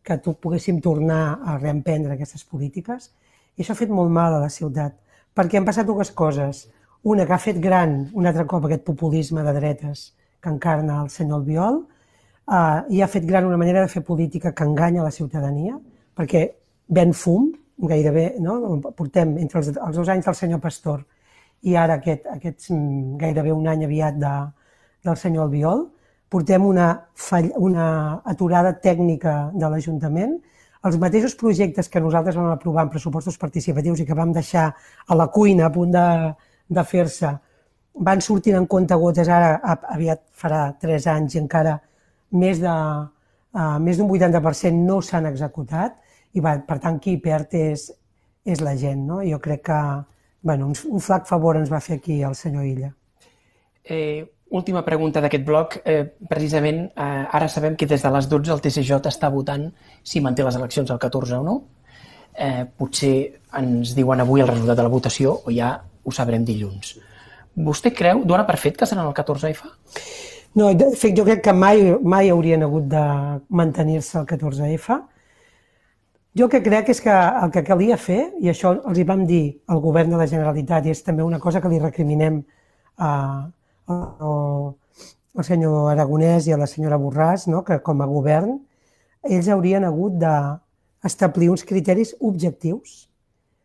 que 0.02 0.16
tu 0.24 0.34
poguéssim 0.40 0.80
tornar 0.80 1.38
a 1.44 1.58
reemprendre 1.60 2.16
aquestes 2.16 2.44
polítiques 2.48 3.10
i 3.56 3.62
això 3.62 3.76
ha 3.76 3.82
fet 3.82 3.92
molt 3.92 4.10
mal 4.10 4.34
a 4.34 4.42
la 4.42 4.50
ciutat 4.50 4.96
perquè 5.36 5.60
han 5.60 5.68
passat 5.68 5.86
dues 5.86 6.10
coses. 6.10 6.66
Una 7.06 7.24
que 7.26 7.32
ha 7.32 7.40
fet 7.40 7.60
gran 7.62 8.08
un 8.16 8.26
altre 8.28 8.44
cop 8.48 8.64
aquest 8.66 8.82
populisme 8.84 9.44
de 9.44 9.54
dretes 9.56 10.10
que 10.40 10.50
encarna 10.52 11.02
el 11.04 11.10
senyor 11.12 11.40
Albiol, 11.40 11.82
uh, 12.48 12.86
i 12.88 13.02
ha 13.02 13.08
fet 13.10 13.26
gran 13.26 13.46
una 13.48 13.58
manera 13.60 13.82
de 13.84 13.92
fer 13.92 14.02
política 14.06 14.54
que 14.54 14.64
enganya 14.64 15.04
la 15.04 15.12
ciutadania, 15.14 15.78
perquè 16.16 16.46
ven 16.88 17.12
fum, 17.12 17.50
gairebé, 17.80 18.34
no? 18.40 18.80
portem 18.96 19.36
entre 19.38 19.60
els, 19.60 19.70
els 19.72 19.96
dos 19.96 20.08
anys 20.08 20.26
del 20.28 20.36
senyor 20.36 20.60
Pastor 20.60 21.00
i 21.62 21.76
ara 21.76 21.96
aquest, 22.00 22.26
aquest 22.28 22.70
mm, 22.70 23.16
gairebé 23.20 23.52
un 23.52 23.68
any 23.68 23.84
aviat 23.86 24.18
de, 24.20 24.34
del 25.04 25.16
senyor 25.16 25.48
Albiol, 25.48 25.86
portem 26.30 26.64
una, 26.66 26.90
fall, 27.16 27.50
una 27.58 28.20
aturada 28.24 28.72
tècnica 28.78 29.50
de 29.54 29.68
l'Ajuntament, 29.68 30.38
els 30.86 30.96
mateixos 31.00 31.34
projectes 31.36 31.90
que 31.92 32.00
nosaltres 32.00 32.38
vam 32.38 32.52
aprovar 32.54 32.86
en 32.86 32.92
pressupostos 32.92 33.36
participatius 33.38 34.00
i 34.00 34.06
que 34.08 34.16
vam 34.16 34.32
deixar 34.32 34.70
a 35.06 35.16
la 35.18 35.28
cuina 35.28 35.66
a 35.66 35.72
punt 35.74 35.92
de, 35.92 36.06
de 36.68 36.84
fer-se, 36.88 37.34
van 38.00 38.22
sortint 38.24 38.56
en 38.56 38.66
compte 38.70 38.96
gotes, 38.96 39.28
ara 39.28 39.58
aviat 39.92 40.22
farà 40.32 40.70
tres 40.80 41.08
anys 41.10 41.36
i 41.36 41.42
encara 41.42 41.76
més 42.30 42.60
de 42.62 42.74
uh, 42.74 43.78
més 43.82 43.98
d'un 43.98 44.08
80% 44.08 44.86
no 44.86 45.00
s'han 45.02 45.26
executat 45.30 45.98
i 46.34 46.42
per 46.42 46.78
tant 46.78 47.00
qui 47.02 47.16
perd 47.18 47.54
és, 47.58 47.90
és 48.46 48.60
la 48.62 48.76
gent. 48.78 49.06
No? 49.06 49.20
Jo 49.26 49.40
crec 49.42 49.66
que 49.70 49.80
bueno, 50.42 50.66
un, 50.66 50.74
un 50.88 51.00
flac 51.00 51.26
favor 51.28 51.58
ens 51.60 51.70
va 51.72 51.80
fer 51.84 51.98
aquí 51.98 52.22
el 52.22 52.34
senyor 52.34 52.64
Illa. 52.64 52.92
Eh, 53.84 54.24
última 54.50 54.84
pregunta 54.84 55.20
d'aquest 55.20 55.44
bloc. 55.44 55.76
Eh, 55.84 56.04
precisament, 56.28 56.86
eh, 56.94 57.26
ara 57.30 57.48
sabem 57.48 57.76
que 57.76 57.86
des 57.86 58.02
de 58.02 58.12
les 58.14 58.28
12 58.28 58.54
el 58.54 58.62
TCJ 58.64 59.10
està 59.10 59.30
votant 59.32 59.68
si 60.02 60.22
manté 60.24 60.46
les 60.46 60.56
eleccions 60.56 60.90
el 60.90 60.98
14 60.98 61.36
o 61.40 61.44
no. 61.44 61.60
Eh, 62.34 62.64
potser 62.78 63.14
ens 63.58 63.94
diuen 63.96 64.20
avui 64.22 64.40
el 64.40 64.48
resultat 64.48 64.78
de 64.78 64.86
la 64.86 64.92
votació 64.92 65.34
o 65.44 65.52
ja 65.52 65.74
ho 66.04 66.12
sabrem 66.14 66.44
dilluns. 66.46 66.96
Vostè 67.60 67.92
creu, 67.92 68.22
dona 68.24 68.46
per 68.46 68.56
fet 68.56 68.78
que 68.78 68.86
seran 68.86 69.08
el 69.10 69.14
14F? 69.14 69.66
No, 70.58 70.72
de 70.74 70.88
fet, 70.98 71.14
jo 71.14 71.22
crec 71.22 71.44
que 71.44 71.52
mai, 71.54 71.82
mai 72.02 72.30
haurien 72.30 72.64
hagut 72.66 72.88
de 72.90 73.02
mantenir-se 73.54 74.18
el 74.18 74.26
14F. 74.26 74.96
Jo 76.38 76.48
que 76.50 76.60
crec 76.62 76.90
és 76.90 77.00
que 77.02 77.14
el 77.14 77.52
que 77.54 77.62
calia 77.66 77.98
fer, 77.98 78.32
i 78.42 78.50
això 78.50 78.72
els 78.74 78.98
hi 78.98 79.04
vam 79.06 79.22
dir 79.26 79.44
al 79.70 79.82
govern 79.82 80.10
de 80.10 80.18
la 80.18 80.26
Generalitat, 80.30 80.86
i 80.86 80.94
és 80.94 81.02
també 81.06 81.22
una 81.22 81.38
cosa 81.38 81.62
que 81.62 81.70
li 81.70 81.78
recriminem 81.78 82.40
a, 82.98 83.12
al 83.90 85.46
senyor 85.46 85.92
Aragonès 85.92 86.48
i 86.50 86.54
a 86.54 86.58
la 86.58 86.68
senyora 86.70 86.98
Borràs, 86.98 87.46
no? 87.50 87.62
que 87.66 87.78
com 87.86 88.02
a 88.02 88.10
govern 88.10 88.58
ells 89.22 89.48
haurien 89.52 89.84
hagut 89.84 90.16
d'establir 90.18 91.50
uns 91.52 91.64
criteris 91.68 92.14
objectius 92.20 93.06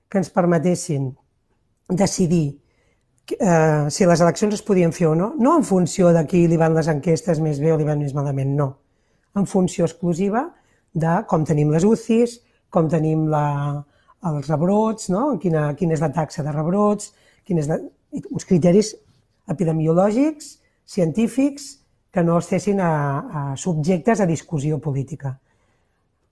que 0.10 0.22
ens 0.22 0.30
permetessin 0.30 1.14
decidir 1.90 2.60
eh, 3.34 3.88
si 3.90 4.06
les 4.06 4.22
eleccions 4.22 4.54
es 4.54 4.64
podien 4.66 4.94
fer 4.94 5.08
o 5.10 5.16
no, 5.16 5.34
no 5.40 5.56
en 5.58 5.66
funció 5.66 6.12
de 6.14 6.26
qui 6.30 6.46
li 6.48 6.60
van 6.62 6.76
les 6.78 6.90
enquestes 6.92 7.42
més 7.42 7.60
bé 7.64 7.74
o 7.74 7.78
li 7.80 7.88
van 7.88 8.02
més 8.02 8.14
malament, 8.14 8.54
no. 8.58 8.70
En 9.36 9.48
funció 9.50 9.88
exclusiva 9.88 10.46
de 10.94 11.16
com 11.30 11.44
tenim 11.46 11.74
les 11.74 11.84
UCIs, 11.84 12.40
com 12.70 12.88
tenim 12.92 13.26
la, 13.32 13.46
els 14.32 14.50
rebrots, 14.50 15.10
no? 15.14 15.36
quina, 15.42 15.72
quina 15.80 15.96
és 15.96 16.04
la 16.04 16.12
taxa 16.14 16.44
de 16.46 16.54
rebrots, 16.54 17.12
quin 17.46 17.60
és 17.62 17.70
la, 17.72 17.80
uns 18.32 18.48
criteris 18.48 18.94
epidemiològics, 19.52 20.56
científics, 20.86 21.76
que 22.16 22.24
no 22.24 22.38
estessin 22.40 22.80
a, 22.80 22.94
a 23.28 23.42
subjectes 23.60 24.22
a 24.24 24.30
discussió 24.30 24.80
política. 24.80 25.34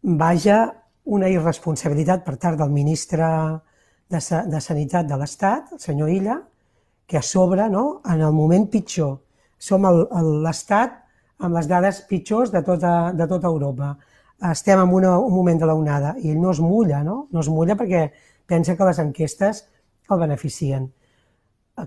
Vaja 0.03 0.61
una 1.03 1.27
irresponsabilitat 1.27 2.23
per 2.23 2.37
part 2.39 2.59
del 2.59 2.71
ministre 2.71 3.27
de, 4.07 4.19
de 4.19 4.61
Sanitat 4.63 5.09
de 5.09 5.19
l'Estat, 5.19 5.73
el 5.75 5.81
senyor 5.83 6.11
Illa, 6.13 6.37
que 7.07 7.19
a 7.19 7.21
sobre, 7.21 7.67
no, 7.69 8.01
en 8.09 8.21
el 8.21 8.33
moment 8.33 8.67
pitjor, 8.71 9.17
som 9.59 9.85
l'Estat 10.43 10.99
amb 11.43 11.55
les 11.57 11.67
dades 11.67 12.01
pitjors 12.09 12.51
de 12.51 12.63
tota, 12.63 13.11
de 13.15 13.27
tota 13.27 13.47
Europa. 13.51 13.93
Estem 14.51 14.79
en 14.79 14.91
una, 14.91 15.17
un 15.19 15.33
moment 15.33 15.59
de 15.59 15.67
l'onada 15.69 16.15
i 16.19 16.31
ell 16.31 16.41
no 16.41 16.51
es 16.51 16.59
mulla, 16.63 17.03
no? 17.03 17.27
No 17.31 17.43
es 17.43 17.49
mulla 17.51 17.77
perquè 17.79 18.09
pensa 18.47 18.75
que 18.75 18.89
les 18.89 18.99
enquestes 18.99 19.63
el 20.11 20.19
beneficien 20.19 20.91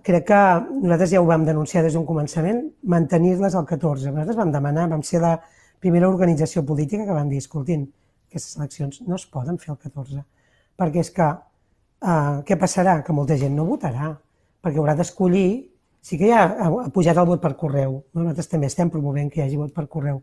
crec 0.03 0.27
que 0.27 0.41
nosaltres 0.83 1.13
ja 1.13 1.21
ho 1.21 1.27
vam 1.27 1.45
denunciar 1.47 1.85
des 1.85 1.95
d'un 1.95 2.07
començament, 2.07 2.63
mantenir-les 2.83 3.55
al 3.55 3.67
14. 3.67 4.11
Nosaltres 4.11 4.39
vam 4.39 4.51
demanar, 4.53 4.89
vam 4.91 5.03
ser 5.03 5.21
la 5.23 5.37
primera 5.81 6.09
organització 6.09 6.65
política 6.67 7.07
que 7.07 7.15
vam 7.15 7.29
dir, 7.31 7.39
escoltin, 7.39 7.87
aquestes 8.27 8.57
eleccions 8.59 9.03
no 9.07 9.15
es 9.15 9.27
poden 9.31 9.59
fer 9.59 9.73
el 9.75 9.79
14, 9.79 10.25
perquè 10.77 11.05
és 11.05 11.11
que 11.15 11.29
uh, 11.31 12.43
què 12.47 12.59
passarà? 12.59 12.99
Que 13.07 13.15
molta 13.15 13.37
gent 13.39 13.55
no 13.55 13.69
votarà, 13.69 14.17
perquè 14.67 14.83
haurà 14.83 14.97
d'escollir, 14.99 15.71
sí 16.03 16.19
que 16.19 16.33
ja 16.33 16.43
ha, 16.43 16.67
ha 16.67 16.91
pujat 16.91 17.19
el 17.23 17.29
vot 17.31 17.43
per 17.43 17.55
correu, 17.61 18.01
nosaltres 18.19 18.51
també 18.51 18.67
estem 18.67 18.91
promovent 18.91 19.31
que 19.31 19.41
hi 19.41 19.45
hagi 19.47 19.61
vot 19.61 19.71
per 19.75 19.87
correu, 19.87 20.19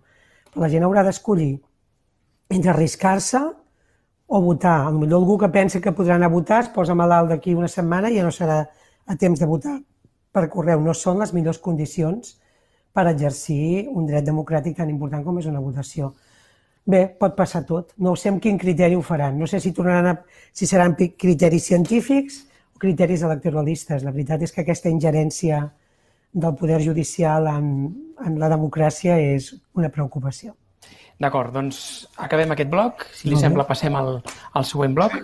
però 0.51 0.65
la 0.65 0.71
gent 0.73 0.83
haurà 0.83 1.05
d'escollir 1.07 1.53
entre 2.51 2.73
arriscar-se 2.75 3.39
o 4.27 4.41
votar. 4.41 4.81
A 4.83 4.91
lo 4.91 4.99
millor 4.99 5.23
algú 5.23 5.39
que 5.39 5.47
pensa 5.47 5.79
que 5.79 5.95
podrà 5.95 6.19
anar 6.19 6.27
a 6.27 6.35
votar 6.35 6.59
es 6.65 6.69
posa 6.75 6.95
malalt 6.95 7.31
d'aquí 7.31 7.55
una 7.55 7.71
setmana 7.71 8.11
i 8.11 8.19
ja 8.19 8.27
no 8.27 8.35
serà 8.35 8.59
a 9.07 9.15
temps 9.19 9.39
de 9.39 9.47
votar 9.47 9.79
per 10.33 10.49
correu 10.49 10.81
no 10.81 10.95
són 10.97 11.21
les 11.21 11.31
millors 11.35 11.59
condicions 11.61 12.37
per 12.93 13.05
exercir 13.09 13.87
un 13.93 14.07
dret 14.09 14.25
democràtic 14.25 14.77
tan 14.79 14.89
important 14.89 15.23
com 15.25 15.37
és 15.39 15.49
una 15.49 15.61
votació. 15.61 16.11
Bé, 16.85 17.05
pot 17.19 17.35
passar 17.37 17.63
tot. 17.69 17.93
No 17.97 18.15
sé 18.19 18.29
amb 18.29 18.41
quin 18.43 18.57
criteri 18.59 18.97
ho 18.97 19.03
faran. 19.05 19.37
No 19.39 19.47
sé 19.47 19.61
si 19.63 19.71
tornaran 19.71 20.09
a, 20.09 20.15
si 20.51 20.67
seran 20.67 20.97
criteris 20.97 21.69
científics 21.69 22.41
criteris 22.83 23.23
electoralistes. 23.23 24.03
La 24.03 24.11
veritat 24.11 24.43
és 24.43 24.51
que 24.51 24.63
aquesta 24.63 24.91
ingerència 24.91 25.63
del 26.33 26.57
poder 26.59 26.81
judicial 26.83 27.47
en, 27.47 27.71
en 28.25 28.37
la 28.41 28.49
democràcia 28.51 29.15
és 29.21 29.53
una 29.77 29.91
preocupació. 29.93 30.57
D'acord, 31.21 31.53
doncs 31.55 31.79
acabem 32.19 32.51
aquest 32.51 32.71
bloc. 32.73 33.05
Si 33.15 33.29
li 33.29 33.39
sembla, 33.39 33.67
passem 33.69 33.95
al, 33.95 34.17
al 34.57 34.65
següent 34.67 34.95
bloc 34.97 35.19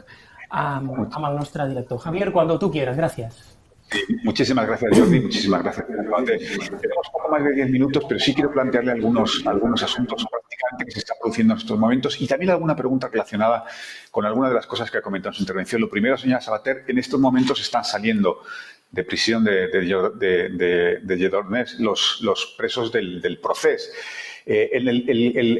amb, 0.49 0.93
amb 1.10 1.26
el 1.26 1.36
nostre 1.36 1.68
director. 1.70 1.99
Javier, 1.99 2.32
cuando 2.32 2.60
tú 2.60 2.72
quieras. 2.72 2.97
Gracias. 3.90 4.24
muchísimas 4.24 4.68
gracias, 4.68 4.98
Jordi. 4.98 5.20
Muchísimas 5.20 5.64
gracias. 5.64 5.88
Tenemos 5.88 7.10
poco 7.12 7.30
más 7.30 7.44
de 7.44 7.54
10 7.54 7.70
minutos, 7.70 8.06
pero 8.08 8.20
sí 8.20 8.34
quiero 8.34 8.52
plantearle 8.52 8.92
algunos, 8.92 9.42
algunos 9.46 9.84
asuntos 9.84 10.26
prácticamente 10.30 10.86
que 10.86 10.92
se 10.92 11.00
están 11.00 11.18
produciendo 11.20 11.54
en 11.54 11.60
estos 11.60 11.78
momentos 11.80 12.22
y 12.22 12.28
también 12.28 12.52
alguna 12.52 12.76
pregunta 12.76 13.08
relacionada 13.08 13.66
con 14.12 14.26
alguna 14.26 14.50
de 14.50 14.56
las 14.56 14.68
cosas 14.68 14.92
que 14.92 14.98
ha 14.98 15.02
comentado 15.02 15.32
en 15.32 15.36
su 15.36 15.44
intervención. 15.44 15.82
Lo 15.82 15.90
primero, 15.90 16.18
señora 16.18 16.42
Sabater, 16.42 16.86
en 16.88 16.98
estos 16.98 17.20
momentos 17.20 17.60
están 17.60 17.84
saliendo 17.84 18.42
de 18.92 19.04
prisión 19.04 19.44
de, 19.44 19.68
de, 19.68 20.50
de, 21.02 21.46
los, 21.80 22.22
los 22.22 22.56
presos 22.58 22.92
del 22.92 23.40
proceso. 23.42 23.92
Eh, 24.52 24.72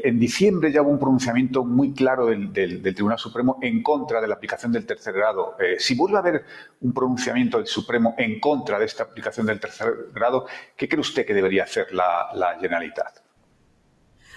en, 0.02 0.18
diciembre 0.18 0.72
ya 0.72 0.82
hubo 0.82 0.90
un 0.90 0.98
pronunciamiento 0.98 1.64
muy 1.64 1.94
claro 1.94 2.26
del, 2.26 2.82
Tribunal 2.82 3.20
Supremo 3.20 3.56
en 3.62 3.84
contra 3.84 4.20
de 4.20 4.26
la 4.26 4.34
aplicación 4.34 4.72
del 4.72 4.84
tercer 4.84 5.14
grado. 5.14 5.54
Eh, 5.60 5.76
si 5.78 5.94
vuelve 5.94 6.16
a 6.16 6.18
haber 6.18 6.44
un 6.80 6.92
pronunciamiento 6.92 7.58
del 7.58 7.68
Supremo 7.68 8.16
en 8.18 8.40
contra 8.40 8.80
de 8.80 8.86
esta 8.86 9.04
aplicación 9.04 9.46
del 9.46 9.60
tercer 9.60 9.86
grado, 10.12 10.46
¿qué 10.76 10.88
cree 10.88 11.00
usted 11.00 11.24
que 11.24 11.32
debería 11.32 11.62
hacer 11.62 11.86
la, 11.92 12.56
Generalitat? 12.60 13.20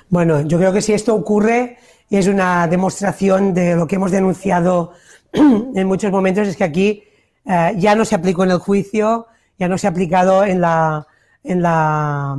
Bueno, 0.10 0.41
yo 0.41 0.60
creo 0.60 0.72
que 0.72 0.84
si 0.84 0.93
esto 0.93 1.16
ocurre 1.16 1.80
es 2.12 2.28
una 2.28 2.68
demostración 2.68 3.56
de 3.56 3.76
lo 3.76 3.88
que 3.88 3.95
hemos 3.95 4.12
denunciado 4.12 4.93
en 5.34 5.88
muchos 5.88 6.12
momentos, 6.12 6.47
es 6.47 6.58
que 6.58 6.64
aquí 6.64 7.04
eh, 7.43 7.74
ya 7.78 7.95
no 7.95 8.06
se 8.06 8.14
aplicó 8.14 8.43
en 8.43 8.51
el 8.51 8.60
juicio, 8.60 9.26
ya 9.58 9.68
no 9.68 9.80
se 9.80 9.88
ha 9.88 9.89
aplicado 9.89 10.43
en 10.43 10.62
la, 10.62 11.08
en 11.43 11.64
la 11.64 12.38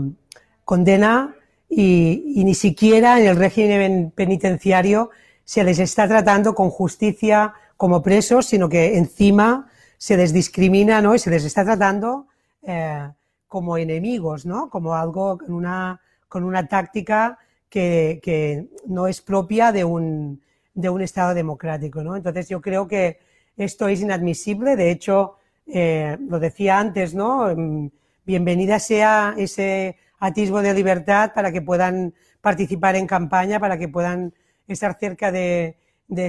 condena 0.65 1.35
y, 1.77 2.45
ni 2.45 2.55
siquiera 2.55 3.19
en 3.21 3.27
el 3.27 3.37
régimen 3.37 4.13
penitenciario 4.15 5.11
se 5.45 5.65
les 5.65 5.79
está 5.79 6.09
tratando 6.09 6.55
con 6.55 6.71
justicia 6.71 7.55
como 7.77 8.03
presos, 8.03 8.47
sino 8.47 8.69
que 8.69 8.97
encima 8.97 9.69
se 9.99 10.17
les 10.17 10.33
discrimina 10.33 11.01
¿no? 11.01 11.15
y 11.15 11.19
se 11.19 11.31
les 11.31 11.45
está 11.45 11.65
tratando 11.65 12.27
eh, 12.63 13.09
como 13.49 13.77
enemigos, 13.77 14.47
¿no? 14.47 14.71
como 14.71 14.95
algo 14.95 15.39
con 15.39 15.53
una, 15.53 16.01
con 16.29 16.45
una 16.45 16.67
táctica 16.67 17.39
que, 17.69 18.21
que 18.23 18.69
no 18.87 19.07
es 19.07 19.21
propia 19.21 19.73
de 19.73 19.85
un, 19.85 20.41
de 20.75 20.89
un 20.89 21.03
Estado 21.03 21.35
democrático. 21.35 22.03
¿no? 22.03 22.17
Entonces 22.17 22.49
yo 22.49 22.61
creo 22.61 22.87
que 22.87 23.19
esto 23.57 23.89
es 23.89 24.01
inadmisible. 24.01 24.77
De 24.77 24.91
hecho, 24.91 25.37
eh, 25.67 26.17
lo 26.29 26.39
decía 26.39 26.79
antes, 26.79 27.15
¿no? 27.15 27.55
Mm, 27.55 27.89
bienvenida 28.25 28.79
sea 28.79 29.35
ese 29.37 29.97
atisbo 30.27 30.63
de 30.63 30.73
libertad 30.73 31.33
para 31.35 31.53
que 31.53 31.61
puedan 31.61 32.15
participar 32.41 32.97
en 32.97 33.07
campaña, 33.07 33.61
para 33.61 33.79
que 33.79 33.89
puedan 33.89 34.33
estar 34.67 34.97
cerca 34.99 35.31
de, 35.31 35.77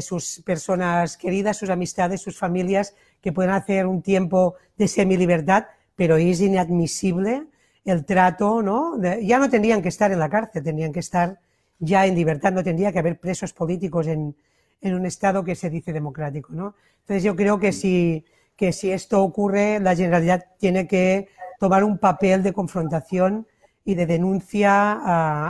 sus 0.01 0.41
personas 0.45 1.17
queridas, 1.17 1.57
sus 1.57 1.69
amistades, 1.69 2.21
sus 2.21 2.37
familias, 2.37 2.93
que 3.21 3.31
puedan 3.31 3.53
hacer 3.53 3.85
un 3.85 4.01
tiempo 4.01 4.55
de 4.77 4.87
semi-libertad, 4.87 5.67
pero 5.95 6.17
es 6.17 6.41
inadmisible 6.41 7.45
el 7.85 8.03
trato, 8.03 8.61
¿no? 8.61 8.99
ya 9.21 9.37
no 9.39 9.49
tendrían 9.49 9.81
que 9.81 9.89
estar 9.89 10.11
en 10.11 10.19
la 10.19 10.29
cárcel, 10.29 10.63
tendrían 10.63 10.91
que 10.91 10.99
estar 10.99 11.39
ya 11.79 12.05
en 12.05 12.15
libertad, 12.15 12.51
no 12.51 12.63
tendría 12.63 12.91
que 12.91 12.99
haber 12.99 13.19
presos 13.19 13.53
políticos 13.53 14.07
en, 14.07 14.35
un 14.81 15.05
Estado 15.05 15.43
que 15.43 15.55
se 15.55 15.69
dice 15.69 15.91
democrático, 15.93 16.53
¿no? 16.53 16.75
Entonces 17.01 17.23
yo 17.23 17.35
creo 17.35 17.59
que 17.59 17.71
si, 17.71 18.23
que 18.55 18.71
si 18.71 18.91
esto 18.91 19.23
ocurre, 19.23 19.79
la 19.79 19.95
Generalidad 19.95 20.45
tiene 20.59 20.87
que 20.87 21.27
tomar 21.59 21.83
un 21.83 21.97
papel 21.97 22.43
de 22.43 22.53
confrontación 22.53 23.47
y 23.85 23.93
de 23.93 24.07
denuncia 24.07 24.93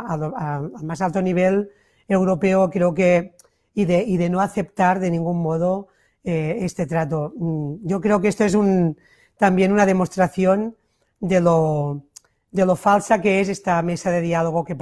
al 0.02 0.72
más 0.84 1.02
alto 1.02 1.22
nivel 1.22 1.72
europeo, 2.08 2.70
creo 2.70 2.94
que, 2.94 3.34
y 3.74 3.86
de, 3.86 4.04
y 4.04 4.18
de 4.18 4.30
no 4.30 4.42
aceptar 4.42 5.00
de 5.00 5.10
ningún 5.10 5.42
modo 5.42 5.88
eh, 6.24 6.58
este 6.62 6.86
trato. 6.86 7.34
Mm, 7.38 7.76
yo 7.88 8.02
creo 8.02 8.20
que 8.20 8.28
esto 8.28 8.44
es 8.44 8.54
un, 8.54 8.98
también 9.38 9.72
una 9.72 9.86
demostración 9.86 10.76
de 11.20 11.40
lo, 11.40 12.04
de 12.52 12.66
lo 12.66 12.76
falsa 12.76 13.22
que 13.22 13.40
es 13.40 13.48
esta 13.50 13.82
mesa 13.82 14.12
de 14.12 14.22
diálogo 14.22 14.66
que, 14.66 14.76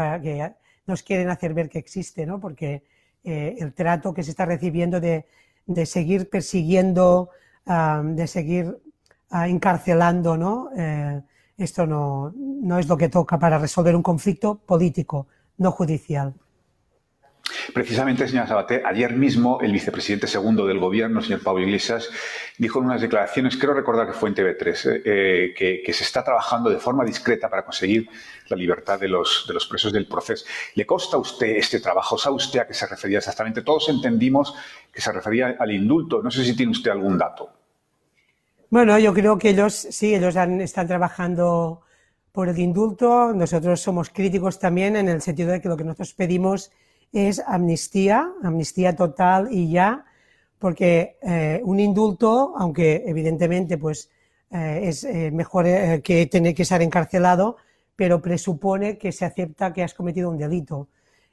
nos 0.85 1.03
quieren 1.03 1.29
hacer 1.29 1.53
ver 1.53 1.69
que 1.69 1.79
existe, 1.79 2.25
¿no? 2.25 2.39
Porque 2.39 2.83
eh, 3.23 3.55
el 3.59 3.73
trato 3.73 4.13
que 4.13 4.23
se 4.23 4.31
está 4.31 4.45
recibiendo 4.45 4.99
de, 4.99 5.27
de 5.65 5.85
seguir 5.85 6.29
persiguiendo, 6.29 7.29
de 7.65 8.27
seguir 8.27 8.77
ah, 9.29 9.47
encarcelando, 9.47 10.35
¿no? 10.37 10.69
Eh, 10.75 11.21
esto 11.63 11.85
no, 11.85 12.33
no 12.35 12.77
es 12.79 12.87
lo 12.87 12.97
que 12.97 13.09
toca 13.09 13.39
para 13.39 13.57
resolver 13.57 13.95
un 13.95 14.03
conflicto 14.03 14.55
político, 14.55 15.27
no 15.57 15.71
judicial. 15.71 16.33
Precisamente, 17.73 18.27
señora 18.27 18.47
Sabaté, 18.47 18.81
ayer 18.85 19.13
mismo 19.13 19.59
el 19.61 19.71
vicepresidente 19.71 20.27
segundo 20.27 20.65
del 20.65 20.79
gobierno, 20.79 21.21
señor 21.21 21.43
Pablo 21.43 21.63
Iglesias, 21.63 22.09
dijo 22.57 22.79
en 22.79 22.85
unas 22.85 23.01
declaraciones, 23.01 23.57
creo 23.57 23.73
recordar 23.73 24.07
que 24.07 24.13
fue 24.13 24.29
en 24.29 24.35
TV3, 24.35 24.85
eh, 24.85 25.01
eh, 25.05 25.83
que, 25.85 25.93
se 25.93 26.03
está 26.03 26.23
trabajando 26.23 26.69
de 26.69 26.79
forma 26.79 27.03
discreta 27.03 27.49
para 27.49 27.65
conseguir 27.65 28.09
la 28.47 28.55
libertad 28.55 28.99
de 28.99 29.09
los, 29.09 29.45
de 29.47 29.53
los 29.53 29.67
presos 29.67 29.91
del 29.91 30.07
proceso. 30.07 30.45
¿Le 30.75 30.85
consta 30.85 31.17
a 31.17 31.19
usted 31.19 31.47
este 31.57 31.79
trabajo? 31.79 32.17
¿Sabe 32.17 32.37
usted 32.37 32.61
a 32.61 32.67
qué 32.67 32.73
se 32.73 32.87
refería 32.87 33.17
exactamente? 33.19 33.61
Todos 33.61 33.89
entendimos 33.89 34.55
que 34.91 35.01
se 35.01 35.11
refería 35.11 35.55
al 35.59 35.71
indulto. 35.71 36.21
No 36.23 36.31
sé 36.31 36.43
si 36.45 36.55
tiene 36.55 36.71
usted 36.71 36.91
algún 36.91 37.17
dato. 37.17 37.62
Bueno, 38.73 38.97
yo 38.97 39.13
creo 39.13 39.37
que 39.37 39.49
ellos, 39.49 39.87
sí, 39.91 40.15
ellos 40.15 40.35
están 40.35 40.87
trabajando 40.87 41.81
por 42.31 42.49
el 42.49 42.57
indulto. 42.57 43.31
Nosotros 43.31 43.79
somos 43.79 44.09
críticos 44.09 44.57
también 44.57 44.95
en 44.95 45.09
el 45.09 45.21
sentido 45.21 45.51
de 45.51 45.61
que 45.61 45.69
lo 45.69 45.77
que 45.77 45.83
nosotros 45.83 46.15
pedimos 46.15 46.71
es 47.11 47.39
amnistía, 47.45 48.31
amnistía 48.41 48.95
total 48.95 49.49
y 49.51 49.69
ya, 49.69 50.05
porque 50.57 51.19
eh, 51.21 51.61
un 51.63 51.79
indulto, 51.79 52.55
aunque 52.57 53.03
evidentemente 53.05 53.77
pues 53.77 54.09
eh, 54.49 54.79
es 54.85 55.03
eh, 55.03 55.29
mejor 55.29 55.65
que 56.01 56.25
tener 56.25 56.55
que 56.55 56.63
estar 56.63 56.81
encarcelado, 56.81 57.57
pero 57.95 58.23
presupone 58.23 58.97
que 58.97 59.11
se 59.11 59.23
acepta 59.23 59.71
que 59.71 59.83
has 59.83 59.93
cometido 59.93 60.31
un 60.31 60.39
delito. 60.39 60.87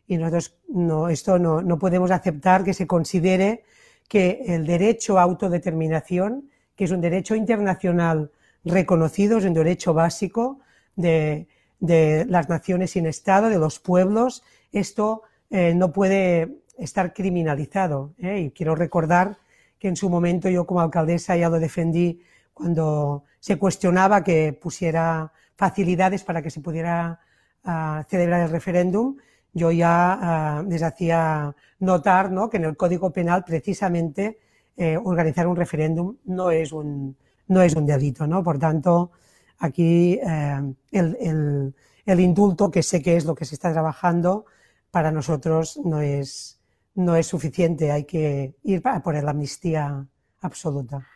Y 0.07 0.19
nosotros 0.19 0.59
no, 0.69 1.09
esto 1.09 1.39
no, 1.39 1.63
no 1.63 1.79
podemos 1.79 2.11
aceptar 2.11 2.65
que 2.65 2.75
se 2.75 2.87
considere 2.87 3.65
que 4.11 4.45
el 4.47 4.67
derecho 4.67 5.19
a 5.19 5.23
autodeterminación, 5.23 6.50
que 6.81 6.85
es 6.85 6.93
un 6.93 7.03
derecho 7.03 7.35
internacional 7.35 8.31
reconocido, 8.65 9.37
es 9.37 9.45
un 9.45 9.53
derecho 9.53 9.93
básico 9.93 10.61
de, 10.97 11.47
de 11.79 12.25
las 12.25 12.49
naciones 12.49 12.93
sin 12.93 13.05
Estado, 13.05 13.51
de 13.51 13.59
los 13.59 13.79
pueblos, 13.79 14.43
esto 14.73 15.21
eh, 15.51 15.75
no 15.75 15.93
puede 15.93 16.63
estar 16.79 17.13
criminalizado. 17.13 18.15
¿eh? 18.17 18.41
Y 18.41 18.51
quiero 18.53 18.75
recordar 18.77 19.37
que 19.79 19.89
en 19.89 19.97
su 19.97 20.09
momento 20.09 20.49
yo 20.49 20.67
como 20.67 20.81
alcaldesa 20.81 21.37
ya 21.37 21.51
lo 21.51 21.61
defendí 21.61 22.23
cuando 22.55 23.25
se 23.41 23.59
cuestionaba 23.59 24.25
que 24.25 24.55
pusiera 24.55 25.35
facilidades 25.57 26.25
para 26.25 26.41
que 26.41 26.49
se 26.49 26.63
pudiera 26.63 27.21
ah, 27.63 28.07
celebrar 28.09 28.41
el 28.41 28.49
referéndum. 28.49 29.19
Yo 29.53 29.71
ya 29.71 30.19
ah, 30.19 30.65
les 30.67 30.83
hacía 30.83 31.55
notar 31.79 32.33
¿no? 32.33 32.49
que 32.49 32.57
en 32.57 32.65
el 32.65 32.79
Código 32.79 33.13
Penal 33.13 33.45
precisamente 33.45 34.39
eh, 34.81 34.97
organizar 34.97 35.47
un 35.47 35.57
referéndum 35.57 36.17
no 36.25 36.51
es 36.51 36.73
un, 36.73 37.15
no 37.49 37.61
es 37.61 37.75
un 37.75 37.85
delito. 37.85 38.27
¿no? 38.27 38.43
Por 38.43 38.59
tanto, 38.59 39.11
aquí 39.59 40.19
el, 40.23 40.75
el, 41.21 41.75
el 42.07 42.21
indulto, 42.21 42.71
que 42.71 42.83
sé 42.83 43.03
que 43.03 43.15
es 43.15 43.27
lo 43.27 43.35
que 43.35 43.45
se 43.45 43.57
está 43.57 43.73
trabajando, 43.73 44.47
para 44.91 45.13
nosotros 45.13 45.79
no 45.85 46.01
es, 46.01 46.61
no 46.95 47.15
es 47.15 47.27
suficiente, 47.27 47.93
hay 47.93 48.05
que 48.05 48.55
ir 48.63 48.83
por 49.05 49.23
la 49.23 49.31
amnistía 49.33 50.07
absoluta. 50.41 51.07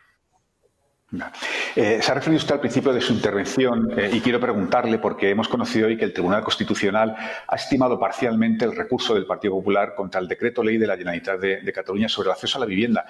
Eh, 1.75 1.99
se 2.01 2.11
ha 2.11 2.15
referido 2.15 2.37
usted 2.39 2.55
al 2.55 2.59
principio 2.59 2.91
de 2.91 2.99
su 2.99 3.13
intervención 3.13 3.91
eh, 3.97 4.09
y 4.11 4.21
quiero 4.21 4.39
preguntarle, 4.39 4.97
porque 4.97 5.29
hemos 5.29 5.47
conocido 5.47 5.87
hoy 5.87 5.97
que 5.97 6.05
el 6.05 6.13
Tribunal 6.13 6.43
Constitucional 6.43 7.15
ha 7.47 7.55
estimado 7.55 7.99
parcialmente 7.99 8.65
el 8.65 8.75
recurso 8.75 9.13
del 9.13 9.27
Partido 9.27 9.53
Popular 9.53 9.93
contra 9.93 10.19
el 10.19 10.27
decreto 10.27 10.63
ley 10.63 10.77
de 10.77 10.87
la 10.87 10.97
Generalitat 10.97 11.39
de, 11.39 11.73
Cataluña 11.73 12.09
sobre 12.09 12.29
el 12.29 12.33
acceso 12.33 12.57
a 12.57 12.61
la 12.61 12.65
vivienda. 12.65 13.05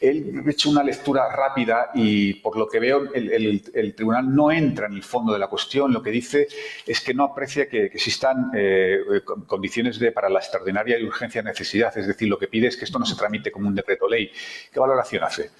Él 0.00 0.42
ha 0.46 0.50
hecho 0.50 0.70
una 0.70 0.84
lectura 0.84 1.28
rápida 1.34 1.90
y, 1.94 2.34
por 2.34 2.56
lo 2.56 2.68
que 2.68 2.78
veo, 2.78 3.12
el, 3.12 3.94
Tribunal 3.96 4.32
no 4.34 4.52
entra 4.52 4.86
en 4.86 4.92
el 4.92 5.02
fondo 5.02 5.32
de 5.32 5.38
la 5.38 5.48
cuestión. 5.48 5.92
Lo 5.92 6.02
que 6.02 6.10
dice 6.10 6.46
es 6.86 7.00
que 7.00 7.14
no 7.14 7.24
aprecia 7.24 7.68
que, 7.68 7.86
existan 7.86 8.50
eh, 8.54 9.00
condiciones 9.46 9.98
de, 9.98 10.12
para 10.12 10.28
la 10.28 10.38
extraordinaria 10.38 10.98
y 10.98 11.04
urgencia 11.04 11.42
necesidad. 11.42 11.96
Es 11.96 12.06
decir, 12.06 12.28
lo 12.28 12.38
que 12.38 12.46
pide 12.46 12.68
es 12.68 12.76
que 12.76 12.84
esto 12.84 12.98
no 12.98 13.06
se 13.06 13.16
tramite 13.16 13.50
como 13.50 13.66
un 13.66 13.74
decreto 13.74 14.06
ley. 14.06 14.30
¿Qué 14.72 14.78
valoración 14.78 15.24
hace? 15.24 15.50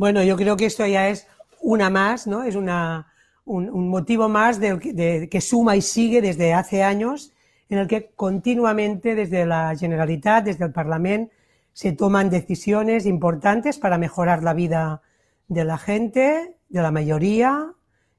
Bueno, 0.00 0.22
yo 0.22 0.34
creo 0.34 0.56
que 0.56 0.64
esto 0.64 0.86
ya 0.86 1.10
es 1.10 1.26
una 1.60 1.90
más, 1.90 2.26
¿no? 2.26 2.42
Es 2.42 2.54
una, 2.54 3.12
un, 3.44 3.90
motivo 3.90 4.30
más 4.30 4.58
de, 4.58 5.28
que 5.30 5.40
suma 5.42 5.76
y 5.76 5.82
sigue 5.82 6.22
desde 6.22 6.54
hace 6.54 6.82
años, 6.82 7.34
en 7.68 7.76
el 7.76 7.86
que 7.86 8.10
continuamente 8.16 9.14
desde 9.14 9.44
la 9.44 9.76
Generalitat, 9.76 10.44
desde 10.44 10.64
el 10.64 10.72
Parlamento, 10.72 11.34
se 11.74 11.92
toman 11.92 12.30
decisiones 12.30 13.04
importantes 13.04 13.76
para 13.76 13.98
mejorar 13.98 14.42
la 14.42 14.54
vida 14.54 15.02
de 15.48 15.64
la 15.64 15.76
gente, 15.76 16.56
de 16.70 16.80
la 16.80 16.92
mayoría, 16.92 17.66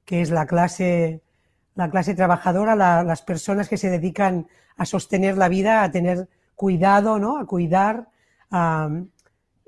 que 0.05 0.21
es 0.21 0.29
la 0.29 0.45
clase, 0.45 1.23
la 1.73 1.89
clase 1.89 2.13
trabajadora, 2.13 2.75
las 2.75 3.23
personas 3.23 3.67
que 3.67 3.77
se 3.77 3.89
dedican 3.89 4.45
a 4.77 4.85
sostener 4.85 5.35
la 5.35 5.49
vida, 5.49 5.81
a 5.81 5.89
tener 5.89 6.29
cuidado, 6.53 7.17
¿no? 7.17 7.39
A 7.39 7.47
cuidar, 7.47 8.09
a, 8.51 8.87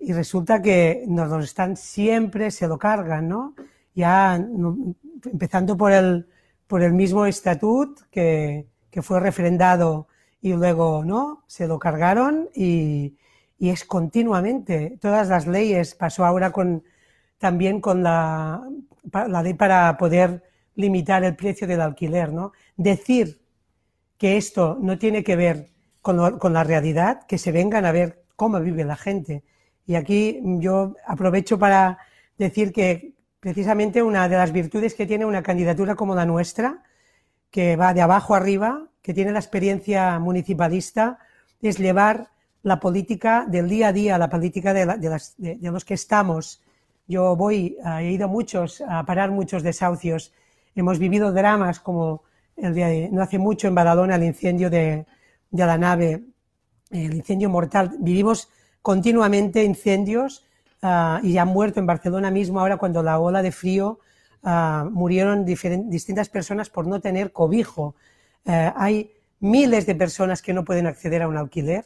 y 0.06 0.12
resulta 0.12 0.62
que 0.62 1.06
nos 1.08 1.30
lo 1.30 1.40
están 1.40 1.78
siempre, 1.78 2.52
se 2.52 2.68
lo 2.68 2.78
cargan, 2.78 3.30
¿no? 3.30 3.56
Ya 3.96 4.36
empezando 4.36 5.78
por 5.78 5.94
el, 5.94 6.28
por 6.68 6.82
el 6.82 6.92
mismo 6.92 7.26
estatut 7.26 8.02
que, 8.12 8.68
que 8.92 9.02
fue 9.02 9.22
refrendado 9.22 10.08
y 10.42 10.52
luego, 10.54 11.06
¿no? 11.06 11.46
Se 11.48 11.68
lo 11.68 11.80
cargaron 11.80 12.50
y, 12.54 13.16
y 13.58 13.70
es 13.70 13.86
continuamente. 13.86 14.98
Todas 15.00 15.30
las 15.30 15.48
leyes, 15.48 15.96
pasó 15.96 16.26
ahora 16.26 16.52
con, 16.52 16.84
también 17.38 17.80
con 17.80 18.04
la, 18.04 18.62
la 19.14 19.42
ley 19.42 19.54
para 19.54 19.96
poder 19.98 20.44
limitar 20.76 21.24
el 21.24 21.38
precio 21.38 21.66
del 21.66 21.80
alquiler, 21.80 22.34
¿no? 22.34 22.52
Decir 22.76 23.42
que 24.18 24.36
esto 24.36 24.78
no 24.82 24.98
tiene 24.98 25.24
que 25.24 25.38
ver 25.38 25.70
con, 26.02 26.40
con 26.40 26.52
la 26.52 26.66
realidad, 26.66 27.26
que 27.26 27.38
se 27.38 27.54
vengan 27.54 27.86
a 27.86 27.94
ver 27.94 28.26
cómo 28.36 28.60
vive 28.60 28.84
la 28.84 28.98
gente 28.98 29.44
y 29.86 29.96
aquí 29.96 30.40
yo 30.44 30.96
aprovecho 31.06 31.60
para 31.60 31.98
decir 32.38 32.72
que 32.72 33.14
precisamente 33.40 34.02
una 34.02 34.30
de 34.30 34.38
las 34.38 34.52
virtudes 34.52 34.94
que 34.94 35.06
tiene 35.06 35.26
una 35.26 35.44
candidatura 35.44 35.96
como 35.96 36.16
la 36.16 36.26
nuestra, 36.26 36.84
que 37.52 37.76
va 37.76 37.94
de 37.94 38.02
abajo 38.02 38.36
arriba, 38.36 38.88
que 39.02 39.14
tiene 39.14 39.32
la 39.32 39.40
experiencia 39.40 40.18
municipalista, 40.20 41.20
es 41.62 41.78
llevar 41.78 42.30
la 42.64 42.80
política 42.80 43.46
del 43.48 43.68
día 43.68 43.90
a 43.90 43.94
día, 43.94 44.18
la 44.18 44.30
política 44.30 44.74
de, 44.74 44.86
los 45.62 45.86
que 45.86 45.94
estamos. 45.94 46.62
Yo 47.08 47.36
voy, 47.36 47.78
he 48.00 48.12
ido 48.12 48.30
muchos, 48.30 48.82
a 48.82 49.06
parar 49.06 49.32
muchos 49.32 49.62
desahucios. 49.62 50.34
Hemos 50.74 50.98
vivido 50.98 51.34
dramas 51.34 51.82
como 51.82 52.24
el 52.56 52.74
de 52.74 53.10
no 53.12 53.22
hace 53.22 53.38
mucho 53.38 53.68
en 53.68 53.76
Badalona, 53.76 54.16
el 54.16 54.24
incendio 54.24 54.70
de, 54.70 55.06
de 55.52 55.66
la 55.66 55.78
nave, 55.78 56.24
el 56.92 57.14
incendio 57.16 57.50
mortal. 57.50 57.98
Vivimos 58.00 58.50
continuamente 58.84 59.64
incendios 59.64 60.46
uh, 60.84 61.26
y 61.26 61.38
han 61.40 61.48
muerto 61.48 61.80
en 61.80 61.88
Barcelona 61.88 62.30
mismo 62.30 62.60
ahora 62.60 62.78
cuando 62.78 63.02
la 63.02 63.18
ola 63.18 63.42
de 63.42 63.52
frío 63.52 64.00
uh, 64.44 64.90
murieron 64.92 65.46
distintas 65.46 66.30
personas 66.30 66.70
por 66.70 66.86
no 66.86 67.00
tener 67.00 67.32
cobijo. 67.32 67.96
Uh, 68.46 68.70
hay 68.76 69.12
miles 69.40 69.86
de 69.86 69.96
personas 69.96 70.42
que 70.42 70.54
no 70.54 70.66
pueden 70.66 70.86
acceder 70.86 71.22
a 71.22 71.28
un 71.28 71.38
alquiler. 71.38 71.86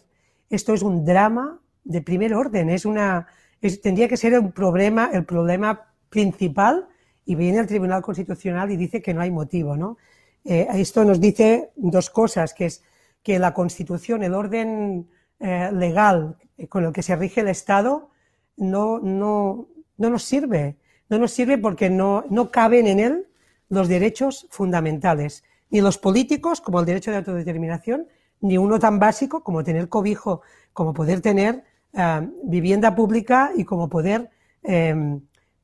Esto 0.50 0.74
es 0.74 0.82
un 0.82 1.06
drama 1.06 1.60
de 1.84 2.02
primer 2.02 2.34
orden, 2.34 2.70
es 2.70 2.84
una, 2.84 3.28
es, 3.62 3.80
tendría 3.80 4.08
que 4.08 4.18
ser 4.18 4.38
un 4.38 4.52
problema, 4.52 5.12
el 5.14 5.24
problema 5.24 5.94
principal 6.10 6.88
y 7.26 7.36
viene 7.36 7.60
el 7.60 7.68
Tribunal 7.68 8.02
Constitucional 8.02 8.72
y 8.72 8.76
dice 8.76 9.02
que 9.02 9.14
no 9.14 9.22
hay 9.22 9.30
motivo. 9.30 9.78
¿no? 9.78 9.98
Eh, 10.44 10.68
esto 10.74 11.04
nos 11.06 11.22
dice 11.22 11.72
dos 11.76 12.10
cosas, 12.10 12.54
que 12.54 12.66
es 12.66 12.84
que 13.22 13.38
la 13.38 13.54
Constitución, 13.54 14.24
el 14.24 14.34
orden 14.34 15.08
eh, 15.40 15.70
legal 15.72 16.38
con 16.70 16.86
el 16.86 16.92
que 16.92 17.04
se 17.04 17.16
rige 17.16 17.42
el 17.42 17.50
Estado 17.50 18.10
no, 18.58 19.00
no, 19.00 19.68
no 19.98 20.10
nos 20.10 20.24
sirve. 20.24 20.78
No 21.10 21.20
nos 21.20 21.32
sirve 21.32 21.58
porque 21.58 21.90
no, 21.90 22.26
no 22.30 22.52
caben 22.52 22.88
en 22.88 23.00
él 23.00 23.28
los 23.70 23.88
derechos 23.88 24.48
fundamentales, 24.50 25.44
ni 25.70 25.82
los 25.82 25.98
políticos, 25.98 26.62
como 26.62 26.80
el 26.80 26.86
derecho 26.86 27.12
de 27.12 27.18
autodeterminación, 27.18 28.08
ni 28.42 28.58
uno 28.58 28.80
tan 28.80 29.00
básico 29.00 29.44
como 29.44 29.64
tener 29.64 29.90
cobijo, 29.90 30.42
como 30.74 30.94
poder 30.94 31.22
tener 31.22 31.64
eh, 31.94 32.30
vivienda 32.44 32.96
pública 32.96 33.52
y 33.56 33.64
como 33.64 33.90
poder 33.90 34.30
em, 34.64 35.22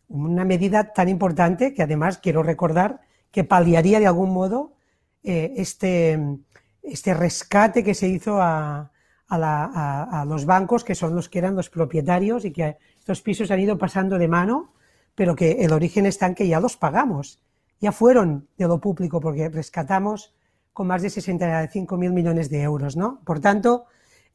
una 0.07 0.45
medida 0.45 0.93
tan 0.93 1.09
importante 1.09 1.73
que 1.73 1.83
además 1.83 2.17
quiero 2.17 2.43
recordar 2.43 3.01
que 3.31 3.43
paliaría 3.43 3.99
de 3.99 4.07
algún 4.07 4.31
modo 4.31 4.73
eh, 5.23 5.53
este, 5.57 6.19
este 6.81 7.13
rescate 7.13 7.83
que 7.83 7.93
se 7.93 8.07
hizo 8.07 8.41
a, 8.41 8.92
a, 9.29 10.25
los 10.27 10.45
bancos, 10.45 10.83
que 10.83 10.95
son 10.95 11.15
los 11.15 11.29
que 11.29 11.39
eran 11.39 11.55
los 11.55 11.69
propietarios 11.69 12.45
y 12.45 12.51
que 12.51 12.77
estos 12.99 13.21
pisos 13.21 13.51
han 13.51 13.59
ido 13.59 13.77
pasando 13.77 14.17
de 14.17 14.27
mano, 14.27 14.73
pero 15.15 15.35
que 15.35 15.63
el 15.63 15.73
origen 15.73 16.05
está 16.05 16.27
en 16.27 16.35
que 16.35 16.47
ya 16.47 16.59
los 16.59 16.77
pagamos, 16.77 17.39
ya 17.79 17.91
fueron 17.91 18.47
de 18.57 18.67
lo 18.67 18.79
público 18.79 19.19
porque 19.19 19.49
rescatamos 19.49 20.33
con 20.71 20.87
más 20.87 21.01
de 21.01 21.09
65 21.09 21.97
mil 21.97 22.11
millones 22.11 22.49
de 22.49 22.61
euros, 22.61 22.95
¿no? 22.95 23.21
Por 23.23 23.39
tanto, 23.39 23.85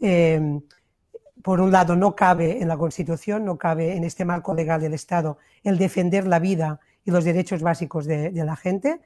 eh, 0.00 0.60
por 1.42 1.60
un 1.60 1.72
lado, 1.72 1.96
no 1.96 2.14
cabe 2.14 2.60
en 2.60 2.68
la 2.68 2.76
Constitución, 2.76 3.44
no 3.44 3.56
cabe 3.56 3.96
en 3.96 4.04
este 4.04 4.24
marco 4.24 4.54
legal 4.54 4.80
del 4.80 4.94
Estado 4.94 5.38
el 5.62 5.78
defender 5.78 6.26
la 6.26 6.38
vida 6.38 6.80
y 7.04 7.10
los 7.10 7.24
derechos 7.24 7.62
básicos 7.62 8.06
de 8.06 8.30
la 8.32 8.56
gente, 8.56 9.00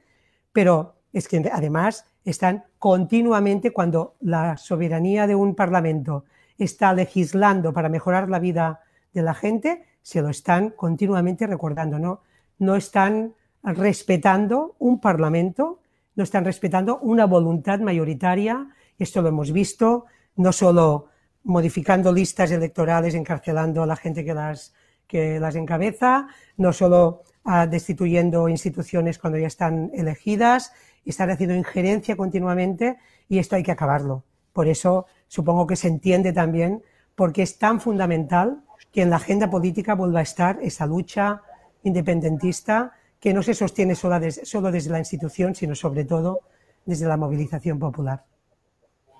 pero 0.51 0.95
es 1.13 1.27
que 1.27 1.49
además 1.51 2.05
están 2.25 2.65
continuamente, 2.79 3.71
cuando 3.71 4.15
la 4.19 4.57
soberanía 4.57 5.27
de 5.27 5.35
un 5.35 5.55
Parlamento 5.55 6.25
está 6.57 6.93
legislando 6.93 7.71
para 7.71 7.89
mejorar 7.89 8.29
la 8.29 8.39
vida 8.39 8.81
de 9.13 9.21
la 9.21 9.33
gente, 9.33 9.85
se 10.01 10.21
lo 10.21 10.29
están 10.29 10.71
continuamente 10.71 11.47
recordando, 11.47 11.99
¿no? 11.99 12.21
No 12.57 12.75
están 12.75 13.35
respetando 13.63 14.75
un 14.79 14.99
Parlamento, 14.99 15.79
no 16.15 16.23
están 16.23 16.45
respetando 16.45 16.99
una 16.99 17.25
voluntad 17.25 17.79
mayoritaria, 17.79 18.67
esto 18.97 19.21
lo 19.21 19.29
hemos 19.29 19.51
visto, 19.51 20.05
no 20.35 20.51
solo 20.51 21.07
modificando 21.43 22.11
listas 22.11 22.51
electorales, 22.51 23.15
encarcelando 23.15 23.83
a 23.83 23.85
la 23.85 23.95
gente 23.95 24.23
que 24.23 24.33
las, 24.33 24.73
que 25.07 25.39
las 25.39 25.55
encabeza, 25.55 26.27
no 26.57 26.73
solo 26.73 27.21
ah, 27.43 27.67
destituyendo 27.67 28.47
instituciones 28.49 29.19
cuando 29.19 29.39
ya 29.39 29.47
están 29.47 29.91
elegidas, 29.93 30.73
están 31.09 31.29
haciendo 31.29 31.55
injerencia 31.55 32.15
continuamente 32.15 32.97
y 33.27 33.39
esto 33.39 33.55
hay 33.55 33.63
que 33.63 33.71
acabarlo. 33.71 34.23
Por 34.53 34.67
eso 34.67 35.05
supongo 35.27 35.67
que 35.67 35.75
se 35.75 35.87
entiende 35.87 36.33
también 36.33 36.83
porque 37.15 37.41
es 37.41 37.57
tan 37.57 37.79
fundamental 37.79 38.63
que 38.91 39.01
en 39.01 39.09
la 39.09 39.17
agenda 39.17 39.49
política 39.49 39.95
vuelva 39.95 40.19
a 40.19 40.23
estar 40.23 40.59
esa 40.61 40.85
lucha 40.85 41.41
independentista 41.83 42.93
que 43.19 43.33
no 43.33 43.41
se 43.41 43.53
sostiene 43.53 43.95
solo 43.95 44.71
desde 44.71 44.91
la 44.91 44.99
institución, 44.99 45.55
sino 45.55 45.75
sobre 45.75 46.05
todo 46.05 46.41
desde 46.85 47.07
la 47.07 47.17
movilización 47.17 47.79
popular. 47.79 48.25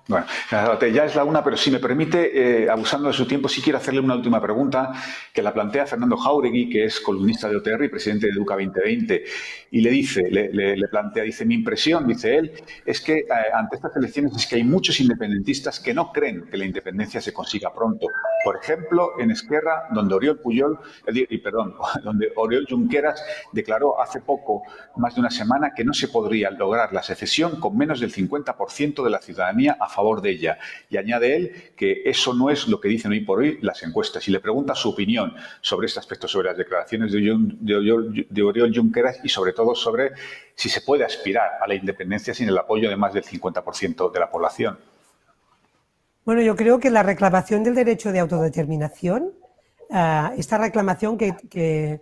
Bueno, 0.06 0.26
ya 0.50 1.06
es 1.06 1.14
la 1.14 1.24
una, 1.24 1.42
pero 1.42 1.56
si 1.56 1.70
me 1.70 1.78
permite, 1.78 2.64
eh, 2.64 2.68
abusando 2.68 3.08
de 3.08 3.14
su 3.14 3.26
tiempo, 3.26 3.48
sí 3.48 3.62
quiero 3.62 3.78
hacerle 3.78 4.00
una 4.00 4.14
última 4.14 4.38
pregunta 4.38 4.92
que 5.32 5.40
la 5.40 5.54
plantea 5.54 5.86
Fernando 5.86 6.18
Jauregui, 6.18 6.68
que 6.68 6.84
es 6.84 7.00
columnista 7.00 7.48
de 7.48 7.56
OTR 7.56 7.84
y 7.84 7.88
presidente 7.88 8.26
de 8.26 8.32
Educa 8.32 8.54
2020. 8.54 9.24
Y 9.70 9.80
le 9.80 9.90
dice, 9.90 10.22
le, 10.30 10.76
plantea, 10.88 11.22
dice, 11.22 11.46
mi 11.46 11.54
impresión, 11.54 12.06
dice 12.06 12.36
él, 12.36 12.52
es 12.84 13.00
que 13.00 13.20
eh, 13.20 13.26
ante 13.54 13.76
estas 13.76 13.96
elecciones 13.96 14.36
es 14.36 14.46
que 14.46 14.56
hay 14.56 14.64
muchos 14.64 15.00
independentistas 15.00 15.80
que 15.80 15.94
no 15.94 16.12
creen 16.12 16.48
que 16.50 16.58
la 16.58 16.66
independencia 16.66 17.22
se 17.22 17.32
consiga 17.32 17.72
pronto. 17.72 18.06
Por 18.44 18.56
ejemplo, 18.56 19.12
en 19.18 19.30
Esquerra, 19.30 19.88
donde 19.90 20.14
Oriol 20.14 20.38
Puyol, 20.38 20.78
eh, 21.06 21.40
perdón, 21.42 21.76
donde 22.04 22.30
Oriol 22.36 22.66
Junqueras 22.68 23.24
declaró 23.52 23.98
hace 23.98 24.20
poco, 24.20 24.64
más 24.96 25.14
de 25.14 25.22
una 25.22 25.30
semana, 25.30 25.72
que 25.74 25.82
no 25.82 25.94
se 25.94 26.08
podría 26.08 26.50
lograr 26.50 26.92
la 26.92 27.02
secesión 27.02 27.58
con 27.58 27.74
menos 27.74 28.00
del 28.00 28.12
50% 28.12 29.02
de 29.02 29.10
la 29.10 29.22
ciudadanía 29.22 29.78
a 29.80 29.93
favor 29.94 30.20
de 30.20 30.30
ella. 30.30 30.58
Y 30.90 30.96
añade 30.96 31.36
él 31.36 31.52
que 31.76 32.02
eso 32.04 32.34
no 32.34 32.50
es 32.50 32.68
lo 32.68 32.80
que 32.80 32.88
dicen 32.88 33.12
hoy 33.12 33.20
por 33.20 33.38
hoy 33.38 33.58
las 33.62 33.82
encuestas. 33.82 34.26
Y 34.28 34.30
le 34.30 34.40
pregunta 34.40 34.74
su 34.74 34.90
opinión 34.90 35.34
sobre 35.60 35.86
este 35.86 36.00
aspecto, 36.00 36.28
sobre 36.28 36.48
las 36.48 36.58
declaraciones 36.58 37.12
de, 37.12 38.42
Oriol 38.44 38.74
Junqueras 38.74 39.20
y 39.22 39.28
sobre 39.28 39.52
todo 39.52 39.74
sobre 39.74 40.12
si 40.54 40.68
se 40.68 40.80
puede 40.80 41.04
aspirar 41.04 41.52
a 41.62 41.66
la 41.66 41.74
independencia 41.74 42.34
sin 42.34 42.48
el 42.48 42.58
apoyo 42.58 42.90
de 42.90 42.96
más 42.96 43.14
del 43.14 43.24
50% 43.24 44.12
de 44.12 44.20
la 44.20 44.30
población. 44.30 44.78
Bueno, 46.24 46.40
yo 46.40 46.56
creo 46.56 46.78
que 46.78 46.90
la 46.90 47.02
reclamación 47.02 47.62
del 47.62 47.74
derecho 47.74 48.10
de 48.10 48.18
autodeterminación, 48.20 49.32
ah, 49.90 50.32
esta 50.36 50.58
reclamación 50.58 51.16
que, 51.18 52.00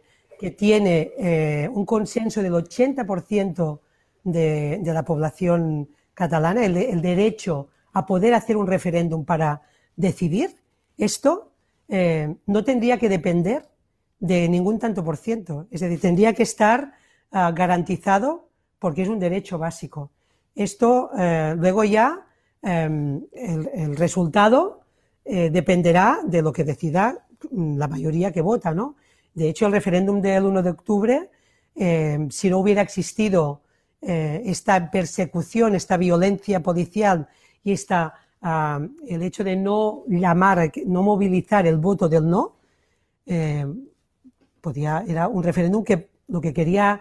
tiene 0.59 1.13
eh, 1.19 1.69
un 1.73 1.87
consenso 1.87 2.43
del 2.43 2.53
80% 2.53 3.79
de, 4.25 4.81
de, 4.83 4.93
la 4.93 5.05
población 5.05 5.89
catalana, 6.15 6.65
el, 6.65 7.01
derecho 7.01 7.69
a 7.93 8.07
poder 8.07 8.35
hacer 8.35 8.57
un 8.57 8.67
referéndum 8.67 9.25
para 9.25 9.63
decidir, 9.97 10.57
esto 10.97 11.53
eh, 11.89 12.35
no 12.47 12.65
tendría 12.65 12.99
que 12.99 13.09
depender 13.09 13.69
de 14.19 14.49
ningún 14.49 14.79
tanto 14.79 15.05
por 15.05 15.17
ciento. 15.17 15.67
Es 15.71 15.81
decir, 15.81 16.01
tendría 16.01 16.33
que 16.33 16.43
estar 16.43 16.95
ah, 17.31 17.51
garantizado 17.53 18.49
porque 18.79 19.03
es 19.03 19.09
un 19.09 19.19
derecho 19.19 19.59
básico. 19.59 20.11
Esto 20.55 21.11
eh, 21.19 21.55
luego 21.59 21.85
ya 21.85 22.27
em, 22.63 23.23
el, 23.33 23.97
resultado 23.97 24.81
eh, 25.25 25.51
dependerá 25.51 26.21
de 26.25 26.43
lo 26.43 26.53
que 26.53 26.65
decida 26.65 27.27
la 27.51 27.89
mayoría 27.89 28.33
que 28.33 28.41
vota, 28.41 28.73
¿no? 28.73 28.97
De 29.35 29.49
hecho, 29.49 29.67
el 29.67 29.73
referéndum 29.73 30.21
del 30.21 30.45
1 30.45 30.63
de 30.63 30.71
octubre, 30.71 31.31
em, 31.75 32.31
si 32.31 32.49
no 32.51 32.59
hubiera 32.59 32.83
existido 32.83 33.61
esta 34.05 34.91
persecución, 34.91 35.77
esta 35.77 35.97
violencia 35.97 36.61
policial 36.61 37.29
y 37.65 37.73
está 37.73 38.15
ah, 38.41 38.81
el 39.07 39.23
hecho 39.23 39.45
de 39.45 39.57
no 39.57 40.05
llamar, 40.09 40.73
no 40.87 41.03
movilizar 41.03 41.67
el 41.67 41.79
voto 41.79 42.09
del 42.09 42.29
no, 42.29 42.57
eh, 43.27 43.67
podía, 44.61 45.05
era 45.07 45.29
un 45.29 45.43
referéndum 45.43 45.85
que 45.85 46.11
lo 46.29 46.41
que 46.41 46.55
quería, 46.55 47.01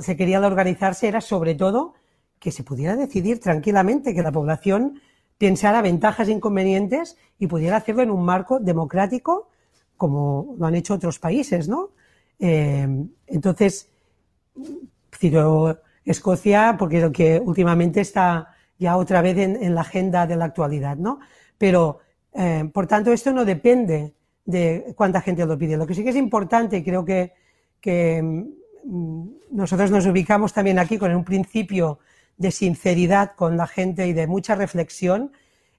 se 0.00 0.16
quería 0.16 0.40
organizarse 0.40 1.08
era 1.08 1.20
sobre 1.20 1.54
todo 1.54 1.94
que 2.38 2.50
se 2.50 2.62
pudiera 2.62 2.96
decidir 2.96 3.40
tranquilamente, 3.40 4.14
que 4.14 4.22
la 4.22 4.32
población 4.32 5.00
pensara 5.38 5.82
ventajas 5.82 6.28
e 6.28 6.32
inconvenientes 6.32 7.16
y 7.38 7.46
pudiera 7.48 7.76
hacerlo 7.76 8.02
en 8.02 8.10
un 8.10 8.24
marco 8.24 8.60
democrático 8.60 9.50
como 9.96 10.56
lo 10.58 10.66
han 10.66 10.74
hecho 10.74 10.94
otros 10.94 11.20
países, 11.20 11.68
¿no? 11.68 11.90
Eh, 12.40 12.88
entonces, 13.28 13.88
cito 15.16 15.78
Escocia 16.04 16.74
porque 16.76 16.96
es 16.96 17.02
lo 17.04 17.12
que 17.12 17.40
últimamente 17.44 18.00
está 18.00 18.51
ya 18.82 18.96
otra 18.96 19.22
vez 19.22 19.38
en, 19.38 19.74
la 19.74 19.80
agenda 19.80 20.26
de 20.26 20.36
la 20.36 20.46
actualidad, 20.46 20.96
¿no? 20.96 21.20
Pero, 21.56 22.00
eh, 22.34 22.68
por 22.72 22.86
tanto, 22.86 23.12
esto 23.12 23.32
no 23.32 23.44
depende 23.44 24.12
de 24.44 24.92
cuánta 24.96 25.20
gente 25.20 25.46
lo 25.46 25.56
pide. 25.56 25.76
Lo 25.76 25.86
que 25.86 25.94
sí 25.94 26.02
que 26.02 26.10
es 26.10 26.16
importante, 26.16 26.78
y 26.78 26.82
creo 26.82 27.04
que, 27.04 27.32
mm, 28.84 29.24
nosotros 29.52 29.90
nos 29.90 30.06
ubicamos 30.06 30.52
también 30.52 30.78
aquí 30.78 30.98
con 30.98 31.14
un 31.14 31.24
principio 31.24 32.00
de 32.36 32.50
sinceridad 32.50 33.32
con 33.36 33.56
la 33.56 33.68
gente 33.68 34.06
y 34.08 34.12
de 34.12 34.26
mucha 34.26 34.56
reflexión, 34.56 35.30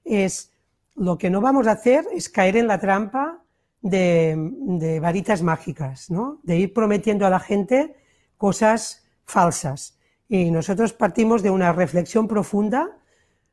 es 0.04 0.52
lo 0.96 1.18
que 1.18 1.28
no 1.28 1.40
vamos 1.40 1.66
a 1.66 1.72
hacer 1.72 2.06
es 2.12 2.28
caer 2.28 2.56
en 2.56 2.68
la 2.68 2.78
trampa 2.78 3.42
de, 3.82 4.34
de 4.80 5.00
varitas 5.00 5.42
mágicas, 5.42 6.10
¿no? 6.10 6.40
De 6.44 6.56
ir 6.56 6.72
prometiendo 6.72 7.26
a 7.26 7.30
la 7.30 7.40
gente 7.40 7.96
cosas 8.38 9.04
falsas. 9.26 9.93
Y 10.28 10.50
nosotros 10.50 10.92
partimos 10.92 11.42
de 11.42 11.50
una 11.50 11.72
reflexión 11.72 12.26
profunda. 12.26 12.96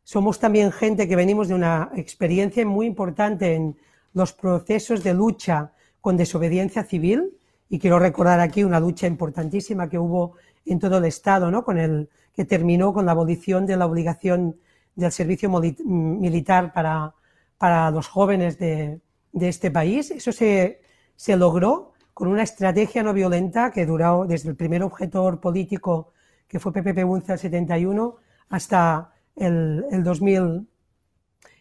Somos 0.03 0.39
también 0.39 0.71
gente 0.71 1.07
que 1.07 1.15
venimos 1.15 1.47
de 1.47 1.55
una 1.55 1.91
experiencia 1.95 2.65
muy 2.65 2.85
importante 2.85 3.55
en 3.55 3.77
los 4.13 4.33
procesos 4.33 5.03
de 5.03 5.13
lucha 5.13 5.73
con 5.99 6.17
desobediencia 6.17 6.83
civil. 6.83 7.37
Y 7.69 7.79
quiero 7.79 7.99
recordar 7.99 8.39
aquí 8.39 8.63
una 8.63 8.79
lucha 8.79 9.07
importantísima 9.07 9.89
que 9.89 9.99
hubo 9.99 10.35
en 10.65 10.79
todo 10.79 10.97
el 10.97 11.05
Estado, 11.05 11.51
¿no? 11.51 11.63
con 11.63 11.77
el, 11.77 12.09
que 12.33 12.45
terminó 12.45 12.93
con 12.93 13.05
la 13.05 13.11
abolición 13.11 13.65
de 13.65 13.77
la 13.77 13.85
obligación 13.85 14.57
del 14.95 15.11
servicio 15.11 15.49
militar 15.49 16.73
para, 16.73 17.13
para 17.57 17.91
los 17.91 18.07
jóvenes 18.07 18.57
de, 18.57 18.99
de 19.31 19.49
este 19.49 19.71
país. 19.71 20.11
Eso 20.11 20.31
se, 20.31 20.81
se, 21.15 21.35
logró 21.37 21.93
con 22.13 22.27
una 22.27 22.43
estrategia 22.43 23.03
no 23.03 23.13
violenta 23.13 23.71
que 23.71 23.85
duró 23.85 24.25
desde 24.27 24.49
el 24.49 24.55
primer 24.55 24.83
objetor 24.83 25.39
político 25.39 26.13
que 26.51 26.59
fue 26.59 26.73
Pepe 26.73 27.05
Bunza 27.05 27.33
el 27.33 27.39
71, 27.39 28.17
hasta 28.49 29.13
el, 29.37 29.85
el, 29.89 30.03
2000, 30.03 30.67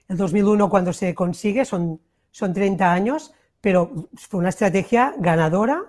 el 0.09 0.17
2001 0.17 0.69
cuando 0.69 0.93
se 0.93 1.15
consigue, 1.15 1.65
son, 1.65 2.01
son 2.33 2.53
30 2.53 2.93
años, 2.93 3.33
pero 3.61 4.09
fue 4.15 4.41
una 4.41 4.49
estrategia 4.49 5.15
ganadora, 5.17 5.81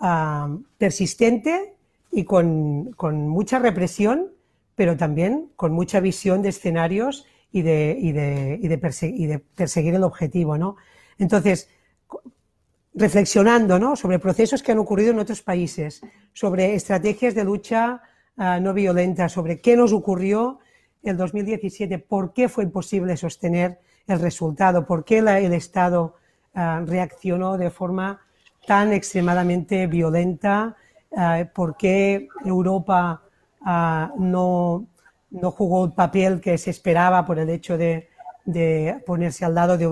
uh, 0.00 0.60
persistente 0.76 1.76
y 2.10 2.24
con, 2.24 2.90
con, 2.94 3.28
mucha 3.28 3.60
represión, 3.60 4.32
pero 4.74 4.96
también 4.96 5.52
con 5.54 5.70
mucha 5.70 6.00
visión 6.00 6.42
de 6.42 6.48
escenarios 6.48 7.26
y 7.52 7.62
de, 7.62 7.96
y 8.00 8.10
de, 8.10 8.58
y 8.60 8.66
de, 8.66 8.78
perseguir, 8.78 9.20
y 9.20 9.26
de 9.26 9.38
perseguir 9.38 9.94
el 9.94 10.02
objetivo. 10.02 10.58
¿no? 10.58 10.74
Entonces, 11.18 11.68
reflexionando 12.94 13.78
¿no? 13.78 13.94
sobre 13.94 14.18
procesos 14.18 14.60
que 14.60 14.72
han 14.72 14.78
ocurrido 14.78 15.12
en 15.12 15.20
otros 15.20 15.40
países, 15.40 16.00
sobre 16.32 16.74
estrategias 16.74 17.36
de 17.36 17.44
lucha 17.44 18.02
Ah, 18.42 18.58
no 18.58 18.72
violenta 18.72 19.28
sobre 19.28 19.60
qué 19.60 19.76
nos 19.76 19.92
ocurrió 19.92 20.60
en 21.02 21.18
2017, 21.18 21.98
por 21.98 22.32
qué 22.32 22.48
fue 22.48 22.64
imposible 22.64 23.14
sostener 23.18 23.80
el 24.06 24.18
resultado, 24.18 24.86
por 24.86 25.04
qué 25.04 25.18
el 25.18 25.52
Estado 25.52 26.14
ah, 26.54 26.82
reaccionó 26.86 27.58
de 27.58 27.70
forma 27.70 28.22
tan 28.66 28.94
extremadamente 28.94 29.86
violenta, 29.88 30.74
ah, 31.14 31.44
por 31.54 31.76
qué 31.76 32.28
Europa 32.42 33.20
no, 34.16 34.86
no 35.30 35.50
jugó 35.50 35.84
el 35.84 35.92
papel 35.92 36.40
que 36.40 36.56
se 36.56 36.70
esperaba 36.70 37.26
por 37.26 37.38
el 37.38 37.50
hecho 37.50 37.76
de, 37.76 38.08
ponerse 39.04 39.44
al 39.44 39.54
lado 39.54 39.76
de 39.76 39.86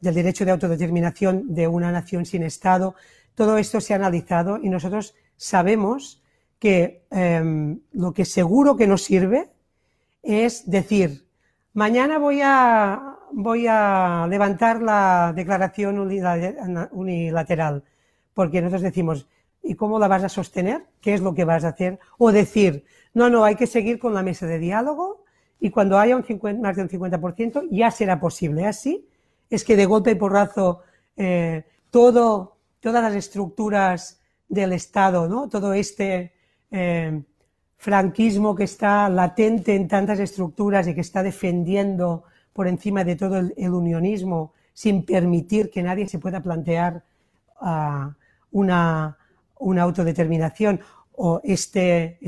del 0.00 0.14
derecho 0.14 0.44
de 0.44 0.50
autodeterminación 0.50 1.54
de 1.54 1.68
una 1.68 1.92
nación 1.92 2.26
sin 2.26 2.42
Estado. 2.42 2.96
Todo 3.36 3.58
esto 3.58 3.80
se 3.80 3.92
ha 3.92 3.96
analizado 3.96 4.58
y 4.60 4.68
nosotros 4.70 5.14
sabemos 5.36 6.19
que 6.60 7.06
em, 7.10 7.80
lo 7.92 8.12
que 8.12 8.24
seguro 8.24 8.76
que 8.76 8.86
nos 8.86 9.02
sirve 9.02 9.48
es 10.22 10.70
decir, 10.70 11.26
mañana 11.72 12.18
voy 12.18 12.40
a, 12.44 13.16
voy 13.32 13.66
a 13.66 14.26
levantar 14.28 14.82
la 14.82 15.32
declaración 15.34 15.98
unilateral, 15.98 17.82
porque 18.34 18.60
nosotros 18.60 18.82
decimos, 18.82 19.26
¿y 19.62 19.74
cómo 19.74 19.98
la 19.98 20.06
vas 20.06 20.22
a 20.22 20.28
sostener? 20.28 20.86
¿Qué 21.00 21.14
es 21.14 21.22
lo 21.22 21.34
que 21.34 21.44
vas 21.44 21.64
a 21.64 21.68
hacer? 21.68 21.98
O 22.18 22.30
decir, 22.30 22.84
no, 23.14 23.30
no, 23.30 23.44
hay 23.44 23.56
que 23.56 23.66
seguir 23.66 23.98
con 23.98 24.12
la 24.12 24.22
mesa 24.22 24.46
de 24.46 24.58
diálogo 24.58 25.24
y 25.58 25.70
cuando 25.70 25.98
haya 25.98 26.14
un 26.14 26.24
50, 26.24 26.60
más 26.60 26.76
de 26.76 26.82
un 26.82 26.88
50% 26.88 27.68
ya 27.70 27.90
será 27.90 28.20
posible. 28.20 28.66
Así 28.66 29.08
es 29.48 29.64
que 29.64 29.76
de 29.76 29.86
golpe 29.86 30.10
y 30.10 30.14
porrazo 30.16 30.82
eh, 31.16 31.64
todo, 31.90 32.58
todas 32.80 33.02
las 33.02 33.14
estructuras 33.14 34.20
del 34.48 34.74
Estado, 34.74 35.28
¿no? 35.28 35.48
todo 35.48 35.72
este 35.72 36.32
eh, 36.70 37.22
franquismo 37.76 38.54
que 38.54 38.64
está 38.64 39.08
latente 39.08 39.74
en 39.74 39.88
tantas 39.88 40.18
estructuras 40.20 40.86
y 40.86 40.94
que 40.94 41.00
está 41.00 41.22
defendiendo 41.22 42.24
por 42.52 42.68
encima 42.68 43.04
de 43.04 43.16
todo 43.16 43.38
el, 43.38 43.70
unionismo 43.70 44.52
sin 44.74 45.04
permitir 45.04 45.70
que 45.70 45.82
nadie 45.82 46.06
se 46.06 46.18
pueda 46.18 46.42
plantear 46.42 47.02
ah, 47.60 48.14
una, 48.50 49.16
autodeterminación 49.58 50.80
o 51.12 51.40
este, 51.42 52.18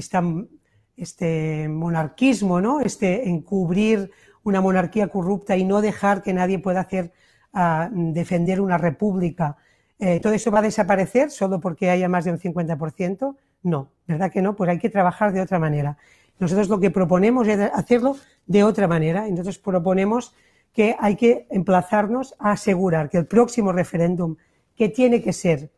este 0.97 1.69
monarquismo, 1.69 2.61
¿no? 2.61 2.81
este 2.81 3.29
encubrir 3.29 4.11
una 4.45 4.61
monarquía 4.61 5.09
corrupta 5.09 5.57
y 5.57 5.65
no 5.65 5.81
dejar 5.81 6.23
que 6.23 6.33
nadie 6.33 6.59
pueda 6.59 6.81
hacer 6.81 7.13
ah, 7.53 7.91
defender 7.93 8.61
una 8.61 8.79
república. 8.79 9.57
Eh, 9.99 10.19
¿Todo 10.21 10.33
eso 10.33 10.51
va 10.51 10.61
a 10.61 10.63
desaparecer 10.63 11.31
solo 11.31 11.61
porque 11.61 11.91
haya 11.91 12.09
más 12.09 12.25
de 12.25 12.33
un 12.33 12.39
50%? 12.39 13.37
No, 13.63 13.91
¿verdad 14.13 14.31
que 14.31 14.43
no? 14.43 14.55
Pues 14.55 14.71
hay 14.71 14.79
que 14.79 14.91
trabajar 14.91 15.33
de 15.33 15.41
otra 15.41 15.59
manera. 15.59 15.97
Nosotros 16.39 16.69
lo 16.69 16.81
que 16.81 16.91
proponemos 16.91 17.47
es 17.49 17.59
hacerlo 17.73 18.17
de 18.47 18.65
otra 18.65 18.89
manera. 18.89 19.29
Nosotros 19.29 19.59
proponemos 19.59 20.35
que 20.73 20.97
hay 20.99 21.17
que 21.17 21.47
emplazarnos 21.51 22.35
a 22.39 22.53
asegurar 22.53 23.11
que 23.11 23.19
el 23.19 23.27
próximo 23.27 23.73
referéndum, 23.73 24.37
que 24.75 24.89
tiene 24.89 25.23
que 25.23 25.33
ser 25.33 25.71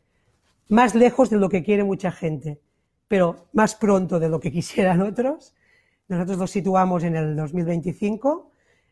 más 0.68 0.94
lejos 0.94 1.30
de 1.30 1.36
lo 1.36 1.48
que 1.48 1.62
quiere 1.62 1.84
mucha 1.84 2.10
gente, 2.10 2.60
pero 3.08 3.46
más 3.52 3.74
pronto 3.74 4.18
de 4.18 4.28
lo 4.28 4.40
que 4.40 4.52
quisieran 4.58 5.02
otros, 5.02 5.54
nosotros 6.08 6.38
lo 6.38 6.46
situamos 6.46 7.02
en 7.04 7.16
el 7.16 7.36
2025, 7.36 8.50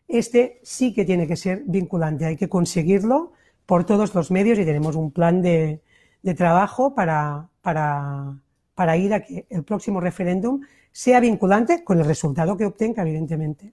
este 0.09 0.61
sí 0.62 0.93
que 0.93 1.05
tiene 1.05 1.26
que 1.26 1.36
ser 1.36 1.62
vinculante, 1.66 2.24
hay 2.24 2.36
que 2.36 2.49
conseguirlo 2.49 3.32
por 3.66 3.84
todos 3.84 4.14
los 4.14 4.30
medios 4.30 4.59
y 4.59 4.64
tenemos 4.64 4.97
un 4.97 5.12
plan 5.12 5.40
de, 5.43 5.82
trabajo 6.36 6.95
para, 6.95 7.49
para, 7.62 8.36
para 8.75 8.97
ir 8.97 9.14
a 9.14 9.20
que 9.20 9.47
el 9.51 9.64
próximo 9.64 10.01
referéndum 10.01 10.61
sea 10.91 11.20
vinculante 11.20 11.85
con 11.85 11.99
el 11.99 12.05
resultado 12.05 12.57
que 12.57 12.66
obtenga, 12.66 13.03
evidentemente. 13.03 13.73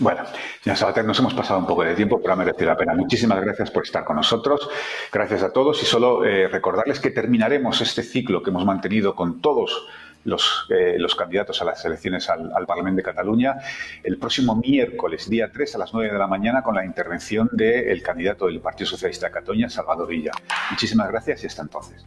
Bueno, 0.00 0.22
señor 0.62 0.76
Sabater, 0.76 1.04
nos 1.04 1.18
hemos 1.18 1.34
pasado 1.34 1.58
un 1.58 1.66
poco 1.66 1.82
de 1.82 1.94
tiempo, 1.94 2.20
pero 2.20 2.34
ha 2.34 2.36
merecido 2.36 2.66
la 2.66 2.76
pena. 2.76 2.94
Muchísimas 2.94 3.40
gracias 3.40 3.70
por 3.70 3.82
estar 3.82 4.04
con 4.04 4.14
nosotros. 4.14 4.68
Gracias 5.12 5.42
a 5.42 5.52
todos 5.52 5.82
y 5.82 5.86
solo 5.86 6.24
eh, 6.24 6.46
recordarles 6.46 7.00
que 7.00 7.10
terminaremos 7.10 7.80
este 7.80 8.04
ciclo 8.04 8.42
que 8.42 8.50
hemos 8.50 8.64
mantenido 8.64 9.16
con 9.16 9.40
todos 9.40 9.88
los, 10.24 10.66
eh, 10.70 10.98
candidatos 11.16 11.60
a 11.62 11.64
las 11.64 11.84
elecciones 11.84 12.30
al, 12.30 12.52
al, 12.54 12.66
Parlamento 12.66 12.98
de 12.98 13.02
Cataluña 13.02 13.56
el 14.04 14.18
próximo 14.18 14.54
miércoles, 14.54 15.28
día 15.28 15.50
3, 15.52 15.74
a 15.74 15.78
las 15.78 15.92
9 15.92 16.12
de 16.12 16.18
la 16.18 16.28
mañana, 16.28 16.62
con 16.62 16.76
la 16.76 16.84
intervención 16.84 17.48
del 17.52 18.00
candidato 18.02 18.46
del 18.46 18.60
Partido 18.60 18.90
Socialista 18.90 19.26
de 19.26 19.32
Cataluña, 19.32 19.68
Salvador 19.68 20.06
Villa. 20.06 20.30
Muchísimas 20.70 21.10
gracias 21.10 21.42
y 21.42 21.46
hasta 21.48 21.62
entonces. 21.62 22.06